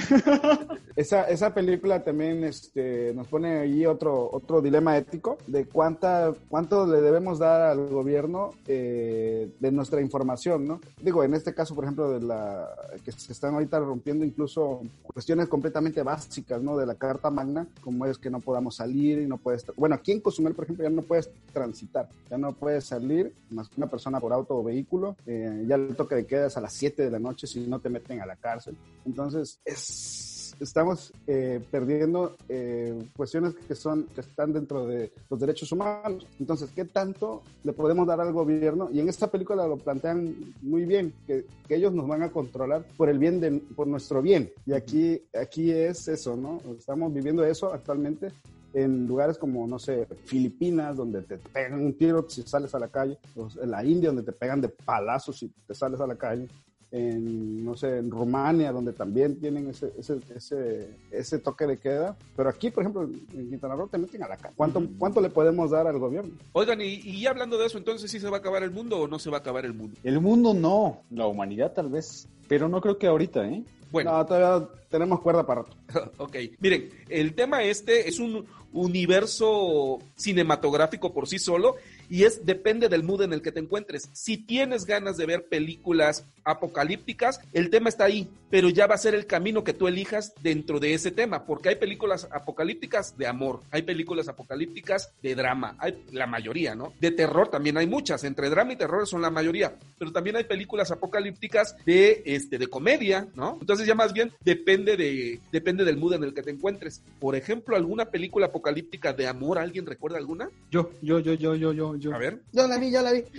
esa, 0.97 1.25
esa 1.25 1.55
película 1.55 2.03
también 2.03 2.45
este, 2.45 3.15
nos 3.15 3.29
pone 3.29 3.61
ahí 3.61 3.87
otro, 3.87 4.29
otro 4.31 4.61
dilema 4.61 4.97
ético 4.99 5.39
de 5.47 5.65
cuánta, 5.67 6.33
cuánto 6.49 6.87
le 6.87 7.01
debemos 7.01 7.39
dar 7.39 7.63
al 7.63 7.89
gobierno 7.89 8.50
eh, 8.67 9.51
de 9.59 9.73
nuestra 9.73 10.01
información, 10.01 10.67
¿no? 10.67 10.81
Digo, 11.03 11.25
en 11.25 11.35
este 11.35 11.55
caso, 11.55 11.75
por 11.75 11.85
ejemplo, 11.85 12.11
de 12.11 12.21
la 12.21 12.69
que 13.05 13.13
se 13.13 13.33
están 13.33 13.55
ahorita 13.55 13.79
rompiendo 13.81 14.25
incluso 14.25 14.83
cuestiones 15.03 15.49
completamente 15.49 16.03
básicas, 16.03 16.63
¿no? 16.63 16.77
De 16.77 16.87
la 16.87 16.95
Carta 16.95 17.31
Magna, 17.31 17.67
como 17.83 18.07
es 18.07 18.19
que 18.19 18.31
no 18.31 18.41
podamos 18.41 18.77
salir 18.77 19.21
y 19.21 19.27
no 19.27 19.39
puedes... 19.39 19.65
Bueno, 19.77 19.95
aquí 19.95 20.13
en 20.13 20.21
Cozumel, 20.21 20.55
por 20.55 20.65
ejemplo, 20.65 20.85
ya 20.85 20.91
no 20.91 21.03
puedes 21.03 21.31
transitar, 21.53 22.09
ya 22.31 22.39
no 22.39 22.53
puedes 22.53 22.85
salir 22.85 23.35
más 23.51 23.69
que 23.69 23.75
una 23.77 23.89
persona 23.89 24.21
por 24.21 24.33
auto 24.33 24.57
o 24.57 24.65
vehículo, 24.65 25.17
eh, 25.27 25.65
ya 25.67 25.77
el 25.77 25.97
toque 25.97 26.15
de 26.15 26.27
quedas 26.27 26.57
a 26.57 26.61
las 26.61 26.73
7 26.73 27.03
de 27.03 27.11
la 27.11 27.19
noche 27.19 27.47
si 27.47 27.61
no 27.67 27.81
te 27.81 27.89
meten 27.89 28.21
a 28.21 28.27
la 28.27 28.37
cárcel. 28.37 28.77
Entonces, 29.05 29.61
es 29.65 30.40
estamos 30.61 31.13
eh, 31.27 31.61
perdiendo 31.71 32.37
eh, 32.49 33.03
cuestiones 33.17 33.55
que 33.67 33.75
son 33.75 34.05
que 34.15 34.21
están 34.21 34.53
dentro 34.53 34.87
de 34.87 35.13
los 35.29 35.41
derechos 35.41 35.73
humanos. 35.73 36.27
Entonces, 36.39 36.71
¿qué 36.75 36.85
tanto 36.85 37.43
le 37.65 37.73
podemos 37.73 38.07
dar 38.07 38.21
al 38.21 38.33
gobierno? 38.33 38.89
Y 38.93 39.01
en 39.01 39.09
esta 39.09 39.31
película 39.31 39.67
lo 39.67 39.77
plantean 39.77 40.55
muy 40.63 40.85
bien, 40.85 41.13
que, 41.27 41.47
que 41.67 41.77
ellos 41.77 41.93
nos 41.93 42.07
van 42.07 42.23
a 42.23 42.31
controlar 42.31 42.85
por 42.97 43.09
el 43.09 43.19
bien 43.19 43.41
de, 43.41 43.53
por 43.75 43.87
nuestro 43.87 44.23
bien. 44.23 44.51
Y 44.67 44.73
aquí, 44.73 45.23
aquí 45.39 45.71
es 45.71 46.09
eso, 46.09 46.37
¿no? 46.37 46.61
Estamos 46.77 47.13
viviendo 47.13 47.45
eso 47.45 47.73
actualmente 47.73 48.33
en 48.73 49.07
lugares 49.07 49.39
como, 49.39 49.67
no 49.67 49.79
sé, 49.79 50.07
Filipinas, 50.25 50.97
donde 50.97 51.23
te 51.23 51.39
pegan 51.39 51.75
un 51.75 51.95
tiro 51.95 52.25
si 52.29 52.43
sales 52.43 52.75
a 52.75 52.79
la 52.79 52.89
calle, 52.89 53.19
en 53.61 53.71
la 53.71 53.85
India, 53.85 54.11
donde 54.11 54.23
te 54.23 54.33
pegan 54.33 54.61
de 54.61 54.69
palazos 54.69 55.39
si 55.39 55.49
te 55.67 55.75
sales 55.75 56.01
a 56.01 56.07
la 56.07 56.17
calle, 56.17 56.49
en, 56.93 57.65
no 57.65 57.77
sé, 57.77 57.99
en 57.99 58.11
Rumania, 58.11 58.73
donde 58.73 58.93
también 58.93 59.39
tienen 59.39 59.69
ese, 59.69 59.93
ese, 59.99 60.21
ese, 60.35 60.91
ese 61.11 61.39
toque 61.39 61.67
de 61.67 61.79
queda. 61.79 62.17
Pero 62.37 62.49
aquí, 62.49 62.71
por 62.71 62.83
ejemplo, 62.83 63.03
en 63.03 63.49
Quintana 63.49 63.75
Roo 63.77 63.89
te 63.89 63.99
meten 63.99 64.23
a 64.23 64.29
la 64.29 64.37
casa. 64.37 64.55
¿Cuánto, 64.57 64.83
¿Cuánto 64.99 65.21
le 65.21 65.31
podemos 65.31 65.71
dar 65.71 65.87
al 65.87 65.99
gobierno? 65.99 66.35
Oigan, 66.53 66.81
y, 66.81 66.95
y 66.95 67.27
hablando 67.27 67.59
de 67.59 67.67
eso, 67.67 67.79
entonces 67.79 68.11
sí 68.11 68.19
se 68.19 68.29
va 68.29 68.39
a 68.39 68.41
acabar 68.41 68.63
el 68.63 68.71
mundo 68.71 68.99
o 68.99 69.09
no 69.09 69.19
se 69.19 69.31
va 69.31 69.39
a 69.39 69.41
acabar 69.41 69.65
el 69.65 69.75
mundo? 69.75 69.97
El 70.03 70.21
mundo 70.21 70.55
no, 70.55 71.03
la 71.11 71.27
humanidad 71.27 71.73
tal 71.73 71.89
vez, 71.89 72.29
pero 72.49 72.69
no 72.69 72.81
creo 72.81 72.99
que 72.99 73.07
ahorita, 73.07 73.47
¿eh? 73.49 73.65
Bueno, 73.91 74.13
No, 74.13 74.25
todavía 74.25 74.69
tenemos 74.89 75.21
cuerda 75.21 75.45
para 75.45 75.63
rato. 75.63 75.77
ok. 76.19 76.37
Miren, 76.61 76.91
el 77.09 77.35
tema 77.35 77.63
este 77.63 78.09
es 78.09 78.19
un 78.21 78.47
universo 78.73 79.99
cinematográfico 80.17 81.13
por 81.13 81.27
sí 81.27 81.39
solo 81.39 81.77
y 82.11 82.25
es 82.25 82.45
depende 82.45 82.89
del 82.89 83.05
mood 83.05 83.23
en 83.23 83.33
el 83.33 83.41
que 83.41 83.53
te 83.53 83.61
encuentres. 83.61 84.11
Si 84.13 84.37
tienes 84.37 84.85
ganas 84.85 85.17
de 85.17 85.27
ver 85.27 85.47
películas 85.47 86.27
apocalípticas, 86.45 87.41
el 87.53 87.71
tema 87.71 87.89
está 87.89 88.05
ahí, 88.05 88.29
pero 88.51 88.69
ya 88.69 88.87
va 88.87 88.97
a 88.97 88.99
ser 88.99 89.15
el 89.15 89.27
camino 89.27 89.63
que 89.65 89.73
tú 89.73 89.87
elijas 89.87 90.35
dentro 90.43 90.81
de 90.81 90.95
ese 90.95 91.13
tema, 91.13 91.45
porque 91.45 91.69
hay 91.69 91.77
películas 91.77 92.29
apocalípticas 92.33 93.17
de 93.17 93.27
amor, 93.27 93.61
hay 93.71 93.83
películas 93.83 94.29
apocalípticas 94.29 95.13
de 95.23 95.35
drama, 95.35 95.77
hay 95.79 96.05
la 96.11 96.27
mayoría, 96.27 96.75
¿no? 96.75 96.93
De 97.01 97.13
terror 97.13 97.49
también 97.49 97.77
hay 97.77 97.87
muchas, 97.87 98.25
entre 98.25 98.51
drama 98.51 98.73
y 98.73 98.77
terror 98.77 99.07
son 99.07 99.23
la 99.23 99.31
mayoría, 99.31 99.77
pero 99.99 100.11
también 100.13 100.37
hay 100.37 100.45
películas 100.45 100.91
apocalípticas 100.91 101.77
de 101.87 102.23
este 102.25 102.59
de 102.59 102.67
comedia, 102.67 103.29
¿no? 103.37 103.59
Entonces 103.61 103.87
ya 103.87 103.95
más 103.95 104.13
bien 104.13 104.33
depende 104.45 104.97
de 104.97 105.41
depende 105.53 105.85
del 105.85 105.97
mood 105.97 106.15
en 106.15 106.25
el 106.25 106.35
que 106.35 106.43
te 106.43 106.51
encuentres. 106.51 107.03
Por 107.21 107.37
ejemplo, 107.37 107.77
alguna 107.77 108.07
película 108.07 108.47
apocalíptica 108.47 109.13
de 109.13 109.29
amor, 109.29 109.59
¿alguien 109.59 109.87
recuerda 109.87 110.19
alguna? 110.19 110.51
Yo, 110.71 110.91
yo, 111.03 111.21
yo, 111.21 111.35
yo, 111.35 111.55
yo, 111.55 111.73
yo, 111.73 111.97
yo. 112.01 112.15
A 112.15 112.19
ver. 112.19 112.43
Yo 112.53 112.67
la 112.67 112.79
vi, 112.79 112.91
yo 112.91 113.03
la 113.03 113.13
vi. 113.13 113.25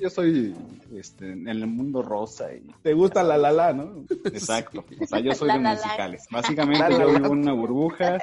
Yo 0.00 0.10
soy 0.10 0.54
este, 0.94 1.32
en 1.32 1.48
el 1.48 1.66
mundo 1.66 2.02
rosa 2.02 2.52
y 2.54 2.62
Te 2.82 2.92
gusta 2.92 3.22
la 3.22 3.36
la 3.36 3.50
la, 3.50 3.72
¿no? 3.72 4.04
Exacto. 4.24 4.84
O 5.00 5.06
sea, 5.06 5.20
yo 5.20 5.32
soy 5.34 5.48
La, 5.48 5.56
de 5.56 5.62
la, 5.62 5.74
la. 5.74 5.82
musicales. 5.82 6.26
Básicamente 6.30 6.84
yo 6.90 7.08
vivo 7.08 7.26
en 7.26 7.40
una 7.40 7.52
burbuja 7.52 8.18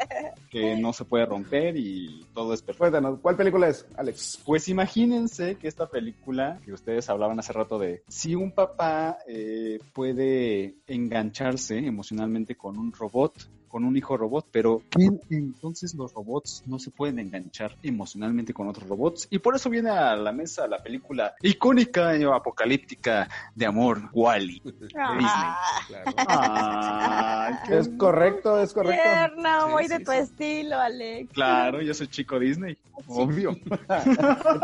que 0.50 0.76
no 0.76 0.94
se 0.94 1.06
puede 1.06 1.26
romper 1.26 1.76
y 1.78 2.26
todo 2.34 2.54
es 2.54 2.62
perfecto. 2.62 3.20
¿cuál 3.22 3.36
película 3.36 3.70
es, 3.70 3.86
Alex? 3.96 4.40
Pues 4.46 4.68
imagínense 4.68 5.56
que 5.56 5.68
esta 5.68 5.88
película 5.88 6.60
que 6.64 6.74
ustedes 6.74 7.10
hablaban 7.10 7.40
hace 7.40 7.54
rato 7.54 7.80
de 7.80 8.04
si 8.08 8.36
un 8.36 8.52
papá 8.52 9.18
eh, 9.28 9.80
puede 9.94 10.76
engancharse 10.88 11.78
emocionalmente 11.78 12.56
con 12.56 12.78
un 12.78 12.92
robot, 12.92 13.50
con 13.74 13.86
un 13.86 13.98
hijo 13.98 14.16
robot, 14.16 14.46
pero 14.52 14.84
¿qué 14.92 15.10
entonces 15.32 15.96
los 15.96 16.14
robots 16.14 16.62
no 16.68 16.78
se 16.78 16.92
pueden 16.92 17.18
enganchar 17.18 17.76
emocionalmente 17.82 18.54
con 18.54 18.68
otros 18.68 18.88
robots 18.88 19.28
y 19.32 19.40
por 19.40 19.56
eso 19.56 19.68
viene 19.72 19.90
a 19.90 20.16
la 20.16 20.32
mesa 20.32 20.68
la 20.68 20.78
película 20.78 21.34
icónica 21.42 22.16
y 22.16 22.24
apocalíptica 22.24 23.28
de 23.56 23.66
amor 23.66 24.10
Wally. 24.14 24.62
Ah, 24.96 25.60
Claro. 25.88 26.12
Ay, 26.28 27.54
qué 27.68 27.78
Es 27.80 27.90
correcto, 27.98 28.60
es 28.60 28.74
correcto. 28.74 29.02
tierno, 29.04 29.70
muy 29.70 29.84
sí, 29.86 29.90
de 29.90 29.98
sí. 29.98 30.04
tu 30.04 30.12
estilo, 30.12 30.80
Alex. 30.80 31.34
Claro, 31.34 31.82
yo 31.82 31.96
soy 31.96 32.08
chico 32.10 32.38
Disney, 32.38 32.78
obvio. 33.08 33.58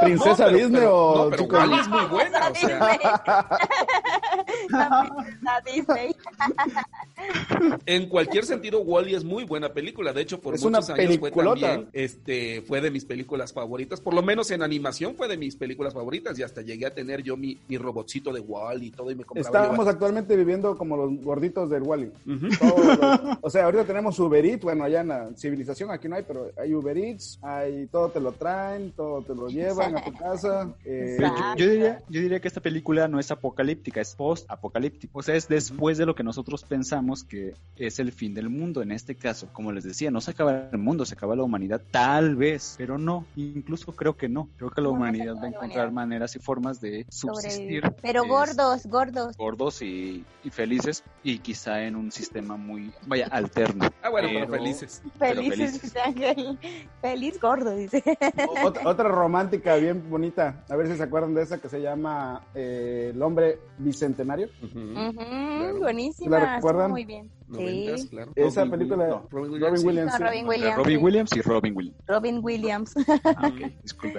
¿Princesa 0.01 0.29
No, 0.29 0.45
pero- 0.45 0.49
Disney 0.57 0.71
pero- 0.81 0.97
o 1.07 1.23
no, 1.25 1.29
pero 1.31 1.43
chico 1.43 1.55
Wally 1.57 1.77
Disney? 1.77 1.81
es 1.81 2.01
muy 2.03 2.11
buena, 2.11 2.47
o 2.47 2.53
sea, 2.55 2.69
Disney. 2.69 2.99
en 7.85 8.07
cualquier 8.09 8.45
sentido 8.45 8.81
Wally 8.81 9.15
es 9.15 9.23
muy 9.23 9.43
buena 9.43 9.73
película, 9.73 10.13
de 10.13 10.21
hecho 10.21 10.39
por 10.39 10.55
Es 10.55 10.63
muchos 10.63 10.89
una 10.89 10.95
años 10.95 11.17
fue 11.19 11.31
también 11.31 11.89
este 11.93 12.61
fue 12.61 12.81
de 12.81 12.91
mis 12.91 13.05
películas 13.05 13.53
favoritas, 13.53 13.99
por 14.01 14.13
lo 14.13 14.21
menos 14.21 14.51
en 14.51 14.61
animación 14.61 15.15
fue 15.15 15.27
de 15.27 15.37
mis 15.37 15.55
películas 15.55 15.93
favoritas 15.93 16.37
y 16.39 16.43
hasta 16.43 16.61
llegué 16.61 16.85
a 16.85 16.93
tener 16.93 17.23
yo 17.23 17.37
mi, 17.37 17.57
mi 17.67 17.77
robotcito 17.77 18.31
de 18.31 18.39
Wally 18.41 18.87
y 18.87 18.91
todo 18.91 19.11
y 19.11 19.15
me 19.15 19.23
compraba 19.23 19.59
yo 19.59 19.63
Estamos 19.71 19.87
actualmente 19.87 20.35
viviendo 20.35 20.77
como 20.77 20.97
los 20.97 21.21
gorditos 21.23 21.69
del 21.69 21.83
Wally. 21.83 22.11
Los- 22.25 23.37
o 23.41 23.49
sea, 23.49 23.65
ahorita 23.65 23.85
tenemos 23.85 24.17
Uber 24.19 24.45
Eats, 24.45 24.63
bueno, 24.63 24.83
allá 24.83 25.01
en 25.01 25.07
la 25.09 25.29
civilización 25.35 25.91
aquí 25.91 26.07
no 26.07 26.15
hay, 26.15 26.23
pero 26.27 26.51
hay 26.57 26.73
Uber 26.73 26.97
Eats, 26.97 27.39
hay 27.41 27.87
todo 27.87 28.09
te 28.09 28.19
lo 28.19 28.31
traen, 28.31 28.91
todo 28.91 29.21
te 29.21 29.35
lo 29.35 29.47
llevan 29.49 29.97
a 29.97 30.03
tu 30.03 30.13
casa. 30.13 30.73
eh, 30.85 31.17
yo, 31.57 31.69
diría, 31.69 32.01
yo 32.09 32.21
diría 32.21 32.39
que 32.39 32.47
esta 32.47 32.61
película 32.61 33.07
no 33.07 33.19
es 33.19 33.31
apocalíptica, 33.31 34.01
es 34.01 34.15
post-apocalíptica. 34.15 34.58
O 35.11 35.21
sea, 35.23 35.35
es 35.35 35.47
después 35.47 35.97
de 35.97 36.05
lo 36.05 36.15
que 36.15 36.23
nosotros 36.23 36.63
pensamos 36.63 37.23
que 37.23 37.53
es 37.75 37.99
el 37.99 38.11
fin 38.11 38.33
del 38.33 38.49
mundo. 38.49 38.81
En 38.81 38.91
este 38.91 39.15
caso, 39.15 39.47
como 39.53 39.71
les 39.71 39.83
decía, 39.83 40.11
no 40.11 40.21
se 40.21 40.31
acaba 40.31 40.69
el 40.71 40.77
mundo, 40.77 41.05
se 41.05 41.13
acaba 41.13 41.35
la 41.35 41.43
humanidad, 41.43 41.81
tal 41.91 42.35
vez, 42.35 42.75
pero 42.77 42.97
no. 42.97 43.25
Incluso 43.35 43.95
creo 43.95 44.15
que 44.17 44.29
no. 44.29 44.49
Creo 44.57 44.69
que 44.71 44.81
la 44.81 44.87
No, 44.87 44.93
humanidad 44.93 45.35
va 45.35 45.43
a 45.45 45.47
encontrar 45.47 45.87
humanidad. 45.89 45.91
maneras 45.91 46.35
y 46.35 46.39
formas 46.39 46.79
de 46.81 47.05
subsistir. 47.09 47.81
Sobrevivir. 47.81 47.95
Pero 48.01 48.23
es, 48.23 48.29
gordos, 48.29 48.85
gordos. 48.85 49.37
Gordos 49.37 49.81
y, 49.81 50.23
y 50.43 50.49
felices, 50.49 51.03
y 51.23 51.39
quizá 51.39 51.83
en 51.83 51.95
un 51.95 52.11
sistema 52.11 52.57
muy, 52.57 52.91
vaya, 53.07 53.27
alterno. 53.27 53.89
Ah, 54.01 54.09
bueno, 54.09 54.27
pero, 54.31 54.39
Pero- 54.47 54.51
felices. 54.63 55.01
pero 55.19 55.41
Felices, 55.41 55.91
felices. 55.93 56.79
Feliz 57.01 57.39
gordo, 57.41 57.75
dice. 57.75 58.03
Ot- 58.63 58.85
otra 58.85 59.09
romántica 59.09 59.75
bien 59.75 60.09
bonita, 60.09 60.63
a 60.69 60.75
ver 60.75 60.87
si 60.87 60.95
se 60.95 61.03
acuerdan 61.03 61.33
de 61.33 61.41
esa 61.43 61.57
que 61.59 61.69
se 61.69 61.81
llama 61.81 62.41
eh, 62.55 63.11
El 63.13 63.21
hombre 63.21 63.59
bicentenario. 63.77 64.38
Ujú, 64.45 65.79
buenísima. 65.79 66.39
¿La 66.39 66.55
recuerdan? 66.55 66.81
estuvo 66.81 66.89
Muy 66.91 67.05
bien. 67.05 67.29
Noventas, 67.47 68.01
Sí. 68.01 68.07
claro. 68.09 68.31
Esa 68.35 68.61
Robin 68.61 68.71
película 68.71 69.05
de 69.05 69.09
Robin 69.31 69.51
Robin 69.61 69.85
Williams, 69.87 70.13
sí. 70.13 70.19
No. 70.19 70.25
Robin 70.27 70.47
y 71.35 71.41
Robin 71.41 71.75
Williams. 71.75 71.99
Robin 72.07 72.39
Williams. 72.43 72.93
Ah. 73.25 73.51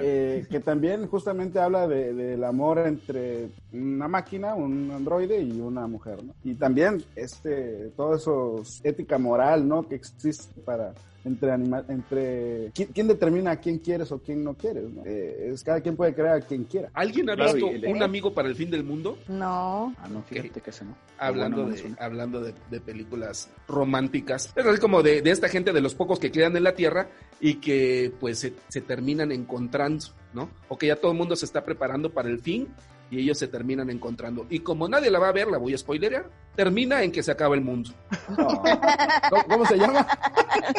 Eh, 0.03 0.47
que 0.51 0.61
también 0.61 1.07
justamente 1.07 1.61
habla 1.61 1.87
de- 1.87 2.13
del 2.13 2.43
amor 2.45 2.79
entre 2.81 3.49
una 3.73 4.09
máquina, 4.09 4.55
un 4.55 4.91
androide 4.91 5.41
y 5.43 5.61
una 5.61 5.87
mujer, 5.87 6.25
¿no? 6.25 6.35
Y 6.43 6.55
también 6.55 7.05
este, 7.15 7.91
todo 7.97 8.17
eso 8.17 8.63
ética 8.83 9.17
moral, 9.19 9.67
¿no? 9.69 9.87
Que 9.89 9.95
existe 9.95 10.61
para 10.63 10.93
entre 11.25 11.51
anima 11.53 11.85
entre 11.89 12.71
¿quién, 12.75 12.89
quién 12.95 13.07
determina 13.09 13.51
a 13.53 13.57
quién 13.57 13.79
quieres 13.79 14.11
o 14.13 14.19
quién 14.21 14.43
no 14.43 14.55
quieres, 14.55 14.85
¿no? 14.91 15.03
Eh, 15.05 15.51
es 15.53 15.63
cada 15.63 15.81
quien 15.81 15.97
puede 15.97 16.15
creer 16.15 16.31
a 16.31 16.41
quien 16.41 16.65
quiera. 16.65 16.91
¿Alguien 16.95 17.29
ha 17.31 17.35
Claro, 17.37 17.53
visto 17.55 17.69
el- 17.71 17.87
un 17.87 18.03
amigo 18.03 18.33
para 18.33 18.49
el 18.49 18.55
fin 18.57 18.71
del 18.71 18.85
mundo? 18.85 19.19
No. 19.29 19.95
Ah, 19.99 20.09
no, 20.09 20.23
fíjate 20.23 20.61
que 20.61 20.71
no. 20.85 20.97
Hablando, 21.19 21.65
Bueno, 21.67 21.77
de, 21.77 21.95
hablando 22.03 22.41
de, 22.41 22.55
de 22.71 22.81
películas 22.81 23.51
románticas. 23.69 24.53
Es 24.57 24.65
así 24.67 24.79
como 24.81 25.03
de, 25.03 25.21
de 25.23 25.31
esta 25.31 25.49
gente 25.49 25.73
de 25.73 25.81
los 25.81 25.95
pocos 25.95 26.19
que 26.19 26.31
quedan 26.33 26.57
en 26.57 26.65
la 26.65 26.75
Tierra 26.75 27.09
y 27.41 27.55
que 27.57 28.13
pues 28.21 28.39
se, 28.39 28.55
se 28.69 28.81
terminan 28.81 29.33
encontrando, 29.33 30.07
¿no? 30.33 30.49
O 30.69 30.79
que 30.79 30.87
ya 30.87 30.97
todo 30.97 31.13
el 31.13 31.19
mundo 31.19 31.37
se 31.37 31.45
está 31.45 31.65
preparando 31.65 32.11
para 32.11 32.29
el 32.29 32.39
fin 32.41 32.69
y 33.11 33.19
ellos 33.19 33.39
se 33.39 33.49
terminan 33.49 33.91
encontrando. 33.91 34.47
Y 34.49 34.61
como 34.61 34.89
nadie 34.89 35.11
la 35.11 35.19
va 35.19 35.29
a 35.29 35.33
ver, 35.33 35.49
la 35.49 35.59
voy 35.59 35.75
a 35.75 35.79
spoilerear, 35.79 36.27
termina 36.55 37.03
en 37.03 37.11
que 37.11 37.23
se 37.23 37.33
acaba 37.33 37.55
el 37.55 37.61
mundo. 37.61 37.91
No. 38.37 38.63
¿Cómo, 39.49 39.67
se 39.67 39.77
llama? 39.77 40.07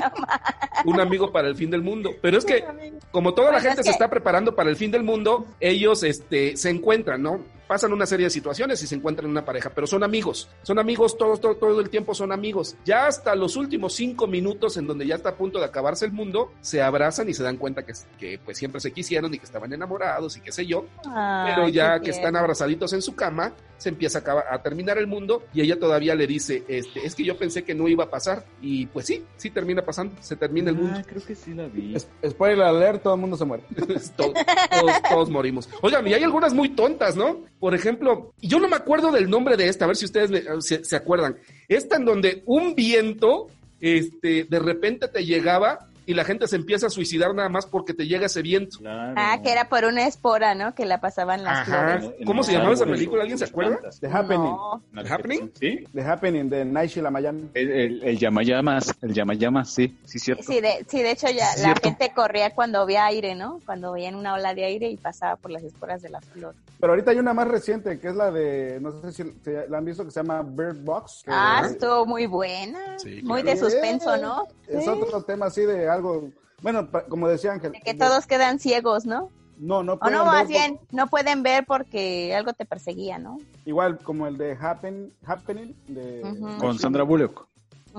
Un 0.86 1.00
amigo 1.00 1.32
para 1.32 1.48
el 1.48 1.56
fin 1.56 1.70
del 1.70 1.82
mundo. 1.82 2.12
Pero 2.22 2.38
es 2.38 2.46
que 2.46 2.64
como 3.12 3.34
toda 3.34 3.52
la 3.52 3.60
gente 3.60 3.84
se 3.84 3.92
está 3.92 4.10
preparando 4.10 4.56
para 4.56 4.70
el 4.70 4.76
fin 4.76 4.92
del 4.92 5.04
mundo, 5.04 5.46
ellos 5.60 6.04
este, 6.04 6.56
se 6.56 6.70
encuentran, 6.70 7.22
¿no? 7.22 7.42
Pasan 7.72 7.94
una 7.94 8.06
serie 8.06 8.26
de 8.26 8.30
situaciones 8.30 8.84
y 8.84 8.88
se 8.88 8.96
encuentran 8.96 9.28
en 9.28 9.32
una 9.32 9.46
pareja, 9.46 9.70
pero 9.74 9.88
son 9.88 10.04
amigos, 10.04 10.50
son 10.62 10.78
amigos, 10.78 11.18
todos, 11.18 11.40
todo, 11.40 11.56
todo 11.56 11.80
el 11.80 11.90
tiempo 11.90 12.14
son 12.14 12.34
amigos. 12.34 12.76
Ya 12.84 13.08
hasta 13.08 13.34
los 13.34 13.56
últimos 13.56 13.94
cinco 13.94 14.28
minutos 14.28 14.76
en 14.76 14.88
donde 14.88 15.08
ya 15.08 15.16
está 15.16 15.30
a 15.30 15.36
punto 15.36 15.58
de 15.58 15.64
acabarse 15.68 16.04
el 16.04 16.12
mundo, 16.12 16.52
se 16.60 16.82
abrazan 16.82 17.30
y 17.30 17.34
se 17.34 17.44
dan 17.44 17.56
cuenta 17.56 17.86
que, 17.86 17.94
que 18.20 18.38
pues 18.44 18.58
siempre 18.58 18.82
se 18.82 18.92
quisieron 18.92 19.34
y 19.34 19.38
que 19.40 19.46
estaban 19.46 19.72
enamorados 19.72 20.36
y 20.36 20.42
qué 20.42 20.52
sé 20.52 20.66
yo, 20.66 20.86
pero 21.02 21.70
ya 21.70 22.02
que 22.02 22.10
están 22.10 22.36
abrazaditos 22.36 22.92
en 22.92 23.02
su 23.02 23.16
cama, 23.16 23.54
se 23.78 23.90
empieza 23.90 24.22
a, 24.52 24.62
terminar 24.62 24.98
el 25.00 25.08
mundo 25.08 25.42
y 25.56 25.62
ella 25.62 25.80
todavía 25.80 26.14
le 26.14 26.28
dice, 26.28 26.64
este, 26.68 27.04
es 27.04 27.16
que 27.16 27.24
yo 27.24 27.36
pensé 27.38 27.64
que 27.64 27.74
no 27.74 27.88
iba 27.88 28.04
a 28.04 28.10
pasar 28.12 28.46
y 28.62 28.86
pues 28.88 29.08
sí, 29.08 29.24
sí 29.38 29.50
termina 29.50 29.82
pasando, 29.82 30.14
se 30.22 30.36
termina 30.36 30.70
el 30.70 30.76
mundo. 30.76 30.98
Ah, 31.00 31.04
creo 31.08 31.24
que 31.26 31.34
sí 31.34 31.54
la 31.56 31.66
vi. 31.68 31.96
Es- 31.96 32.08
Spoiler 32.30 32.64
alert, 32.66 33.02
todo 33.02 33.16
el 33.16 33.22
mundo 33.22 33.38
se 33.38 33.46
muere. 33.46 33.64
To- 34.18 34.34
todos, 34.80 35.02
todos 35.10 35.30
morimos. 35.32 35.68
Oigan, 35.82 36.06
y 36.08 36.14
hay 36.14 36.24
algunas 36.24 36.54
muy 36.54 36.70
tontas, 36.70 37.16
¿no? 37.16 37.40
Por 37.62 37.76
ejemplo, 37.76 38.34
yo 38.42 38.60
no 38.60 38.68
me 38.68 38.76
acuerdo 38.76 39.12
del 39.12 39.30
nombre 39.30 39.56
de 39.56 39.68
esta, 39.70 39.86
a 39.86 39.88
ver 39.88 39.96
si 39.96 40.06
ustedes 40.06 40.32
me- 40.32 40.42
se, 40.62 40.84
se 40.84 40.96
acuerdan. 40.96 41.38
Esta 41.70 41.96
en 41.96 42.06
donde 42.06 42.42
un 42.48 42.74
viento, 42.74 43.48
este, 43.80 44.46
de 44.46 44.60
repente 44.60 45.08
te 45.08 45.24
llegaba 45.24 45.88
y 46.06 46.14
la 46.14 46.24
gente 46.24 46.48
se 46.48 46.56
empieza 46.56 46.88
a 46.88 46.90
suicidar 46.90 47.34
nada 47.36 47.50
más 47.50 47.66
porque 47.66 47.94
te 47.94 48.08
llega 48.08 48.26
ese 48.26 48.42
viento. 48.42 48.78
Claro. 48.80 49.14
Ah, 49.18 49.40
que 49.44 49.52
era 49.52 49.70
por 49.70 49.86
una 49.86 50.08
espora, 50.08 50.56
¿no? 50.56 50.74
Que 50.74 50.86
la 50.86 51.00
pasaban 51.00 51.44
las 51.44 51.60
Ajá. 51.68 51.98
flores. 52.00 52.16
En 52.20 52.26
¿Cómo 52.26 52.44
se 52.44 52.54
llamaba 52.54 52.74
esa 52.74 52.86
película? 52.86 53.22
¿Alguien 53.22 53.38
se 53.38 53.46
acuerda? 53.46 53.78
plantas. 53.78 54.00
The 54.00 54.08
Happening. 54.08 54.42
No. 54.52 54.82
¿La 54.94 55.04
¿The 55.04 55.10
Happening? 55.14 55.52
Sí. 55.60 55.84
The 55.94 56.02
Happening 56.02 56.50
de 56.50 56.66
Night 56.66 56.90
Shyamalan. 56.92 57.50
El, 57.54 57.72
el, 57.72 58.04
el 58.04 58.18
llamallamas, 58.18 58.94
el 59.02 59.14
llamallamas, 59.14 59.70
sí, 59.74 59.98
sí, 60.06 60.20
cierto. 60.20 60.44
Sí 60.44 60.60
de, 60.62 60.86
sí, 60.88 61.02
de 61.02 61.12
hecho 61.12 61.28
ya 61.28 61.46
la 61.46 61.54
Cierto. 61.64 61.90
gente 61.90 62.12
corría 62.16 62.50
cuando 62.56 62.86
veía 62.86 63.06
aire, 63.06 63.36
¿no? 63.36 63.60
Cuando 63.66 63.92
veían 63.94 64.16
una 64.16 64.34
ola 64.34 64.54
de 64.54 64.66
aire 64.66 64.90
y 64.90 64.98
pasaba 64.98 65.36
por 65.36 65.52
las 65.52 65.64
esporas 65.64 66.02
de 66.02 66.10
las 66.10 66.26
flores. 66.26 66.60
Pero 66.80 66.94
ahorita 66.94 67.12
hay 67.12 67.20
una 67.20 67.34
más 67.34 67.48
reciente 67.48 68.00
que 68.00 68.08
es 68.08 68.16
la 68.16 68.32
de, 68.32 68.80
no 68.82 68.92
sé 69.02 69.12
si 69.12 69.24
si 69.24 69.52
la 69.70 69.78
han 69.78 69.86
visto, 69.86 70.04
que 70.04 70.12
se 70.12 70.20
llama 70.20 70.42
Bird 70.42 70.80
Box. 70.84 71.22
que- 71.26 71.32
Ah, 71.34 71.62
estuvo 71.66 72.06
muy 72.08 72.26
buena. 72.26 72.98
Sí, 72.98 73.22
muy 73.24 73.44
claro. 73.44 73.60
de 73.60 73.64
suspenso, 73.66 74.18
¿no? 74.18 74.48
Es 74.68 74.84
Sí. 74.84 74.90
otro 74.90 75.22
tema 75.24 75.46
así 75.48 75.62
de 75.62 75.88
algo, 75.94 76.30
bueno, 76.62 76.90
como 77.10 77.28
decía 77.28 77.52
Ángel. 77.54 77.72
De 77.72 77.82
que 77.82 77.94
todos 77.94 78.28
quedan 78.28 78.60
ciegos, 78.60 79.06
¿no? 79.06 79.30
No, 79.58 79.84
no 79.84 79.94
O 79.94 80.00
pueden 80.00 80.18
no, 80.18 80.24
ver 80.24 80.34
más 80.34 80.42
por- 80.44 80.50
bien, 80.52 80.80
no 80.92 81.08
pueden 81.08 81.44
ver 81.44 81.66
porque 81.68 82.34
algo 82.36 82.54
te 82.54 82.66
perseguía, 82.66 83.20
¿no? 83.20 83.38
Igual 83.66 84.00
como 84.00 84.26
el 84.28 84.38
de 84.38 84.58
Happen, 84.60 85.14
Happening, 85.26 85.76
de... 85.88 86.22
Con 86.60 86.80
Sandra 86.80 87.04
Bullock. 87.04 87.48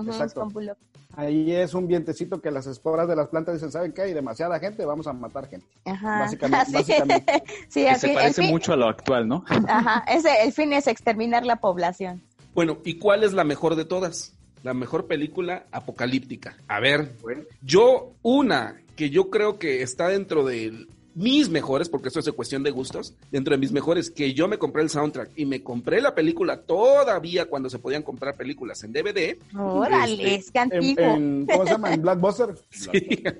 Exacto. 0.07 0.41
con 0.41 0.49
Bullock. 0.53 0.79
Ahí 1.15 1.53
es 1.53 1.75
un 1.75 1.87
vientecito 1.87 2.41
que 2.41 2.51
las 2.51 2.67
esporas 2.67 3.07
de 3.07 3.15
las 3.15 3.29
plantas 3.29 3.55
dicen, 3.55 3.71
¿saben 3.71 3.93
qué? 3.93 4.03
Hay 4.03 4.15
demasiada 4.15 4.59
gente, 4.59 4.85
vamos 4.87 5.07
a 5.07 5.13
matar 5.13 5.47
gente. 5.47 5.67
Ajá. 5.85 6.21
Básicamente- 6.21 6.67
Sí. 6.67 6.73
básicamente. 6.73 7.43
Sí, 7.69 7.85
Que 7.85 7.95
se 7.97 8.07
fin- 8.09 8.15
parece 8.17 8.43
fin- 8.43 8.51
mucho 8.51 8.73
a 8.73 8.77
lo 8.77 8.89
actual, 8.89 9.29
¿no? 9.29 9.45
Ajá, 9.49 10.05
ese, 10.09 10.43
el 10.43 10.53
fin 10.53 10.73
es 10.73 10.87
exterminar 10.87 11.45
la 11.45 11.57
población. 11.57 12.23
Bueno, 12.55 12.79
¿y 12.85 12.99
cuál 12.99 13.23
es 13.25 13.35
la 13.35 13.45
mejor 13.45 13.77
de 13.77 13.85
todas? 13.85 14.33
La 14.63 14.75
mejor 14.75 15.07
película 15.07 15.67
apocalíptica. 15.73 16.57
A 16.69 16.81
ver, 16.81 17.13
yo 17.63 18.13
una 18.23 18.81
que 18.97 19.11
yo 19.11 19.31
creo 19.31 19.59
que 19.59 19.83
está 19.83 20.09
dentro 20.09 20.45
de 20.45 20.87
mis 21.15 21.49
mejores, 21.51 21.89
porque 21.89 22.09
esto 22.09 22.21
es 22.21 22.25
de 22.27 22.33
cuestión 22.33 22.63
de 22.63 22.71
gustos, 22.71 23.15
dentro 23.31 23.53
de 23.53 23.59
mis 23.59 23.73
mejores, 23.73 24.11
que 24.11 24.33
yo 24.35 24.49
me 24.49 24.59
compré 24.59 24.83
el 24.83 24.91
soundtrack 24.91 25.31
y 25.37 25.47
me 25.47 25.63
compré 25.63 26.01
la 26.01 26.15
película 26.15 26.63
todavía 26.63 27.47
cuando 27.47 27.69
se 27.71 27.79
podían 27.79 28.03
comprar 28.03 28.35
películas 28.37 28.83
en 28.85 28.93
DVD. 28.93 29.37
Órale, 29.59 30.13
Este, 30.15 30.35
es 30.35 30.51
que 30.51 30.59
En, 30.59 30.73
antiguo. 30.75 31.05
en- 31.05 31.47
¿Cómo 31.47 31.65
se 31.65 31.71
llama? 31.73 31.95
En 31.95 32.03
Blockbuster. 32.03 32.55
Sí. 32.71 32.91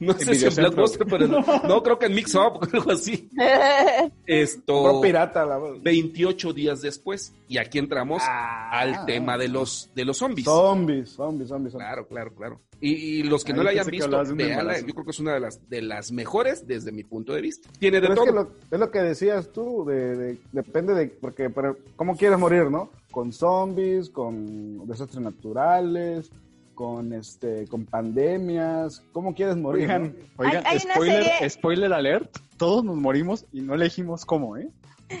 No 0.00 0.12
sé 0.14 0.34
si 0.34 0.44
en. 0.46 0.54
Blockbuster, 0.54 1.06
pero 1.06 1.26
no, 1.26 1.40
no, 1.66 1.82
creo 1.82 1.98
que 1.98 2.06
en 2.06 2.14
Mix 2.14 2.34
Up 2.34 2.58
o 2.60 2.64
algo 2.72 2.90
así. 2.92 3.28
Esto. 4.26 5.00
pirata 5.00 5.44
la 5.46 5.58
voz. 5.58 5.82
28 5.82 6.52
días 6.52 6.82
después. 6.82 7.32
Y 7.48 7.58
aquí 7.58 7.78
entramos 7.78 8.22
Ah. 8.26 8.70
al 8.72 9.06
tema 9.06 9.38
de 9.38 9.48
los, 9.48 9.90
de 9.94 10.04
los 10.04 10.18
zombies. 10.18 10.44
Zombies, 10.44 11.10
zombies, 11.10 11.48
zombies. 11.48 11.72
zombies. 11.72 11.74
Claro, 11.74 12.06
claro, 12.08 12.34
claro. 12.34 12.60
Y, 12.80 12.92
y 12.92 13.22
los 13.22 13.44
que 13.44 13.54
no 13.54 13.62
la 13.62 13.70
hayan 13.70 13.86
visto. 13.86 14.10
Yo 14.10 14.34
creo 14.36 15.04
que 15.04 15.10
es 15.10 15.20
una 15.20 15.34
de 15.34 15.40
las, 15.40 15.68
de 15.70 15.80
las 15.82 16.12
mejores 16.12 16.66
desde 16.66 16.85
mi 16.92 17.04
punto 17.04 17.32
de 17.32 17.40
vista. 17.40 17.68
Tiene 17.78 18.00
de 18.00 18.08
Pero 18.08 18.12
es, 18.12 18.16
todo. 18.16 18.26
que 18.26 18.32
lo, 18.32 18.50
es 18.70 18.78
lo 18.80 18.90
que 18.90 18.98
decías 19.00 19.48
tú, 19.52 19.84
de, 19.84 20.16
de- 20.16 20.38
depende 20.52 20.94
de, 20.94 21.06
porque, 21.08 21.50
pero, 21.50 21.76
¿cómo 21.96 22.16
quieres 22.16 22.38
morir, 22.38 22.70
no? 22.70 22.90
Con 23.10 23.32
zombies, 23.32 24.10
con 24.10 24.86
desastres 24.86 25.22
naturales, 25.22 26.30
con 26.74 27.12
este, 27.14 27.66
con 27.68 27.86
pandemias, 27.86 29.02
¿cómo 29.12 29.34
quieres 29.34 29.56
morir? 29.56 29.84
Oigan, 29.84 30.02
no? 30.04 30.44
oigan, 30.44 30.66
Hay- 30.66 30.72
hay 30.74 30.78
spoiler, 30.80 31.24
serie- 31.24 31.50
spoiler 31.50 31.92
alert. 31.92 32.36
Todos 32.58 32.84
nos 32.84 32.96
morimos 32.96 33.46
y 33.52 33.60
no 33.60 33.74
elegimos 33.74 34.24
cómo, 34.26 34.56
¿eh? 34.56 34.68
Hay 35.08 35.18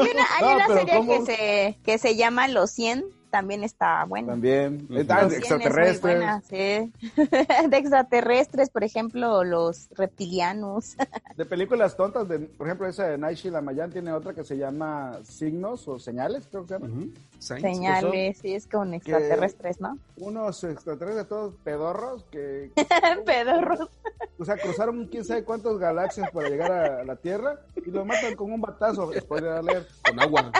una, 0.00 0.24
hay 0.36 0.40
No, 0.42 0.54
una 0.56 0.66
serie 0.80 0.94
¿cómo? 0.96 1.12
que 1.24 1.26
se, 1.36 1.78
que 1.84 1.98
se 1.98 2.16
llama 2.16 2.48
Los 2.48 2.70
100, 2.72 3.04
también 3.30 3.64
está 3.64 4.04
buena. 4.04 4.28
También, 4.32 4.86
Ujú. 4.90 4.98
Ah, 5.08 5.22
Los 5.22 5.32
de 5.32 5.40
100 5.40 5.42
es 5.42 5.50
muy 5.50 5.64
extraterrestres. 5.64 6.00
buena, 6.00 6.42
sí. 6.42 6.92
de 7.68 7.76
extraterrestres, 7.76 8.70
por 8.70 8.84
ejemplo, 8.84 9.44
los 9.44 9.88
reptilianos. 9.96 10.96
De 11.36 11.44
películas 11.46 11.96
tontas, 11.96 12.26
de, 12.28 12.40
por 12.40 12.66
ejemplo, 12.66 12.88
esa 12.88 13.04
de 13.06 13.16
Night 13.18 13.38
Shyamalan 13.38 13.92
tiene 13.92 14.12
otra 14.12 14.34
que 14.34 14.42
se 14.42 14.56
llama 14.56 15.18
Signos 15.22 15.86
o 15.86 15.98
Señales, 16.00 16.48
creo 16.50 16.62
que 16.66 16.74
se 16.74 16.80
llama. 16.80 17.06
Signs. 17.38 17.60
Señales, 17.62 18.38
sí, 18.38 18.54
es 18.54 18.66
con 18.66 18.92
extraterrestres, 18.94 19.80
¿no? 19.80 19.96
Unos 20.16 20.64
extraterrestres 20.64 21.28
todos 21.28 21.54
pedorros 21.62 22.24
que, 22.32 22.72
Pedorros. 23.24 23.88
o 24.36 24.44
sea, 24.44 24.56
cruzaron 24.56 25.06
quién 25.06 25.24
sabe 25.24 25.44
cuántas 25.44 25.78
galaxias 25.78 26.28
para 26.32 26.48
llegar 26.48 26.72
a 26.72 27.04
la 27.04 27.14
Tierra 27.14 27.60
y 27.76 27.90
los 27.90 28.04
matan 28.04 28.34
con 28.34 28.50
un 28.52 28.60
batazo, 28.60 29.12
spoiler 29.20 29.50
alert, 29.52 29.88
Con 30.04 30.18
agua. 30.20 30.50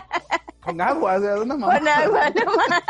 Con 0.69 0.81
agua, 0.81 1.17
o 1.17 1.21
sea, 1.21 1.35
de 1.35 1.41
una 1.41 1.57
mamá. 1.57 1.79
Con 1.79 1.89
agua, 1.89 2.31
no 2.31 2.57
más. 2.57 2.67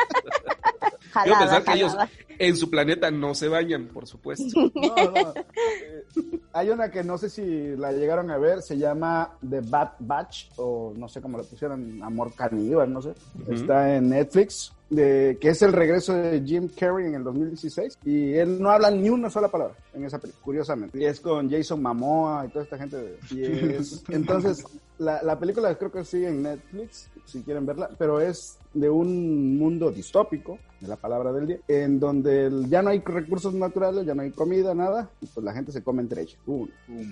Quiero 1.24 1.36
Jalada, 1.36 1.38
pensar 1.38 1.64
que 1.64 1.72
ellos 1.72 1.96
en 2.38 2.56
su 2.56 2.70
planeta 2.70 3.10
no 3.10 3.34
se 3.34 3.48
bañan, 3.48 3.86
por 3.86 4.06
supuesto. 4.06 4.44
No, 4.74 4.94
no. 4.94 5.34
Eh, 5.80 6.04
hay 6.52 6.70
una 6.70 6.90
que 6.90 7.02
no 7.04 7.18
sé 7.18 7.28
si 7.30 7.76
la 7.76 7.92
llegaron 7.92 8.30
a 8.30 8.38
ver, 8.38 8.62
se 8.62 8.76
llama 8.78 9.32
The 9.48 9.60
Bad 9.60 9.90
Batch, 10.00 10.48
o 10.56 10.92
no 10.96 11.08
sé 11.08 11.20
cómo 11.20 11.36
la 11.38 11.44
pusieron, 11.44 12.02
Amor 12.02 12.32
Caníbal, 12.34 12.92
no 12.92 13.02
sé. 13.02 13.12
Está 13.48 13.94
en 13.96 14.08
Netflix, 14.10 14.72
de, 14.90 15.36
que 15.40 15.50
es 15.50 15.62
el 15.62 15.72
regreso 15.72 16.14
de 16.14 16.40
Jim 16.44 16.68
Carrey 16.76 17.06
en 17.06 17.14
el 17.16 17.24
2016, 17.24 17.98
y 18.04 18.32
él 18.34 18.60
no 18.60 18.70
habla 18.70 18.90
ni 18.90 19.08
una 19.10 19.28
sola 19.30 19.48
palabra 19.48 19.74
en 19.94 20.04
esa 20.04 20.18
película, 20.18 20.42
curiosamente. 20.44 20.98
Y 20.98 21.04
es 21.04 21.20
con 21.20 21.50
Jason 21.50 21.82
Momoa 21.82 22.46
y 22.46 22.48
toda 22.50 22.64
esta 22.64 22.78
gente. 22.78 22.96
de- 22.96 23.18
y 23.30 23.42
es- 23.74 24.02
entonces, 24.08 24.64
la, 24.98 25.22
la 25.22 25.38
película 25.38 25.74
creo 25.76 25.92
que 25.92 26.04
sigue 26.04 26.28
en 26.28 26.42
Netflix, 26.42 27.08
si 27.28 27.42
quieren 27.42 27.66
verla, 27.66 27.90
pero 27.98 28.20
es 28.20 28.58
de 28.80 28.90
un 28.90 29.58
mundo 29.58 29.90
distópico, 29.90 30.58
de 30.80 30.86
la 30.86 30.94
palabra 30.96 31.32
del 31.32 31.46
día, 31.48 31.58
en 31.66 31.98
donde 31.98 32.50
ya 32.68 32.82
no 32.82 32.90
hay 32.90 33.00
recursos 33.00 33.52
naturales, 33.52 34.06
ya 34.06 34.14
no 34.14 34.22
hay 34.22 34.30
comida, 34.30 34.74
nada, 34.76 35.10
y 35.20 35.26
pues 35.26 35.44
la 35.44 35.52
gente 35.52 35.72
se 35.72 35.82
come 35.82 36.02
entre 36.02 36.22
ellos. 36.22 36.38
Pum. 36.46 36.68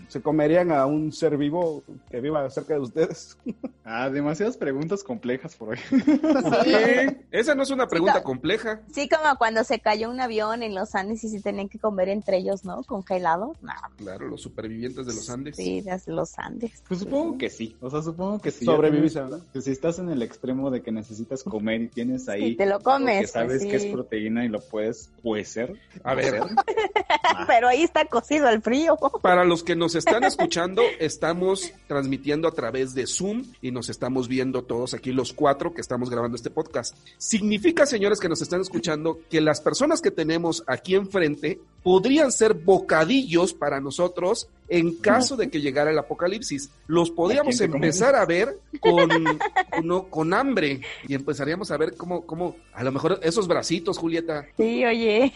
Se 0.06 0.22
comerían 0.22 0.70
a 0.70 0.86
un 0.86 1.10
ser 1.12 1.36
vivo 1.36 1.82
que 2.08 2.20
viva 2.20 2.48
cerca 2.50 2.74
de 2.74 2.80
ustedes. 2.80 3.36
Ah, 3.88 4.10
demasiadas 4.10 4.56
preguntas 4.56 5.04
complejas 5.04 5.54
por 5.54 5.68
hoy. 5.68 5.78
Sí, 5.78 5.94
Esa 7.30 7.54
no 7.54 7.62
es 7.62 7.70
una 7.70 7.86
pregunta 7.86 8.14
no. 8.16 8.22
compleja. 8.24 8.80
Sí, 8.92 9.08
como 9.08 9.38
cuando 9.38 9.62
se 9.62 9.78
cayó 9.78 10.10
un 10.10 10.20
avión 10.20 10.64
en 10.64 10.74
los 10.74 10.96
Andes 10.96 11.22
y 11.22 11.28
se 11.28 11.40
tenían 11.40 11.68
que 11.68 11.78
comer 11.78 12.08
entre 12.08 12.38
ellos, 12.38 12.64
¿no? 12.64 12.82
Congelados. 12.82 13.56
No, 13.62 13.72
Claro, 13.96 14.26
los 14.26 14.42
supervivientes 14.42 15.06
de 15.06 15.14
los 15.14 15.30
Andes. 15.30 15.54
sí, 15.54 15.82
desde 15.82 16.10
los 16.12 16.36
Andes. 16.36 16.82
Pues 16.88 16.98
supongo 16.98 17.38
que 17.38 17.48
sí. 17.48 17.76
O 17.80 17.88
sea, 17.88 18.02
supongo 18.02 18.40
que 18.40 18.50
sí. 18.50 18.64
Sobrevivís, 18.64 19.14
¿verdad? 19.14 19.38
Si 19.54 19.70
estás 19.70 20.00
en 20.00 20.08
el 20.08 20.20
extremo 20.22 20.68
de 20.72 20.82
que 20.82 20.90
necesitas 20.90 21.44
comer 21.44 21.55
y 21.58 21.88
tienes 21.88 22.28
ahí. 22.28 22.50
Sí, 22.50 22.56
te 22.56 22.66
lo 22.66 22.78
que 22.78 22.84
comes. 22.84 23.30
sabes 23.30 23.62
sí. 23.62 23.68
que 23.68 23.76
es 23.76 23.86
proteína 23.86 24.44
y 24.44 24.48
lo 24.48 24.60
puedes 24.60 25.10
cuecer. 25.22 25.74
A 26.04 26.14
ver, 26.14 26.40
Pero 27.46 27.68
ahí 27.68 27.82
está 27.82 28.04
cocido 28.06 28.46
al 28.46 28.62
frío. 28.62 28.96
Para 29.22 29.44
los 29.44 29.62
que 29.62 29.76
nos 29.76 29.94
están 29.94 30.24
escuchando, 30.24 30.82
estamos 30.98 31.72
transmitiendo 31.86 32.48
a 32.48 32.52
través 32.52 32.94
de 32.94 33.06
Zoom 33.06 33.44
y 33.60 33.70
nos 33.70 33.88
estamos 33.88 34.28
viendo 34.28 34.62
todos 34.62 34.94
aquí 34.94 35.12
los 35.12 35.32
cuatro 35.32 35.74
que 35.74 35.80
estamos 35.80 36.10
grabando 36.10 36.36
este 36.36 36.50
podcast. 36.50 36.96
Significa, 37.18 37.86
señores 37.86 38.20
que 38.20 38.28
nos 38.28 38.42
están 38.42 38.60
escuchando, 38.60 39.20
que 39.30 39.40
las 39.40 39.60
personas 39.60 40.00
que 40.00 40.10
tenemos 40.10 40.64
aquí 40.66 40.94
enfrente 40.94 41.60
podrían 41.82 42.32
ser 42.32 42.54
bocadillos 42.54 43.54
para 43.54 43.80
nosotros 43.80 44.48
en 44.68 44.96
caso 44.96 45.36
de 45.36 45.48
que 45.50 45.60
llegara 45.60 45.90
el 45.90 45.98
apocalipsis. 45.98 46.70
Los 46.86 47.10
podríamos 47.10 47.54
¿A 47.54 47.58
quién 47.58 47.70
te 47.70 47.76
empezar 47.76 48.16
a 48.16 48.26
ver 48.26 48.58
con, 48.80 49.08
uno, 49.78 50.08
con 50.08 50.34
hambre 50.34 50.80
y 51.06 51.14
empezaría 51.40 51.70
a 51.70 51.76
ver 51.76 51.96
cómo, 51.96 52.26
cómo, 52.26 52.56
a 52.72 52.82
lo 52.84 52.92
mejor 52.92 53.18
esos 53.22 53.46
bracitos, 53.48 53.98
Julieta. 53.98 54.46
Sí, 54.56 54.84
oye. 54.84 55.30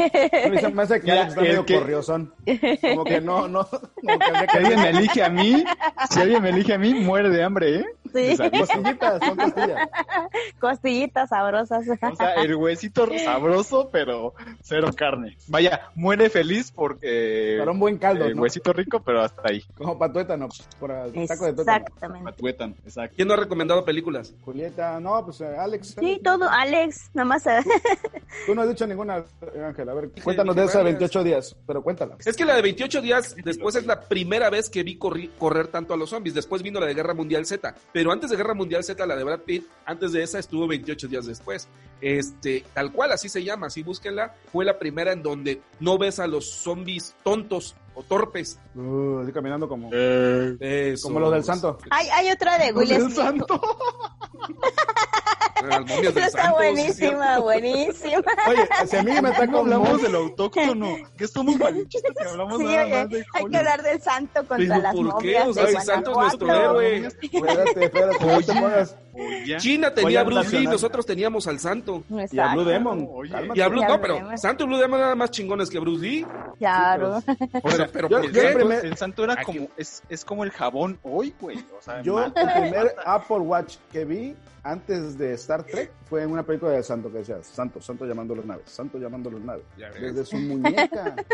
Me 0.72 0.82
hace 0.82 1.00
que 1.00 1.10
Alex 1.12 1.28
está 1.30 1.40
medio 1.40 1.66
que- 1.66 1.74
corriosón. 1.78 2.32
Como 2.80 3.04
que 3.04 3.20
no, 3.20 3.48
no. 3.48 3.66
Como 3.66 4.18
que 4.18 4.24
habría 4.24 4.46
Si 4.46 4.46
que 4.46 4.58
alguien 4.58 4.80
me 4.80 4.90
elige 4.90 5.22
a 5.22 5.28
mí, 5.30 5.64
si 6.10 6.20
alguien 6.20 6.42
me 6.42 6.50
elige 6.50 6.74
a 6.74 6.78
mí, 6.78 6.94
muere 6.94 7.30
de 7.30 7.42
hambre, 7.42 7.76
¿eh? 7.76 7.84
Sí. 8.12 8.36
Costillitas, 8.36 9.20
son 9.24 9.36
costillas. 9.36 9.88
costillitas 10.60 11.28
sabrosas. 11.28 11.86
O 11.88 12.16
sea, 12.16 12.34
el 12.34 12.54
huesito 12.54 13.06
sabroso, 13.24 13.88
pero 13.92 14.34
cero 14.62 14.90
carne. 14.96 15.36
Vaya, 15.48 15.90
muere 15.94 16.30
feliz 16.30 16.72
porque 16.72 17.56
Para 17.58 17.70
un 17.70 17.78
buen 17.78 17.98
caldo, 17.98 18.26
eh, 18.26 18.34
¿no? 18.34 18.42
huesito 18.42 18.72
rico, 18.72 19.00
pero 19.00 19.22
hasta 19.22 19.42
ahí. 19.44 19.62
Como 19.76 19.98
para 19.98 20.12
tuétano, 20.12 20.48
por 20.78 20.90
el 20.90 21.26
taco 21.26 21.46
de 21.46 21.52
tuétano. 21.52 21.84
Exactamente. 21.86 22.24
Matuetan, 22.24 22.74
exacto. 22.84 23.16
¿Quién 23.16 23.28
no 23.28 23.34
ha 23.34 23.36
recomendado 23.36 23.84
películas? 23.84 24.34
Julieta, 24.44 24.98
no, 25.00 25.24
pues 25.24 25.40
eh, 25.40 25.56
Alex. 25.56 25.96
Sí, 25.98 26.20
todo, 26.22 26.48
Alex, 26.48 27.10
nada 27.14 27.26
más. 27.26 27.46
eh, 27.46 27.60
Tú 28.46 28.54
no 28.54 28.62
has 28.62 28.68
dicho 28.68 28.86
ninguna, 28.86 29.24
Ángel. 29.64 29.88
A 29.88 29.94
ver, 29.94 30.10
cuéntanos 30.22 30.54
de 30.54 30.62
dije 30.62 30.70
esa 30.70 30.78
varias. 30.78 30.98
28 30.98 31.24
días, 31.24 31.56
pero 31.66 31.82
cuéntala. 31.82 32.16
Es 32.24 32.36
que 32.36 32.44
la 32.44 32.54
de 32.54 32.62
28 32.62 33.00
días 33.00 33.36
después 33.44 33.74
es 33.76 33.86
la 33.86 34.00
primera 34.00 34.50
vez 34.50 34.68
que 34.70 34.82
vi 34.82 34.96
correr 34.96 35.68
tanto 35.68 35.94
a 35.94 35.96
los 35.96 36.10
zombies. 36.10 36.34
Después 36.34 36.62
vino 36.62 36.80
la 36.80 36.86
de 36.86 36.94
Guerra 36.94 37.14
Mundial 37.14 37.46
Z. 37.46 37.74
Pero 38.00 38.12
antes 38.12 38.30
de 38.30 38.36
Guerra 38.38 38.54
Mundial 38.54 38.82
Z, 38.82 39.04
la 39.04 39.14
de 39.14 39.22
Brad 39.24 39.40
Pitt, 39.40 39.66
antes 39.84 40.12
de 40.12 40.22
esa 40.22 40.38
estuvo 40.38 40.66
28 40.66 41.06
días 41.06 41.26
después. 41.26 41.68
Este, 42.00 42.64
tal 42.72 42.92
cual, 42.92 43.12
así 43.12 43.28
se 43.28 43.44
llama, 43.44 43.66
así 43.66 43.82
búsquenla. 43.82 44.34
Fue 44.50 44.64
la 44.64 44.78
primera 44.78 45.12
en 45.12 45.22
donde 45.22 45.60
no 45.80 45.98
ves 45.98 46.18
a 46.18 46.26
los 46.26 46.46
zombies 46.46 47.14
tontos 47.22 47.76
o 47.94 48.02
torpes. 48.02 48.58
Uh, 48.74 49.18
así 49.18 49.32
caminando 49.32 49.68
como, 49.68 49.90
Eso. 49.92 51.08
como 51.08 51.20
los 51.20 51.30
del 51.30 51.44
santo. 51.44 51.76
Hay, 51.90 52.08
hay 52.08 52.30
otra 52.30 52.56
de 52.56 52.72
Will 52.72 52.88
del 52.88 53.02
Smith. 53.02 53.16
santo. 53.16 53.60
Las 55.68 55.80
momias 55.86 56.14
del 56.14 56.24
está 56.24 56.52
buenísima, 56.52 57.38
buenísima. 57.38 58.22
Oye, 58.48 58.68
si 58.86 58.96
a 58.96 59.02
mí 59.02 59.12
me 59.20 59.30
está 59.30 59.46
¿Cómo 59.46 59.58
como 59.58 59.74
hablamos 59.74 60.02
del 60.02 60.14
autóctono? 60.14 60.96
¿Qué 61.16 61.26
somos 61.28 61.56
malinchistas 61.56 62.12
que 62.16 62.28
hablamos 62.28 62.58
Sí, 62.58 62.64
nada 62.64 62.82
oye, 62.84 62.94
más 62.94 63.08
de 63.10 63.24
hay 63.34 63.44
que 63.46 63.56
hablar 63.56 63.82
del 63.82 64.02
santo 64.02 64.46
contra 64.46 64.56
Pero 64.56 64.82
las 64.82 64.94
¿por 64.94 65.04
qué? 65.04 65.10
momias 65.12 65.48
O 65.48 65.54
sea, 65.54 65.64
de 65.64 65.70
el 65.72 65.80
santo 65.82 66.10
es 66.10 66.16
nuestro 66.16 66.54
héroe. 66.54 66.96
Espérate, 67.06 67.84
espérate, 67.84 68.26
no 68.26 68.38
te 68.40 68.52
pongas, 68.52 68.96
Oye. 69.12 69.56
China 69.58 69.92
tenía 69.92 70.20
a 70.20 70.24
Bruce 70.24 70.58
Lee, 70.58 70.66
nosotros 70.66 71.04
teníamos 71.06 71.46
al 71.46 71.58
santo. 71.58 72.02
Y 72.30 72.38
a. 72.38 72.54
Blue 72.54 72.64
Demon. 72.64 73.08
Oye. 73.10 73.30
Y 73.54 73.60
a 73.60 73.68
Blue, 73.68 73.80
Y 73.80 73.84
a 73.84 73.88
no, 73.88 73.94
Blue 73.94 73.98
pero 74.02 74.14
Demon. 74.14 74.38
Santo 74.38 74.64
y 74.64 74.66
Blue 74.66 74.78
Demon 74.78 75.00
eran 75.00 75.18
más 75.18 75.30
chingones 75.30 75.68
que 75.70 75.78
Bruce 75.78 76.02
Lee. 76.04 76.26
Claro. 76.58 77.22
Pero, 77.62 77.86
pero 77.92 78.08
Yo- 78.08 78.20
¿por 78.20 78.26
yo 78.26 78.32
qué? 78.40 78.48
el 78.48 78.54
primer- 78.54 78.84
El 78.84 78.96
santo 78.96 79.24
era 79.24 79.42
como, 79.42 79.68
es, 79.76 80.02
es 80.08 80.24
como 80.24 80.44
el 80.44 80.50
jabón 80.50 80.98
hoy, 81.02 81.34
güey. 81.40 81.58
O 81.78 81.80
sea, 81.82 82.02
Yo, 82.02 82.14
mal. 82.14 82.32
el 82.36 82.62
primer 82.62 82.94
Apple 83.04 83.38
Watch 83.38 83.76
que 83.92 84.04
vi 84.04 84.34
antes 84.62 85.16
de 85.16 85.32
Star 85.34 85.64
Trek 85.64 85.90
fue 86.08 86.22
en 86.22 86.30
una 86.30 86.42
película 86.42 86.72
de 86.72 86.82
Santo 86.82 87.10
que 87.10 87.18
decía 87.18 87.42
Santo, 87.42 87.80
Santo 87.80 88.04
llamando 88.04 88.34
a 88.34 88.38
las 88.38 88.46
naves, 88.46 88.64
Santo 88.66 88.98
llamando 88.98 89.30
a 89.30 89.32
las 89.32 89.42
naves. 89.42 89.62
Desde 90.00 90.24
su 90.26 90.36
muñeca. 90.36 91.16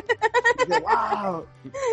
Dije, 0.69 0.81
wow, 0.81 1.45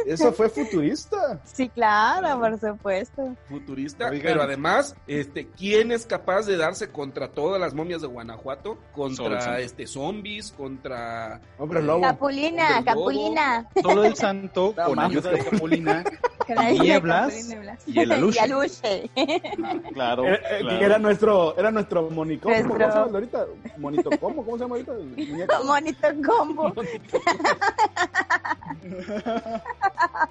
eso 0.06 0.32
fue 0.32 0.48
futurista. 0.50 1.40
Sí, 1.44 1.70
claro, 1.70 2.40
por 2.40 2.60
supuesto. 2.60 3.36
futurista, 3.50 4.10
Oigan. 4.10 4.22
pero 4.24 4.42
además, 4.44 4.96
este, 5.08 5.48
¿quién 5.48 5.73
es 5.82 6.06
capaz 6.06 6.46
de 6.46 6.58
darse 6.58 6.90
contra 6.92 7.30
todas 7.30 7.60
las 7.60 7.74
momias 7.74 8.02
de 8.02 8.08
Guanajuato? 8.08 8.74
El 8.74 8.94
Contra 8.94 9.42
santo. 9.42 9.58
este 9.60 9.88
zombies, 9.88 10.52
contra 10.52 11.42
Hombre 11.58 11.82
lobo. 11.82 12.02
Capulina, 12.02 12.78
Hombre 12.78 12.94
lobo. 12.94 13.06
Capulina. 13.06 13.70
Solo 13.82 14.04
el 14.06 14.16
santo 14.16 14.74
No 14.78 14.86
con 14.86 15.00
ayuda 15.00 15.32
de 15.32 15.40
Capulina. 15.44 16.04
De 16.48 16.74
Nieblas 16.80 17.34
y 17.88 18.00
el 18.00 18.12
aluche. 18.12 18.40
Y 18.44 18.44
aluche. 18.44 19.10
Claro. 19.94 20.26
Eh, 20.26 20.34
eh, 20.34 20.58
claro. 20.60 20.86
era 20.86 21.00
nuestro, 21.00 21.58
era 21.58 21.72
nuestro 21.72 22.10
monico. 22.10 22.50
Nuestro- 22.50 22.70
¿Cómo 22.74 22.80
se 22.92 22.98
llama 23.00 23.12
ahorita? 23.14 23.46
Monito, 23.78 24.10
¿cómo? 24.20 24.44
¿Cómo 24.46 24.58
se 24.58 24.64
llama 24.64 24.76
ahorita? 24.76 24.94
Muñeco. 24.94 25.64
Monito 25.64 26.08
combo. 26.28 26.74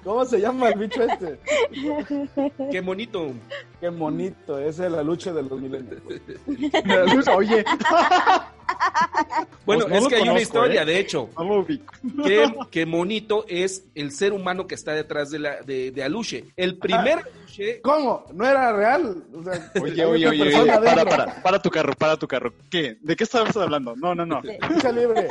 ¿Cómo 0.03 0.25
se 0.25 0.39
llama 0.39 0.69
el 0.69 0.79
bicho 0.79 1.03
este? 1.03 1.39
qué 2.71 2.81
bonito. 2.81 3.31
Qué 3.79 3.89
monito, 3.89 4.59
ese 4.59 4.85
es 4.85 4.91
la 4.91 5.03
lucha 5.03 5.32
de 5.33 5.43
los 5.43 5.59
milenios. 5.59 7.27
Oye, 7.35 7.65
Bueno, 9.65 9.85
Pues 9.87 10.01
no 10.01 10.07
es 10.07 10.07
que 10.07 10.15
hay 10.15 10.29
una 10.29 10.41
historia, 10.41 10.81
¿eh? 10.83 10.85
de 10.85 10.99
hecho, 10.99 11.29
no 11.37 11.65
que, 12.23 12.53
que 12.69 12.85
Monito 12.85 13.45
es 13.47 13.85
el 13.95 14.11
ser 14.11 14.33
humano 14.33 14.67
que 14.67 14.75
está 14.75 14.91
detrás 14.93 15.31
de, 15.31 15.39
la, 15.39 15.61
de, 15.61 15.91
de 15.91 16.03
Aluche. 16.03 16.45
El 16.57 16.77
primer 16.77 17.19
Aluche, 17.19 17.81
¿Cómo? 17.81 18.25
¿No 18.33 18.45
era 18.45 18.73
real? 18.75 19.23
O 19.33 19.43
sea, 19.43 19.71
Oye, 19.81 20.05
oye, 20.05 20.27
oye, 20.27 20.41
oye, 20.57 20.65
para, 20.79 21.05
para, 21.05 21.41
para 21.43 21.61
tu 21.61 21.69
carro, 21.69 21.93
para 21.93 22.17
tu 22.17 22.27
carro. 22.27 22.53
¿Qué? 22.69 22.97
¿De 23.01 23.15
qué 23.15 23.23
estamos 23.23 23.55
hablando? 23.55 23.95
No, 23.95 24.13
no, 24.15 24.25
no. 24.25 24.41
Libre. 24.41 25.27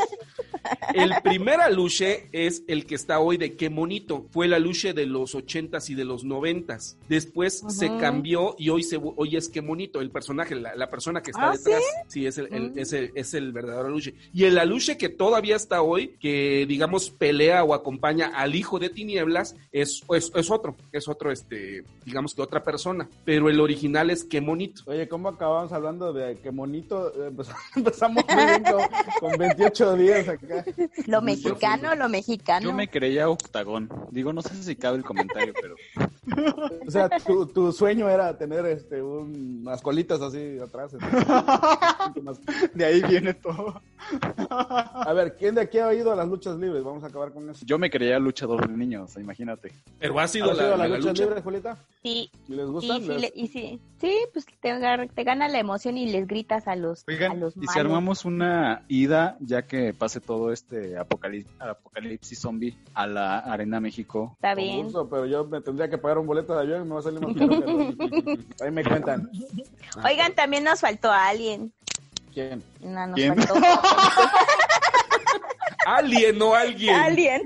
el 0.95 1.13
primer 1.23 1.61
Aluche 1.61 2.29
es 2.33 2.63
el 2.69 2.87
que 2.87 2.95
está 2.95 3.19
hoy 3.21 3.37
de 3.37 3.57
Qué 3.57 3.69
Monito. 3.71 4.27
Fue 4.31 4.47
el 4.47 4.55
Aluche 4.55 4.93
de 4.95 5.07
los 5.07 5.35
ochentas 5.35 5.91
y 5.91 5.95
de 5.95 6.05
los 6.05 6.25
noventas. 6.25 6.97
Después 7.09 7.63
se 7.69 7.89
cambió 7.99 8.55
y 8.59 8.69
hoy 8.71 8.83
se 8.83 8.99
hoy 9.03 9.37
es 9.37 9.49
Qué 9.49 9.61
Monito, 9.63 10.01
el 10.01 10.11
personaje, 10.11 10.55
la, 10.55 10.75
la 10.75 10.89
persona 10.89 11.23
que 11.23 11.33
está 11.33 11.51
¿Ah, 11.51 11.57
detrás. 11.57 11.83
Sí, 12.09 12.27
es 12.27 12.39
el, 12.39 12.47
el- 12.53 12.63
Mm. 12.73 12.79
es, 12.79 12.93
el, 12.93 13.11
es 13.17 13.32
el 13.35 13.53
verdadero 13.53 13.87
Aluche. 13.89 14.15
Y 14.33 14.45
el 14.45 14.59
Aluche 14.59 14.97
que 14.97 15.09
todavía 15.09 15.57
está 15.57 15.83
hoy, 15.83 16.17
que 16.21 16.67
digamos 16.69 17.11
pelea 17.11 17.65
o 17.65 17.75
acompaña 17.75 18.33
al 18.35 18.55
hijo 18.55 18.79
de 18.79 18.89
Tinieblas, 18.89 19.57
es, 19.73 20.03
es, 20.15 20.33
es 20.35 20.51
otro, 20.51 20.77
es 20.93 21.09
otro, 21.09 21.31
este, 21.33 21.85
digamos 22.05 22.35
que 22.35 22.43
otra 22.43 22.63
persona. 22.63 23.09
Pero 23.25 23.49
el 23.49 23.61
original 23.61 24.11
es 24.11 24.25
Qué 24.25 24.41
Monito. 24.41 24.83
Oye, 24.87 25.09
¿cómo 25.09 25.29
acabamos 25.29 25.73
hablando 25.73 26.13
de 26.13 26.37
que 26.39 26.51
monito? 26.51 27.09
Eh, 27.15 27.29
empezamos- 27.29 27.63
Empezamos 27.77 28.25
muy 28.35 28.45
bien 28.45 28.63
con, 28.65 28.83
con 29.31 29.39
28 29.39 29.97
días 29.97 30.29
acá. 30.29 30.65
Lo 31.07 31.23
mexicano, 31.23 31.95
lo 31.95 32.09
mexicano. 32.09 32.67
Yo 32.67 32.73
me 32.73 32.89
creía 32.89 33.29
octagón. 33.29 33.89
Digo, 34.11 34.33
no 34.33 34.43
sé 34.43 34.63
si 34.63 34.77
cabe 34.77 34.99
el 34.99 35.05
comentario, 35.05 35.53
pero. 35.61 35.75
O 36.87 36.91
sea, 36.91 37.09
tu, 37.09 37.47
tu 37.47 37.73
sueño 37.73 38.09
era 38.09 38.37
tener 38.39 38.65
este, 38.67 39.03
un- 39.03 39.63
unas 39.63 39.81
colitas 39.83 40.21
así 40.21 40.59
atrás. 40.59 40.93
De 42.75 42.85
ahí 42.85 43.03
viene 43.13 43.35
todo. 43.35 43.81
A 44.59 45.13
ver, 45.15 45.37
¿quién 45.37 45.55
de 45.55 45.61
aquí 45.63 45.79
ha 45.79 45.93
ido 45.95 46.13
a 46.13 46.17
las 46.17 46.29
luchas 46.29 46.57
libres? 46.59 46.83
Vamos 46.83 47.05
a 47.05 47.07
acabar 47.07 47.33
con 47.33 47.49
eso. 47.49 47.65
Yo 47.65 47.79
me 47.79 47.91
creía 47.91 48.19
luchador 48.19 48.67
de 48.69 48.77
niños, 48.77 49.17
imagínate. 49.17 49.73
Pero 49.99 50.19
ha 50.19 50.29
sido 50.29 50.51
¿Has 50.51 50.59
ido 50.59 50.75
a 50.75 50.77
la 50.77 50.89
las 50.89 50.99
luchas 50.99 51.05
lucha. 51.13 51.25
libres, 51.25 51.45
Julieta? 51.45 51.77
Sí, 52.03 52.31
¿Y 52.49 52.53
les 52.55 52.67
y, 52.83 53.01
le- 53.21 53.33
y 53.35 53.47
sí, 53.49 53.81
sí, 54.01 54.19
pues 54.33 54.45
te, 54.61 55.09
te 55.15 55.25
gana 55.25 55.49
la 55.49 55.59
emoción 55.59 55.97
y 55.97 56.11
les 56.11 56.27
gritas 56.27 56.67
a 56.67 56.75
los, 56.75 57.01
a 57.01 57.05
Oigan, 57.13 57.39
los 57.41 57.57
y 57.57 57.67
si 57.67 57.79
armamos 57.79 58.25
una 58.25 58.85
ida, 58.89 59.37
ya 59.41 59.63
que 59.63 59.95
pase 59.95 60.21
todo 60.21 60.53
este 60.53 60.99
apocalipsis, 60.99 61.53
apocalipsis 61.61 62.39
zombie 62.41 62.77
a 62.95 63.07
la 63.07 63.39
Arena 63.39 63.81
México. 63.81 64.33
Está 64.35 64.55
Con 64.55 64.65
bien. 64.65 64.83
gusto, 64.85 65.09
pero 65.09 65.27
yo 65.27 65.45
me 65.45 65.61
tendría 65.61 65.89
que 65.89 65.99
pagar 65.99 66.19
un 66.19 66.27
boleto 66.27 66.55
de 66.55 66.61
avión 66.61 66.83
y 66.83 66.89
me 66.89 66.95
va 66.95 67.01
a 67.01 67.03
salir 67.05 67.21
más 67.21 67.35
caro. 67.37 67.53
Ahí 68.61 68.71
me 68.73 68.85
cuentan. 68.85 69.31
Oigan, 70.05 70.35
también 70.35 70.65
nos 70.65 70.81
faltó 70.81 71.11
alguien. 71.13 71.73
¿Quién? 72.33 72.63
No, 72.81 73.07
nos 73.07 73.15
¿Quién? 73.17 73.37
faltó 73.37 73.55
Alguien, 75.85 76.39
no 76.39 76.55
alguien. 76.55 76.95
Ah, 76.95 77.09
decía, 77.11 77.37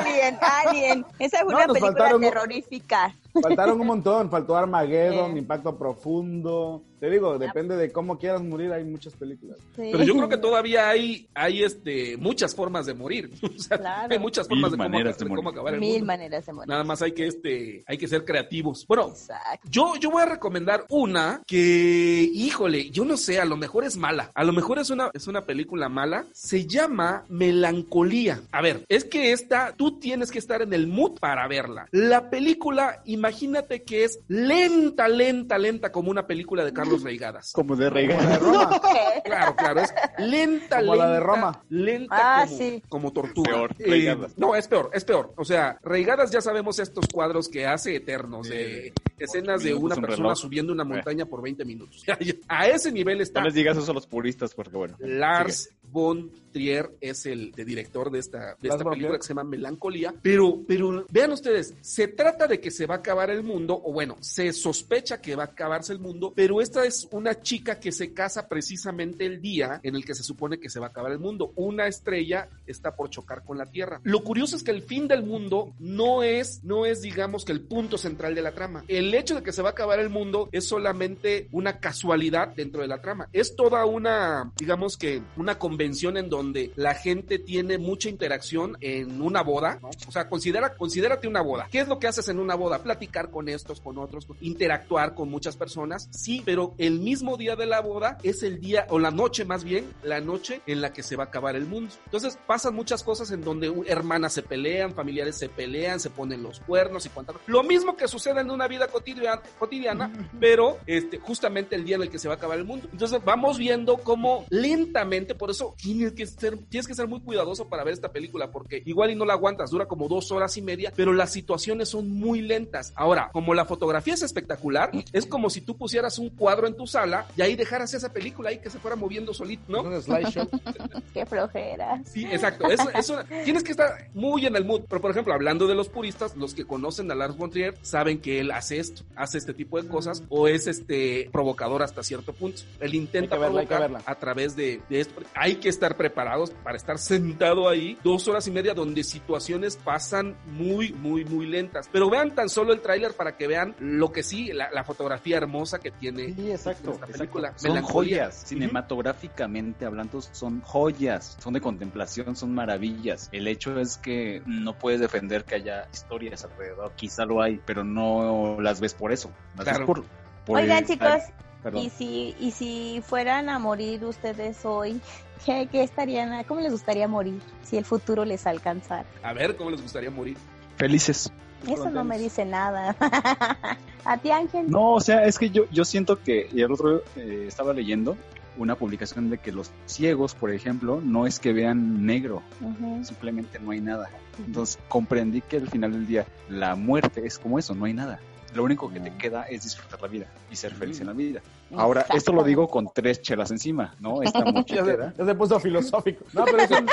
Alguien, 0.00 0.38
alguien. 0.66 1.06
Esa 1.20 1.38
fue 1.44 1.52
No, 1.52 1.58
una 1.58 1.66
película 1.68 1.92
faltaron- 1.92 2.20
terrorífica. 2.20 3.14
faltaron 3.40 3.80
un 3.80 3.86
montón. 3.86 4.28
Faltó 4.30 4.56
Armageddon, 4.56 5.32
Sí. 5.34 5.38
Impacto 5.38 5.78
Profundo. 5.78 6.82
Te 7.04 7.10
digo, 7.10 7.38
depende 7.38 7.76
de 7.76 7.92
cómo 7.92 8.18
quieras 8.18 8.42
morir, 8.42 8.72
hay 8.72 8.82
muchas 8.82 9.12
películas. 9.12 9.58
Sí. 9.76 9.90
Pero 9.92 10.04
yo 10.04 10.14
creo 10.14 10.28
que 10.30 10.38
todavía 10.38 10.88
hay, 10.88 11.28
hay 11.34 11.62
este, 11.62 12.16
muchas 12.16 12.54
formas 12.54 12.86
de 12.86 12.94
morir. 12.94 13.30
O 13.44 13.58
sea, 13.58 13.76
Claro. 13.76 14.08
hay 14.10 14.18
muchas 14.18 14.48
formas 14.48 14.70
de 14.70 14.78
cómo, 14.78 14.88
maneras 14.88 15.18
de 15.18 15.24
de 15.26 15.28
cómo 15.28 15.42
morir. 15.42 15.54
acabar 15.58 15.74
el 15.74 15.80
Mil 15.80 15.90
mundo. 15.90 16.06
maneras 16.06 16.46
de 16.46 16.52
morir. 16.54 16.68
Nada 16.70 16.82
más 16.82 17.02
hay 17.02 17.12
que, 17.12 17.26
este, 17.26 17.84
hay 17.86 17.98
que 17.98 18.08
ser 18.08 18.24
creativos. 18.24 18.86
Bueno, 18.88 19.08
Exacto. 19.10 19.68
yo, 19.70 19.96
yo 20.00 20.10
voy 20.12 20.22
a 20.22 20.24
recomendar 20.24 20.86
una 20.88 21.42
que, 21.46 22.30
híjole, 22.32 22.88
yo 22.88 23.04
no 23.04 23.18
sé, 23.18 23.38
a 23.38 23.44
lo 23.44 23.58
mejor 23.58 23.84
es 23.84 23.98
mala. 23.98 24.30
A 24.34 24.42
lo 24.42 24.54
mejor 24.54 24.78
es 24.78 24.88
una, 24.88 25.10
es 25.12 25.26
una 25.26 25.44
película 25.44 25.90
mala. 25.90 26.24
Se 26.32 26.66
llama 26.66 27.24
Melancolía. 27.28 28.40
A 28.50 28.62
ver, 28.62 28.86
es 28.88 29.04
que 29.04 29.32
esta, 29.32 29.74
tú 29.76 29.98
tienes 29.98 30.30
que 30.30 30.38
estar 30.38 30.62
en 30.62 30.72
el 30.72 30.86
mood 30.86 31.18
para 31.20 31.46
verla. 31.48 31.86
La 31.90 32.30
película, 32.30 33.02
imagínate 33.04 33.82
que 33.82 34.04
es 34.04 34.20
lenta, 34.28 35.06
lenta, 35.08 35.58
lenta, 35.58 35.92
como 35.92 36.10
una 36.10 36.26
película 36.26 36.64
de 36.64 36.72
Carlos 36.72 36.93
Reigadas. 37.02 37.52
Como 37.52 37.76
de 37.76 37.90
La 37.90 38.00
de. 38.00 38.38
Roma. 38.38 38.80
Claro, 39.24 39.56
claro, 39.56 39.80
es 39.80 39.92
lenta, 40.18 40.80
Como 40.80 40.92
lenta. 40.94 41.06
la 41.06 41.12
de 41.14 41.20
Roma. 41.20 41.64
Lenta 41.70 42.16
Ah, 42.42 42.44
como, 42.46 42.58
sí. 42.58 42.82
como 42.88 43.12
tortuga. 43.12 43.50
Peor, 43.50 43.74
Eh, 43.78 43.84
Reigadas. 43.90 44.36
no, 44.36 44.54
es 44.54 44.68
peor, 44.68 44.90
es 44.92 45.04
peor. 45.04 45.32
O 45.36 45.44
sea, 45.44 45.78
Reigadas 45.82 46.30
ya 46.30 46.40
sabemos 46.40 46.78
estos 46.78 47.06
cuadros 47.06 47.48
que 47.48 47.66
hace 47.66 47.96
eternos 47.96 48.48
de 48.48 48.92
escenas 49.18 49.62
de 49.62 49.74
una 49.74 49.94
un 49.94 50.00
persona 50.02 50.28
reloj. 50.28 50.38
subiendo 50.38 50.72
una 50.72 50.84
montaña 50.84 51.24
por 51.26 51.42
20 51.42 51.64
minutos. 51.64 52.04
A 52.48 52.66
ese 52.68 52.92
nivel 52.92 53.20
está 53.20 53.40
No 53.40 53.46
les 53.46 53.54
digas 53.54 53.76
eso 53.76 53.90
a 53.90 53.94
los 53.94 54.06
puristas, 54.06 54.54
porque 54.54 54.76
bueno. 54.76 54.96
Lars 55.00 55.70
von 55.82 56.30
Trier 56.54 56.92
es 57.00 57.26
el 57.26 57.50
de 57.50 57.64
director 57.64 58.10
de 58.12 58.20
esta, 58.20 58.56
de 58.60 58.68
esta 58.68 58.84
película 58.84 59.18
que 59.18 59.24
se 59.24 59.30
llama 59.30 59.42
Melancolía. 59.42 60.14
Pero, 60.22 60.60
pero 60.66 61.04
vean 61.10 61.32
ustedes, 61.32 61.74
se 61.80 62.06
trata 62.06 62.46
de 62.46 62.60
que 62.60 62.70
se 62.70 62.86
va 62.86 62.94
a 62.94 62.98
acabar 62.98 63.28
el 63.30 63.42
mundo, 63.42 63.80
o 63.84 63.92
bueno, 63.92 64.16
se 64.20 64.52
sospecha 64.52 65.20
que 65.20 65.34
va 65.34 65.42
a 65.42 65.46
acabarse 65.46 65.92
el 65.92 65.98
mundo, 65.98 66.32
pero 66.34 66.60
esta 66.60 66.86
es 66.86 67.08
una 67.10 67.42
chica 67.42 67.80
que 67.80 67.90
se 67.90 68.14
casa 68.14 68.48
precisamente 68.48 69.26
el 69.26 69.40
día 69.40 69.80
en 69.82 69.96
el 69.96 70.04
que 70.04 70.14
se 70.14 70.22
supone 70.22 70.60
que 70.60 70.70
se 70.70 70.78
va 70.78 70.86
a 70.86 70.88
acabar 70.90 71.10
el 71.10 71.18
mundo. 71.18 71.52
Una 71.56 71.88
estrella 71.88 72.48
está 72.66 72.94
por 72.94 73.10
chocar 73.10 73.44
con 73.44 73.58
la 73.58 73.66
Tierra. 73.66 74.00
Lo 74.04 74.22
curioso 74.22 74.54
es 74.54 74.62
que 74.62 74.70
el 74.70 74.82
fin 74.82 75.08
del 75.08 75.24
mundo 75.24 75.74
no 75.80 76.22
es, 76.22 76.62
no 76.62 76.86
es, 76.86 77.02
digamos, 77.02 77.44
que 77.44 77.52
el 77.52 77.62
punto 77.62 77.98
central 77.98 78.36
de 78.36 78.42
la 78.42 78.52
trama. 78.52 78.84
El 78.86 79.12
hecho 79.12 79.34
de 79.34 79.42
que 79.42 79.52
se 79.52 79.62
va 79.62 79.70
a 79.70 79.72
acabar 79.72 79.98
el 79.98 80.08
mundo 80.08 80.48
es 80.52 80.68
solamente 80.68 81.48
una 81.50 81.80
casualidad 81.80 82.54
dentro 82.54 82.82
de 82.82 82.88
la 82.88 83.00
trama. 83.00 83.28
Es 83.32 83.56
toda 83.56 83.84
una, 83.86 84.52
digamos 84.56 84.96
que, 84.96 85.20
una 85.36 85.58
convención 85.58 86.16
en 86.16 86.28
donde 86.28 86.43
la 86.76 86.94
gente 86.94 87.38
tiene 87.38 87.78
mucha 87.78 88.08
interacción 88.08 88.76
en 88.80 89.20
una 89.20 89.42
boda, 89.42 89.78
¿no? 89.80 89.90
O 90.06 90.12
sea, 90.12 90.28
considera, 90.28 90.74
considérate 90.74 91.28
una 91.28 91.40
boda. 91.40 91.68
¿Qué 91.70 91.80
es 91.80 91.88
lo 91.88 91.98
que 91.98 92.06
haces 92.06 92.28
en 92.28 92.38
una 92.38 92.54
boda? 92.54 92.82
Platicar 92.82 93.30
con 93.30 93.48
estos, 93.48 93.80
con 93.80 93.98
otros, 93.98 94.26
interactuar 94.40 95.14
con 95.14 95.30
muchas 95.30 95.56
personas. 95.56 96.08
Sí, 96.10 96.42
pero 96.44 96.74
el 96.78 97.00
mismo 97.00 97.36
día 97.36 97.56
de 97.56 97.66
la 97.66 97.80
boda 97.80 98.18
es 98.22 98.42
el 98.42 98.60
día, 98.60 98.86
o 98.90 98.98
la 98.98 99.10
noche 99.10 99.44
más 99.44 99.64
bien, 99.64 99.92
la 100.02 100.20
noche 100.20 100.60
en 100.66 100.80
la 100.80 100.92
que 100.92 101.02
se 101.02 101.16
va 101.16 101.24
a 101.24 101.26
acabar 101.26 101.56
el 101.56 101.66
mundo. 101.66 101.94
Entonces 102.04 102.38
pasan 102.46 102.74
muchas 102.74 103.02
cosas 103.02 103.30
en 103.30 103.42
donde 103.42 103.72
hermanas 103.86 104.32
se 104.32 104.42
pelean, 104.42 104.94
familiares 104.94 105.36
se 105.36 105.48
pelean, 105.48 106.00
se 106.00 106.10
ponen 106.10 106.42
los 106.42 106.60
cuernos 106.60 107.06
y 107.06 107.08
cuantas. 107.08 107.36
Lo 107.46 107.62
mismo 107.62 107.96
que 107.96 108.08
sucede 108.08 108.40
en 108.40 108.50
una 108.50 108.68
vida 108.68 108.88
cotidiana, 108.88 109.40
cotidiana 109.58 110.12
pero 110.40 110.78
este, 110.86 111.18
justamente 111.18 111.76
el 111.76 111.84
día 111.84 111.96
en 111.96 112.02
el 112.02 112.10
que 112.10 112.18
se 112.18 112.28
va 112.28 112.34
a 112.34 112.36
acabar 112.36 112.58
el 112.58 112.64
mundo. 112.64 112.88
Entonces 112.92 113.20
vamos 113.24 113.58
viendo 113.58 113.96
cómo 113.98 114.44
lentamente, 114.50 115.34
por 115.34 115.50
eso 115.50 115.74
tienes 115.76 116.12
que 116.12 116.26
ser, 116.38 116.58
tienes 116.68 116.86
que 116.86 116.94
ser 116.94 117.08
muy 117.08 117.20
cuidadoso 117.20 117.68
para 117.68 117.84
ver 117.84 117.94
esta 117.94 118.12
película, 118.12 118.50
porque 118.50 118.82
igual 118.84 119.10
y 119.10 119.14
no 119.14 119.24
la 119.24 119.34
aguantas, 119.34 119.70
dura 119.70 119.86
como 119.86 120.08
dos 120.08 120.30
horas 120.32 120.56
y 120.56 120.62
media, 120.62 120.92
pero 120.94 121.12
las 121.12 121.32
situaciones 121.32 121.88
son 121.88 122.10
muy 122.10 122.40
lentas. 122.40 122.92
Ahora, 122.96 123.30
como 123.32 123.54
la 123.54 123.64
fotografía 123.64 124.14
es 124.14 124.22
espectacular, 124.22 124.90
es 125.12 125.26
como 125.26 125.50
si 125.50 125.60
tú 125.60 125.76
pusieras 125.76 126.18
un 126.18 126.30
cuadro 126.30 126.66
en 126.66 126.76
tu 126.76 126.86
sala 126.86 127.26
y 127.36 127.42
ahí 127.42 127.56
dejaras 127.56 127.94
esa 127.94 128.12
película 128.12 128.50
ahí 128.50 128.58
que 128.58 128.70
se 128.70 128.78
fuera 128.78 128.96
moviendo 128.96 129.34
solito, 129.34 129.64
¿no? 129.68 129.82
Un 129.82 130.00
slideshow. 130.00 130.48
Qué 131.14 131.26
flojera. 131.26 132.02
Sí, 132.04 132.24
exacto. 132.26 132.68
Eso, 132.70 132.90
eso, 132.90 133.18
tienes 133.44 133.62
que 133.62 133.72
estar 133.72 134.08
muy 134.14 134.46
en 134.46 134.56
el 134.56 134.64
mood. 134.64 134.82
Pero, 134.88 135.00
por 135.00 135.10
ejemplo, 135.10 135.32
hablando 135.32 135.66
de 135.66 135.74
los 135.74 135.88
puristas, 135.88 136.36
los 136.36 136.54
que 136.54 136.64
conocen 136.64 137.10
a 137.10 137.14
Lars 137.14 137.36
von 137.36 137.50
Trier 137.50 137.74
saben 137.82 138.20
que 138.20 138.40
él 138.40 138.50
hace 138.50 138.78
esto, 138.78 139.02
hace 139.16 139.38
este 139.38 139.54
tipo 139.54 139.80
de 139.80 139.88
cosas 139.88 140.22
o 140.28 140.48
es 140.48 140.66
este 140.66 141.28
provocador 141.32 141.82
hasta 141.82 142.02
cierto 142.02 142.32
punto. 142.32 142.62
Él 142.80 142.94
intenta 142.94 143.36
verla, 143.36 143.64
provocar 143.64 144.02
a 144.04 144.14
través 144.16 144.56
de, 144.56 144.80
de 144.88 145.00
esto. 145.00 145.22
Hay 145.34 145.56
que 145.56 145.68
estar 145.68 145.96
preparados 146.24 146.50
para 146.62 146.76
estar 146.76 146.98
sentado 146.98 147.68
ahí 147.68 147.98
dos 148.02 148.26
horas 148.28 148.46
y 148.48 148.50
media 148.50 148.72
donde 148.72 149.04
situaciones 149.04 149.76
pasan 149.76 150.36
muy, 150.46 150.92
muy, 150.92 151.24
muy 151.24 151.46
lentas. 151.46 151.88
Pero 151.92 152.08
vean 152.08 152.34
tan 152.34 152.48
solo 152.48 152.72
el 152.72 152.80
tráiler 152.80 153.12
para 153.12 153.36
que 153.36 153.46
vean 153.46 153.74
lo 153.78 154.10
que 154.10 154.22
sí, 154.22 154.52
la, 154.52 154.70
la 154.70 154.84
fotografía 154.84 155.36
hermosa 155.36 155.78
que 155.78 155.90
tiene 155.90 156.34
Sí, 156.34 156.50
exacto. 156.50 156.92
esta 156.92 157.04
exacto. 157.04 157.12
película. 157.18 157.52
Son 157.56 157.72
Melancolía. 157.72 158.24
joyas, 158.24 158.42
cinematográficamente 158.46 159.84
hablando, 159.86 160.20
son 160.22 160.60
joyas, 160.62 161.36
son 161.42 161.52
de 161.54 161.60
contemplación, 161.60 162.36
son 162.36 162.54
maravillas. 162.54 163.28
El 163.32 163.46
hecho 163.48 163.78
es 163.78 163.98
que 163.98 164.42
no 164.46 164.78
puedes 164.78 165.00
defender 165.00 165.44
que 165.44 165.56
haya 165.56 165.88
historias 165.92 166.44
alrededor, 166.44 166.92
quizá 166.96 167.24
lo 167.26 167.42
hay, 167.42 167.60
pero 167.66 167.84
no 167.84 168.58
las 168.60 168.80
ves 168.80 168.94
por 168.94 169.12
eso. 169.12 169.30
Las 169.56 169.64
Claro. 169.64 169.78
ves 169.80 169.86
por, 169.86 170.04
por 170.46 170.58
Oigan, 170.60 170.78
el- 170.78 170.86
chicos, 170.86 171.22
Perdón. 171.62 171.82
y 171.82 171.90
si, 171.90 172.34
y 172.38 172.50
si 172.50 173.02
fueran 173.06 173.48
a 173.48 173.58
morir 173.58 174.04
ustedes 174.04 174.64
hoy, 174.64 175.00
¿qué, 175.44 175.68
qué 175.70 175.82
estarían, 175.82 176.42
cómo 176.44 176.60
les 176.60 176.72
gustaría 176.72 177.08
morir 177.08 177.40
si 177.62 177.76
el 177.76 177.84
futuro 177.84 178.24
les 178.24 178.46
alcanzara? 178.46 179.06
A 179.22 179.32
ver 179.32 179.56
cómo 179.56 179.70
les 179.70 179.82
gustaría 179.82 180.10
morir. 180.10 180.36
Felices. 180.76 181.32
Eso 181.66 181.90
no 181.90 182.04
me 182.04 182.18
dice 182.18 182.44
nada. 182.44 182.96
¿A 184.04 184.18
ti, 184.18 184.30
Ángel? 184.30 184.70
No, 184.70 184.92
o 184.92 185.00
sea, 185.00 185.24
es 185.24 185.38
que 185.38 185.48
yo, 185.50 185.64
yo 185.70 185.84
siento 185.84 186.22
que, 186.22 186.48
y 186.52 186.60
el 186.60 186.70
otro 186.70 187.02
eh, 187.16 187.46
estaba 187.48 187.72
leyendo 187.72 188.16
una 188.56 188.76
publicación 188.76 189.30
de 189.30 189.38
que 189.38 189.50
los 189.50 189.70
ciegos, 189.86 190.34
por 190.34 190.52
ejemplo, 190.52 191.00
no 191.02 191.26
es 191.26 191.40
que 191.40 191.52
vean 191.52 192.04
negro, 192.04 192.42
Ujú. 192.60 193.04
simplemente 193.04 193.58
no 193.58 193.70
hay 193.70 193.80
nada. 193.80 194.10
Entonces 194.38 194.78
comprendí 194.88 195.40
que 195.40 195.56
al 195.56 195.68
final 195.68 195.92
del 195.92 196.06
día 196.06 196.26
la 196.48 196.74
muerte 196.76 197.26
es 197.26 197.38
como 197.38 197.58
eso, 197.58 197.74
no 197.74 197.86
hay 197.86 197.94
nada. 197.94 198.20
Lo 198.54 198.62
único 198.62 198.90
que 198.90 199.00
te 199.00 199.16
queda 199.16 199.42
es 199.44 199.64
disfrutar 199.64 200.00
la 200.00 200.08
vida 200.08 200.26
y 200.50 200.56
ser 200.56 200.72
feliz 200.74 201.00
en 201.00 201.08
la 201.08 201.12
vida. 201.12 201.40
Ahora, 201.76 202.06
esto 202.14 202.32
lo 202.32 202.44
digo 202.44 202.68
con 202.68 202.88
tres 202.94 203.20
chelas 203.20 203.50
encima, 203.50 203.94
¿no? 204.00 204.22
Esta 204.22 204.38
Ya 204.44 204.44
se, 204.44 204.52
mochilera. 204.52 205.14
ya 205.16 205.24
se 205.24 205.34
puso 205.34 205.58
filosófico. 205.58 206.24
No, 206.32 206.44
pero 206.44 206.58
es 206.58 206.70
un, 206.70 206.86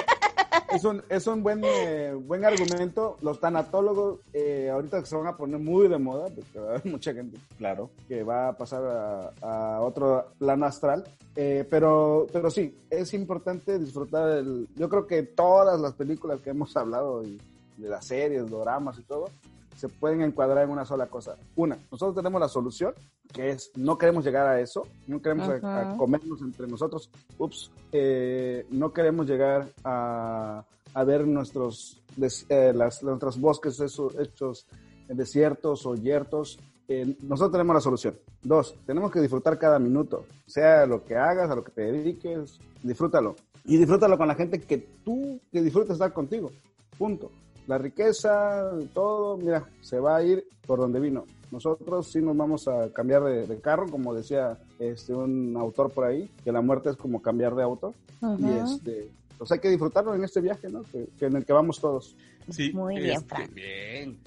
es 0.74 0.84
un, 0.86 1.04
es 1.10 1.28
un 1.28 1.44
buen, 1.44 1.62
eh, 1.64 2.14
buen 2.14 2.44
argumento. 2.46 3.18
Los 3.22 3.40
tanatólogos 3.40 4.20
eh, 4.34 4.70
ahorita 4.74 5.06
se 5.06 5.16
van 5.16 5.28
a 5.28 5.38
poner 5.38 5.60
muy 5.60 5.88
de 5.88 5.98
moda, 5.98 6.26
porque 6.34 6.60
va 6.60 6.66
a 6.66 6.70
haber 6.72 6.86
mucha 6.86 7.14
gente, 7.14 7.38
claro, 7.58 7.92
que 8.08 8.24
va 8.24 8.50
a 8.50 8.58
pasar 8.58 8.84
a, 8.84 9.76
a 9.76 9.82
otro 9.82 10.32
plano 10.40 10.66
astral. 10.66 11.04
Eh, 11.36 11.66
pero, 11.70 12.28
pero 12.34 12.50
sí, 12.50 12.76
es 12.90 13.14
importante 13.14 13.78
disfrutar 13.78 14.30
el... 14.38 14.68
Yo 14.76 14.90
creo 14.90 15.06
que 15.06 15.24
todas 15.24 15.80
las 15.80 15.94
películas 15.94 16.42
que 16.42 16.50
hemos 16.50 16.76
hablado, 16.76 17.24
y 17.24 17.40
de 17.78 17.90
las 17.90 18.06
series, 18.06 18.50
doramas 18.50 18.98
y 19.00 19.04
todo, 19.04 19.30
se 19.82 19.90
pueden 19.90 20.22
encuadrar 20.22 20.64
en 20.66 20.70
una 20.70 20.86
sola 20.86 21.08
cosa. 21.08 21.36
Una, 21.56 21.76
nosotros 21.92 22.16
tenemos 22.16 22.40
la 22.40 22.48
solución, 22.48 22.94
que 23.34 23.50
es 23.50 23.72
no 23.76 23.98
queremos 23.98 24.24
llegar 24.24 24.46
a 24.48 24.60
eso, 24.62 24.84
no 25.08 25.20
queremos 25.22 25.50
a- 25.50 25.56
a, 25.94 25.98
comernos 25.98 26.40
entre 26.44 26.68
nosotros, 26.68 27.10
ups, 27.40 27.72
eh, 27.92 28.68
no 28.70 28.94
queremos 28.94 29.26
llegar 29.28 29.68
a, 29.84 30.64
a 30.94 31.04
ver 31.04 31.26
nuestros, 31.26 32.00
des- 32.16 32.46
eh, 32.50 32.74
las, 32.76 33.02
nuestros 33.02 33.40
bosques 33.42 33.80
eso- 33.80 34.12
hechos 34.20 34.68
desiertos 35.08 35.86
o 35.88 35.96
yertos. 35.96 36.60
Eh, 36.88 37.16
nosotros 37.24 37.54
tenemos 37.54 37.74
la 37.74 37.82
solución. 37.82 38.16
Dos, 38.44 38.76
tenemos 38.86 39.12
que 39.12 39.20
disfrutar 39.22 39.58
cada 39.58 39.80
minuto, 39.80 40.26
sea 40.46 40.86
lo 40.86 41.04
que 41.06 41.16
hagas, 41.16 41.50
a 41.50 41.56
lo 41.56 41.64
que 41.64 41.72
te 41.72 41.82
dediques, 41.92 42.60
disfrútalo. 42.84 43.36
Y 43.66 43.78
disfrútalo 43.78 44.16
con 44.18 44.28
la 44.28 44.36
gente 44.36 44.60
que 44.62 44.78
tú, 44.78 45.40
que 45.52 45.62
disfrutas 45.62 45.94
estar 45.94 46.14
contigo. 46.14 46.52
Punto. 46.98 47.32
La 47.72 47.78
riqueza, 47.78 48.70
todo, 48.94 49.38
mira, 49.38 49.66
se 49.80 49.98
va 49.98 50.18
a 50.18 50.24
ir 50.24 50.46
por 50.68 50.78
donde 50.78 51.00
vino. 51.00 51.24
Nosotros 51.52 52.12
sí 52.12 52.20
nos 52.20 52.36
vamos 52.36 52.68
a 52.68 52.92
cambiar 52.92 53.24
de, 53.24 53.48
de 53.48 53.62
carro, 53.62 53.88
como 53.90 54.14
decía 54.14 54.58
este 54.78 55.14
un 55.14 55.56
autor 55.56 55.90
por 55.90 56.04
ahí, 56.04 56.30
que 56.44 56.52
la 56.52 56.60
muerte 56.60 56.90
es 56.90 56.98
como 56.98 57.22
cambiar 57.22 57.56
de 57.56 57.64
auto. 57.64 57.94
Y 58.40 58.50
este, 58.62 59.08
pues 59.38 59.54
hay 59.54 59.60
que 59.60 59.70
disfrutarlo 59.70 60.14
en 60.14 60.22
este 60.26 60.42
viaje, 60.42 60.68
¿no? 60.68 60.84
Que, 60.84 61.08
que 61.18 61.28
en 61.28 61.38
el 61.38 61.46
que 61.46 61.54
vamos 61.54 61.80
todos. 61.80 62.14
Sí, 62.50 62.74
Muy 62.74 63.00
bien, 63.00 63.22
este, 63.22 63.48
bien. 63.54 64.20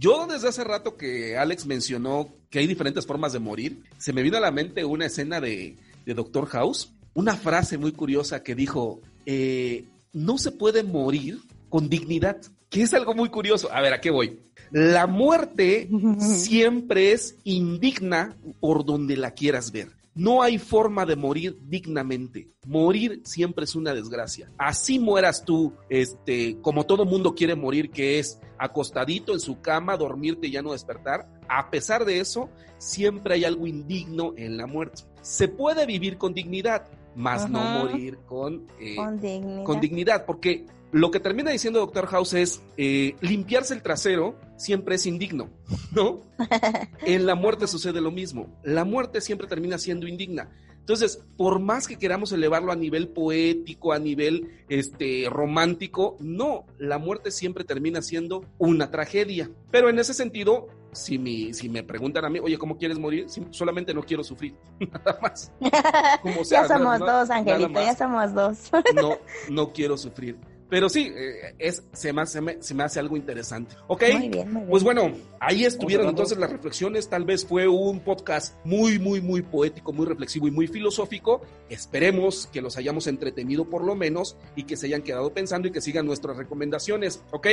Yo 0.00 0.26
desde 0.26 0.48
hace 0.48 0.64
rato 0.64 0.96
que 0.96 1.38
Alex 1.38 1.64
mencionó 1.64 2.26
que 2.50 2.58
hay 2.58 2.66
diferentes 2.66 3.06
formas 3.06 3.32
de 3.32 3.38
morir, 3.38 3.84
se 3.98 4.12
me 4.12 4.20
vino 4.24 4.36
a 4.36 4.40
la 4.40 4.50
mente 4.50 4.84
una 4.84 5.06
escena 5.06 5.40
de, 5.40 5.76
de 6.04 6.14
Doctor 6.14 6.46
House, 6.46 6.92
una 7.14 7.36
frase 7.36 7.78
muy 7.78 7.92
curiosa 7.92 8.42
que 8.42 8.56
dijo, 8.56 9.00
eh, 9.26 9.84
no 10.12 10.38
se 10.38 10.50
puede 10.50 10.82
morir 10.82 11.38
con 11.72 11.88
dignidad, 11.88 12.36
que 12.68 12.82
es 12.82 12.92
algo 12.92 13.14
muy 13.14 13.30
curioso. 13.30 13.72
A 13.72 13.80
ver, 13.80 13.94
¿a 13.94 14.00
qué 14.02 14.10
voy? 14.10 14.40
La 14.72 15.06
muerte 15.06 15.88
siempre 16.18 17.12
es 17.12 17.38
indigna 17.44 18.36
por 18.60 18.84
donde 18.84 19.16
la 19.16 19.30
quieras 19.30 19.72
ver. 19.72 19.88
No 20.14 20.42
hay 20.42 20.58
forma 20.58 21.06
de 21.06 21.16
morir 21.16 21.56
dignamente. 21.62 22.50
Morir 22.66 23.22
siempre 23.24 23.64
es 23.64 23.74
una 23.74 23.94
desgracia. 23.94 24.52
Así 24.58 24.98
mueras 24.98 25.46
tú, 25.46 25.72
este, 25.88 26.58
como 26.60 26.84
todo 26.84 27.06
mundo 27.06 27.34
quiere 27.34 27.54
morir, 27.54 27.90
que 27.90 28.18
es 28.18 28.38
acostadito 28.58 29.32
en 29.32 29.40
su 29.40 29.62
cama, 29.62 29.96
dormirte 29.96 30.48
y 30.48 30.50
ya 30.50 30.60
no 30.60 30.72
despertar. 30.72 31.26
A 31.48 31.70
pesar 31.70 32.04
de 32.04 32.20
eso, 32.20 32.50
siempre 32.76 33.36
hay 33.36 33.44
algo 33.46 33.66
indigno 33.66 34.34
en 34.36 34.58
la 34.58 34.66
muerte. 34.66 35.04
Se 35.22 35.48
puede 35.48 35.86
vivir 35.86 36.18
con 36.18 36.34
dignidad, 36.34 36.86
mas 37.16 37.48
no 37.48 37.62
morir 37.62 38.18
con, 38.26 38.66
eh, 38.78 38.94
Con 38.94 39.18
dignidad. 39.18 39.64
con 39.64 39.80
dignidad, 39.80 40.26
porque 40.26 40.66
lo 40.92 41.10
que 41.10 41.20
termina 41.20 41.50
diciendo 41.50 41.80
Doctor 41.80 42.06
House 42.06 42.34
es 42.34 42.62
eh, 42.76 43.16
limpiarse 43.20 43.74
el 43.74 43.82
trasero 43.82 44.38
siempre 44.56 44.94
es 44.94 45.06
indigno, 45.06 45.48
¿no? 45.92 46.20
en 47.06 47.26
la 47.26 47.34
muerte 47.34 47.66
sucede 47.66 48.00
lo 48.00 48.10
mismo. 48.10 48.46
La 48.62 48.84
muerte 48.84 49.20
siempre 49.20 49.46
termina 49.48 49.78
siendo 49.78 50.06
indigna. 50.06 50.50
Entonces, 50.78 51.22
por 51.36 51.60
más 51.60 51.86
que 51.86 51.96
queramos 51.96 52.32
elevarlo 52.32 52.72
a 52.72 52.76
nivel 52.76 53.08
poético, 53.08 53.92
a 53.92 53.98
nivel 54.00 54.64
este 54.68 55.26
romántico, 55.30 56.16
no, 56.20 56.66
la 56.76 56.98
muerte 56.98 57.30
siempre 57.30 57.62
termina 57.64 58.02
siendo 58.02 58.44
una 58.58 58.90
tragedia. 58.90 59.48
Pero 59.70 59.88
en 59.88 59.98
ese 60.00 60.12
sentido, 60.12 60.66
si, 60.90 61.18
mi, 61.18 61.54
si 61.54 61.68
me 61.68 61.84
preguntan 61.84 62.24
a 62.24 62.30
mí, 62.30 62.40
oye, 62.40 62.58
¿cómo 62.58 62.78
quieres 62.78 62.98
morir? 62.98 63.28
Sim- 63.30 63.46
solamente 63.52 63.94
no 63.94 64.02
quiero 64.02 64.24
sufrir, 64.24 64.54
nada 64.80 65.18
más. 65.22 65.52
Como 66.22 66.44
sea, 66.44 66.62
ya 66.62 66.76
somos 66.76 66.98
dos, 66.98 67.30
Angelito, 67.30 67.80
ya 67.80 67.96
somos 67.96 68.34
dos. 68.34 68.58
no, 68.94 69.18
no 69.50 69.72
quiero 69.72 69.96
sufrir. 69.96 70.36
Pero 70.72 70.88
sí, 70.88 71.12
eh, 71.14 71.54
es, 71.58 71.82
se, 71.92 72.14
me, 72.14 72.22
hace- 72.22 72.32
se, 72.32 72.40
me, 72.40 72.62
se 72.62 72.72
me 72.72 72.82
hace 72.82 72.98
algo 72.98 73.14
interesante. 73.14 73.76
¿Ok? 73.88 74.04
Muy 74.14 74.30
bien, 74.30 74.50
muy 74.50 74.60
bien. 74.62 74.70
Pues 74.70 74.82
bueno, 74.82 75.12
ahí 75.38 75.66
estuvieron 75.66 76.08
entonces 76.08 76.38
las 76.38 76.50
reflexiones. 76.50 77.10
Tal 77.10 77.26
vez 77.26 77.44
fue 77.44 77.68
un 77.68 78.00
podcast 78.00 78.54
muy, 78.64 78.98
muy, 78.98 79.20
muy 79.20 79.42
poético, 79.42 79.92
muy 79.92 80.06
reflexivo 80.06 80.48
y 80.48 80.50
muy 80.50 80.66
filosófico. 80.68 81.42
Esperemos 81.68 82.46
que 82.50 82.62
los 82.62 82.78
hayamos 82.78 83.06
entretenido 83.06 83.68
por 83.68 83.84
lo 83.84 83.94
menos 83.94 84.38
y 84.56 84.64
que 84.64 84.78
se 84.78 84.86
hayan 84.86 85.02
quedado 85.02 85.34
pensando 85.34 85.68
y 85.68 85.72
que 85.72 85.82
sigan 85.82 86.06
nuestras 86.06 86.38
recomendaciones. 86.38 87.22
¿Ok? 87.32 87.48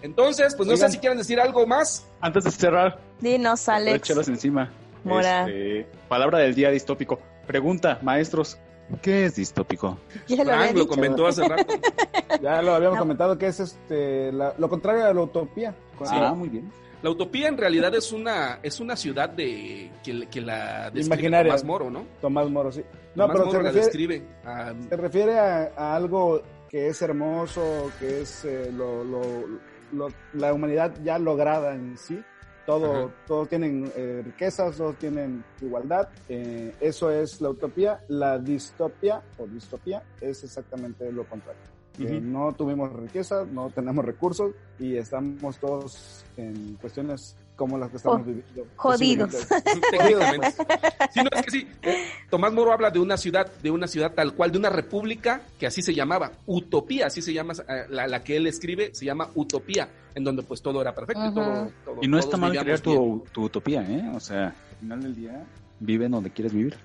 Entonces, 0.00 0.54
pues 0.56 0.66
no 0.66 0.74
sé 0.78 0.88
si 0.88 0.96
quieren 0.96 1.18
decir 1.18 1.40
algo 1.40 1.66
más. 1.66 2.06
Antes 2.22 2.44
de 2.44 2.52
cerrar, 2.52 2.98
Dinos, 3.20 3.68
Alex. 3.68 4.08
chelas 4.08 4.28
encima. 4.28 4.72
Mora. 5.04 5.46
Este, 5.46 5.86
palabra 6.08 6.38
del 6.38 6.54
día 6.54 6.70
distópico. 6.70 7.20
Pregunta, 7.46 7.98
maestros, 8.02 8.56
¿qué 9.02 9.24
es 9.26 9.36
distópico? 9.36 9.98
Ya 10.28 10.44
lo 10.44 10.50
Frank 10.52 10.76
lo 10.76 10.86
comentó 10.86 11.26
hace 11.26 11.46
rato. 11.48 11.74
Ya 12.40 12.62
lo 12.62 12.74
habíamos 12.74 12.96
No. 12.96 13.02
comentado 13.04 13.36
que 13.38 13.46
es 13.46 13.60
este 13.60 14.32
la- 14.32 14.54
lo 14.58 14.68
contrario 14.68 15.04
a 15.04 15.12
la 15.14 15.20
utopía. 15.22 15.74
Ah, 16.06 16.32
muy 16.34 16.48
bien. 16.48 16.72
La 17.02 17.10
utopía 17.10 17.48
en 17.48 17.58
realidad 17.58 17.94
es 17.94 18.10
una, 18.12 18.58
es 18.62 18.80
una 18.80 18.96
ciudad 18.96 19.28
de 19.28 19.90
que, 20.02 20.26
que 20.28 20.40
la 20.40 20.84
describe 20.90 21.06
Imaginaria. 21.06 21.50
Tomás 21.52 21.64
Moro, 21.64 21.90
¿no? 21.90 22.06
Tomás 22.20 22.48
Moro, 22.50 22.72
sí. 22.72 22.82
No, 23.14 23.24
Tomás 23.24 23.32
pero 23.32 23.46
Moro 23.46 23.50
se 23.50 23.56
la 23.58 23.62
refiere, 23.70 23.86
describe. 23.86 24.28
a- 24.44 24.74
se 24.88 24.96
refiere 24.96 25.38
a, 25.38 25.72
a 25.76 25.94
algo 25.96 26.42
que 26.68 26.88
es 26.88 27.02
hermoso, 27.02 27.90
que 28.00 28.22
es 28.22 28.44
eh, 28.46 28.70
lo, 28.72 29.04
lo- 29.04 29.46
lo- 29.92 30.08
la 30.32 30.54
humanidad 30.54 30.94
ya 31.04 31.18
lograda 31.18 31.74
en 31.74 31.98
sí. 31.98 32.22
Todo, 32.66 33.06
Ajá. 33.06 33.14
todos 33.26 33.48
tienen 33.48 33.90
eh, 33.96 34.22
riquezas, 34.24 34.76
todos 34.76 34.96
tienen 34.96 35.44
igualdad. 35.60 36.08
Eh, 36.28 36.74
eso 36.80 37.10
es 37.10 37.40
la 37.40 37.50
utopía. 37.50 38.00
La 38.08 38.38
distopía 38.38 39.22
o 39.38 39.46
distopía 39.46 40.02
es 40.20 40.44
exactamente 40.44 41.10
lo 41.10 41.24
contrario. 41.24 41.60
No 41.98 42.52
tuvimos 42.52 42.92
riqueza, 42.92 43.44
no 43.44 43.68
tenemos 43.70 44.04
recursos 44.04 44.52
y 44.78 44.96
estamos 44.96 45.58
todos 45.58 46.24
en 46.36 46.76
cuestiones 46.80 47.36
como 47.56 47.78
las 47.78 47.90
que 47.90 47.96
estamos 47.98 48.20
Jo- 48.20 48.24
viviendo. 48.24 48.66
jodidos. 48.76 49.30
Técnicamente. 49.90 50.50
Sí, 51.12 51.20
no, 51.22 51.28
es 51.32 51.42
que 51.44 51.50
sí. 51.50 51.68
Eh, 51.82 52.04
Tomás 52.30 52.52
Moro 52.52 52.72
habla 52.72 52.90
de 52.90 52.98
una 52.98 53.16
ciudad, 53.16 53.50
de 53.62 53.70
una 53.70 53.86
ciudad 53.86 54.12
tal 54.14 54.34
cual, 54.34 54.50
de 54.52 54.58
una 54.58 54.70
república 54.70 55.42
que 55.58 55.66
así 55.66 55.82
se 55.82 55.94
llamaba, 55.94 56.32
Utopía, 56.46 57.06
así 57.06 57.22
se 57.22 57.32
llama, 57.32 57.52
eh, 57.68 57.84
la, 57.90 58.06
la 58.08 58.24
que 58.24 58.36
él 58.36 58.46
escribe 58.46 58.94
se 58.94 59.04
llama 59.04 59.28
Utopía, 59.34 59.88
en 60.14 60.24
donde 60.24 60.42
pues 60.42 60.60
todo 60.62 60.80
era 60.80 60.94
perfecto 60.94 61.22
y 61.24 61.28
Ujú. 61.28 61.34
todo, 61.34 61.70
todo- 61.84 61.96
Y 62.02 62.08
no 62.08 62.18
está 62.18 62.36
mal 62.36 62.56
crear 62.58 62.80
tu, 62.80 63.24
tu 63.32 63.44
utopía, 63.44 63.82
¿eh? 63.82 64.10
O 64.14 64.20
sea, 64.20 64.46
al 64.46 64.76
final 64.80 65.02
del 65.02 65.14
día, 65.14 65.44
vive 65.80 66.06
en 66.06 66.12
donde 66.12 66.30
quieres 66.30 66.52
vivir. 66.52 66.76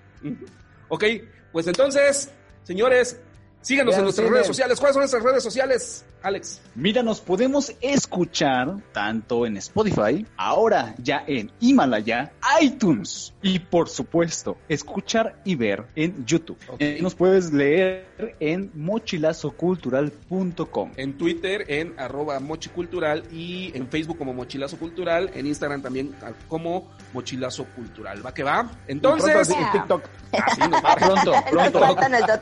Ok, 0.90 1.04
pues 1.52 1.68
entonces, 1.68 2.30
señores, 2.64 3.20
síganos 3.62 3.92
Vean 3.94 4.00
en 4.00 4.04
nuestras 4.06 4.26
cine. 4.28 4.36
redes 4.36 4.48
sociales. 4.48 4.80
¿Cuáles 4.80 4.94
son 4.94 5.02
nuestras 5.02 5.24
redes 5.24 5.44
sociales, 5.44 6.06
Alex? 6.24 6.62
Mira, 6.76 7.04
nos 7.04 7.22
podemos 7.22 7.74
escuchar 7.82 8.78
tanto 8.92 9.46
en 9.46 9.58
Spotify, 9.58 10.26
ahora 10.38 10.96
ya 11.02 11.24
en 11.28 11.52
Himalaya, 11.60 12.32
iTunes 12.62 13.34
y 13.42 13.60
por 13.60 13.90
supuesto, 13.90 14.58
escuchar 14.70 15.40
y 15.46 15.56
ver 15.56 15.86
en 15.96 16.26
YouTube. 16.26 16.58
Eh, 16.80 17.00
nos 17.02 17.16
puedes 17.16 17.52
leer 17.54 18.36
en 18.40 18.72
mochilazocultural.com. 18.76 20.92
En 20.98 21.18
Twitter, 21.18 21.66
en 21.68 21.94
arroba 22.00 22.40
mochicultural 22.40 23.24
y 23.32 23.72
en 23.76 23.88
Facebook 23.88 24.18
como 24.18 24.34
Mochilazo 24.34 24.78
Cultural, 24.78 25.30
en 25.34 25.48
Instagram 25.48 25.82
también 25.82 26.14
ah, 26.22 26.32
como 26.48 26.88
Mochilazo 27.14 27.66
Cultural. 27.76 28.24
¿Va 28.26 28.34
que 28.34 28.44
va? 28.44 28.70
Entonces, 28.88 29.48
Pronto, 29.48 29.66
en 29.66 29.72
TikTok. 29.72 30.04
así 30.34 30.60
nos 30.62 30.72
va. 30.84 30.92
Ah, 30.92 30.96
pronto, 30.98 31.34
pronto. 31.50 31.80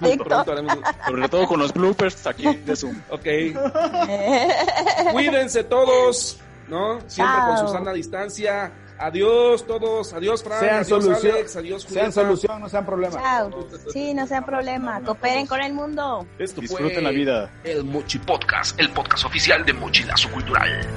TikTok. 0.02 0.48
Haremos- 0.48 0.80
Sobre 1.08 1.30
todo 1.30 1.48
con 1.48 1.60
los 1.60 1.74
bloopers 1.74 2.26
aquí 2.28 2.54
de 2.56 2.76
Zoom. 2.76 2.96
Ok. 3.10 3.26
Cuídense 5.12 5.64
todos, 5.64 6.40
¿no? 6.68 7.00
Siempre 7.08 7.36
Chao. 7.36 7.48
con 7.56 7.68
Susana 7.68 7.92
a 7.92 7.94
distancia. 7.94 8.72
Adiós 8.98 9.68
todos. 9.68 10.14
Adiós, 10.14 10.42
Fran. 10.42 10.60
Sean 10.60 10.76
adiós, 10.76 10.88
solución, 10.88 11.34
Alex. 11.36 11.56
Adiós, 11.58 11.82
sean 11.84 11.90
Julieta. 11.92 12.12
solución, 12.12 12.62
no 12.62 12.70
sean 12.70 12.86
problema. 12.86 13.22
Chao. 13.22 13.68
Sí, 13.92 14.14
no 14.14 14.26
sea 14.26 14.46
problema. 14.46 15.02
Cooperen 15.02 15.48
con 15.48 15.62
el 15.62 15.74
mundo. 15.74 16.26
Esto 16.40 16.62
fue 16.62 16.80
Disfruten 16.80 17.04
la 17.04 17.10
vida. 17.12 17.52
El 17.64 17.84
Mochi 17.84 18.20
Podcast, 18.20 18.80
el 18.80 18.90
podcast 18.92 19.26
oficial 19.26 19.66
de 19.66 19.74
Mochilazo 19.74 20.32
Cultural. 20.32 20.88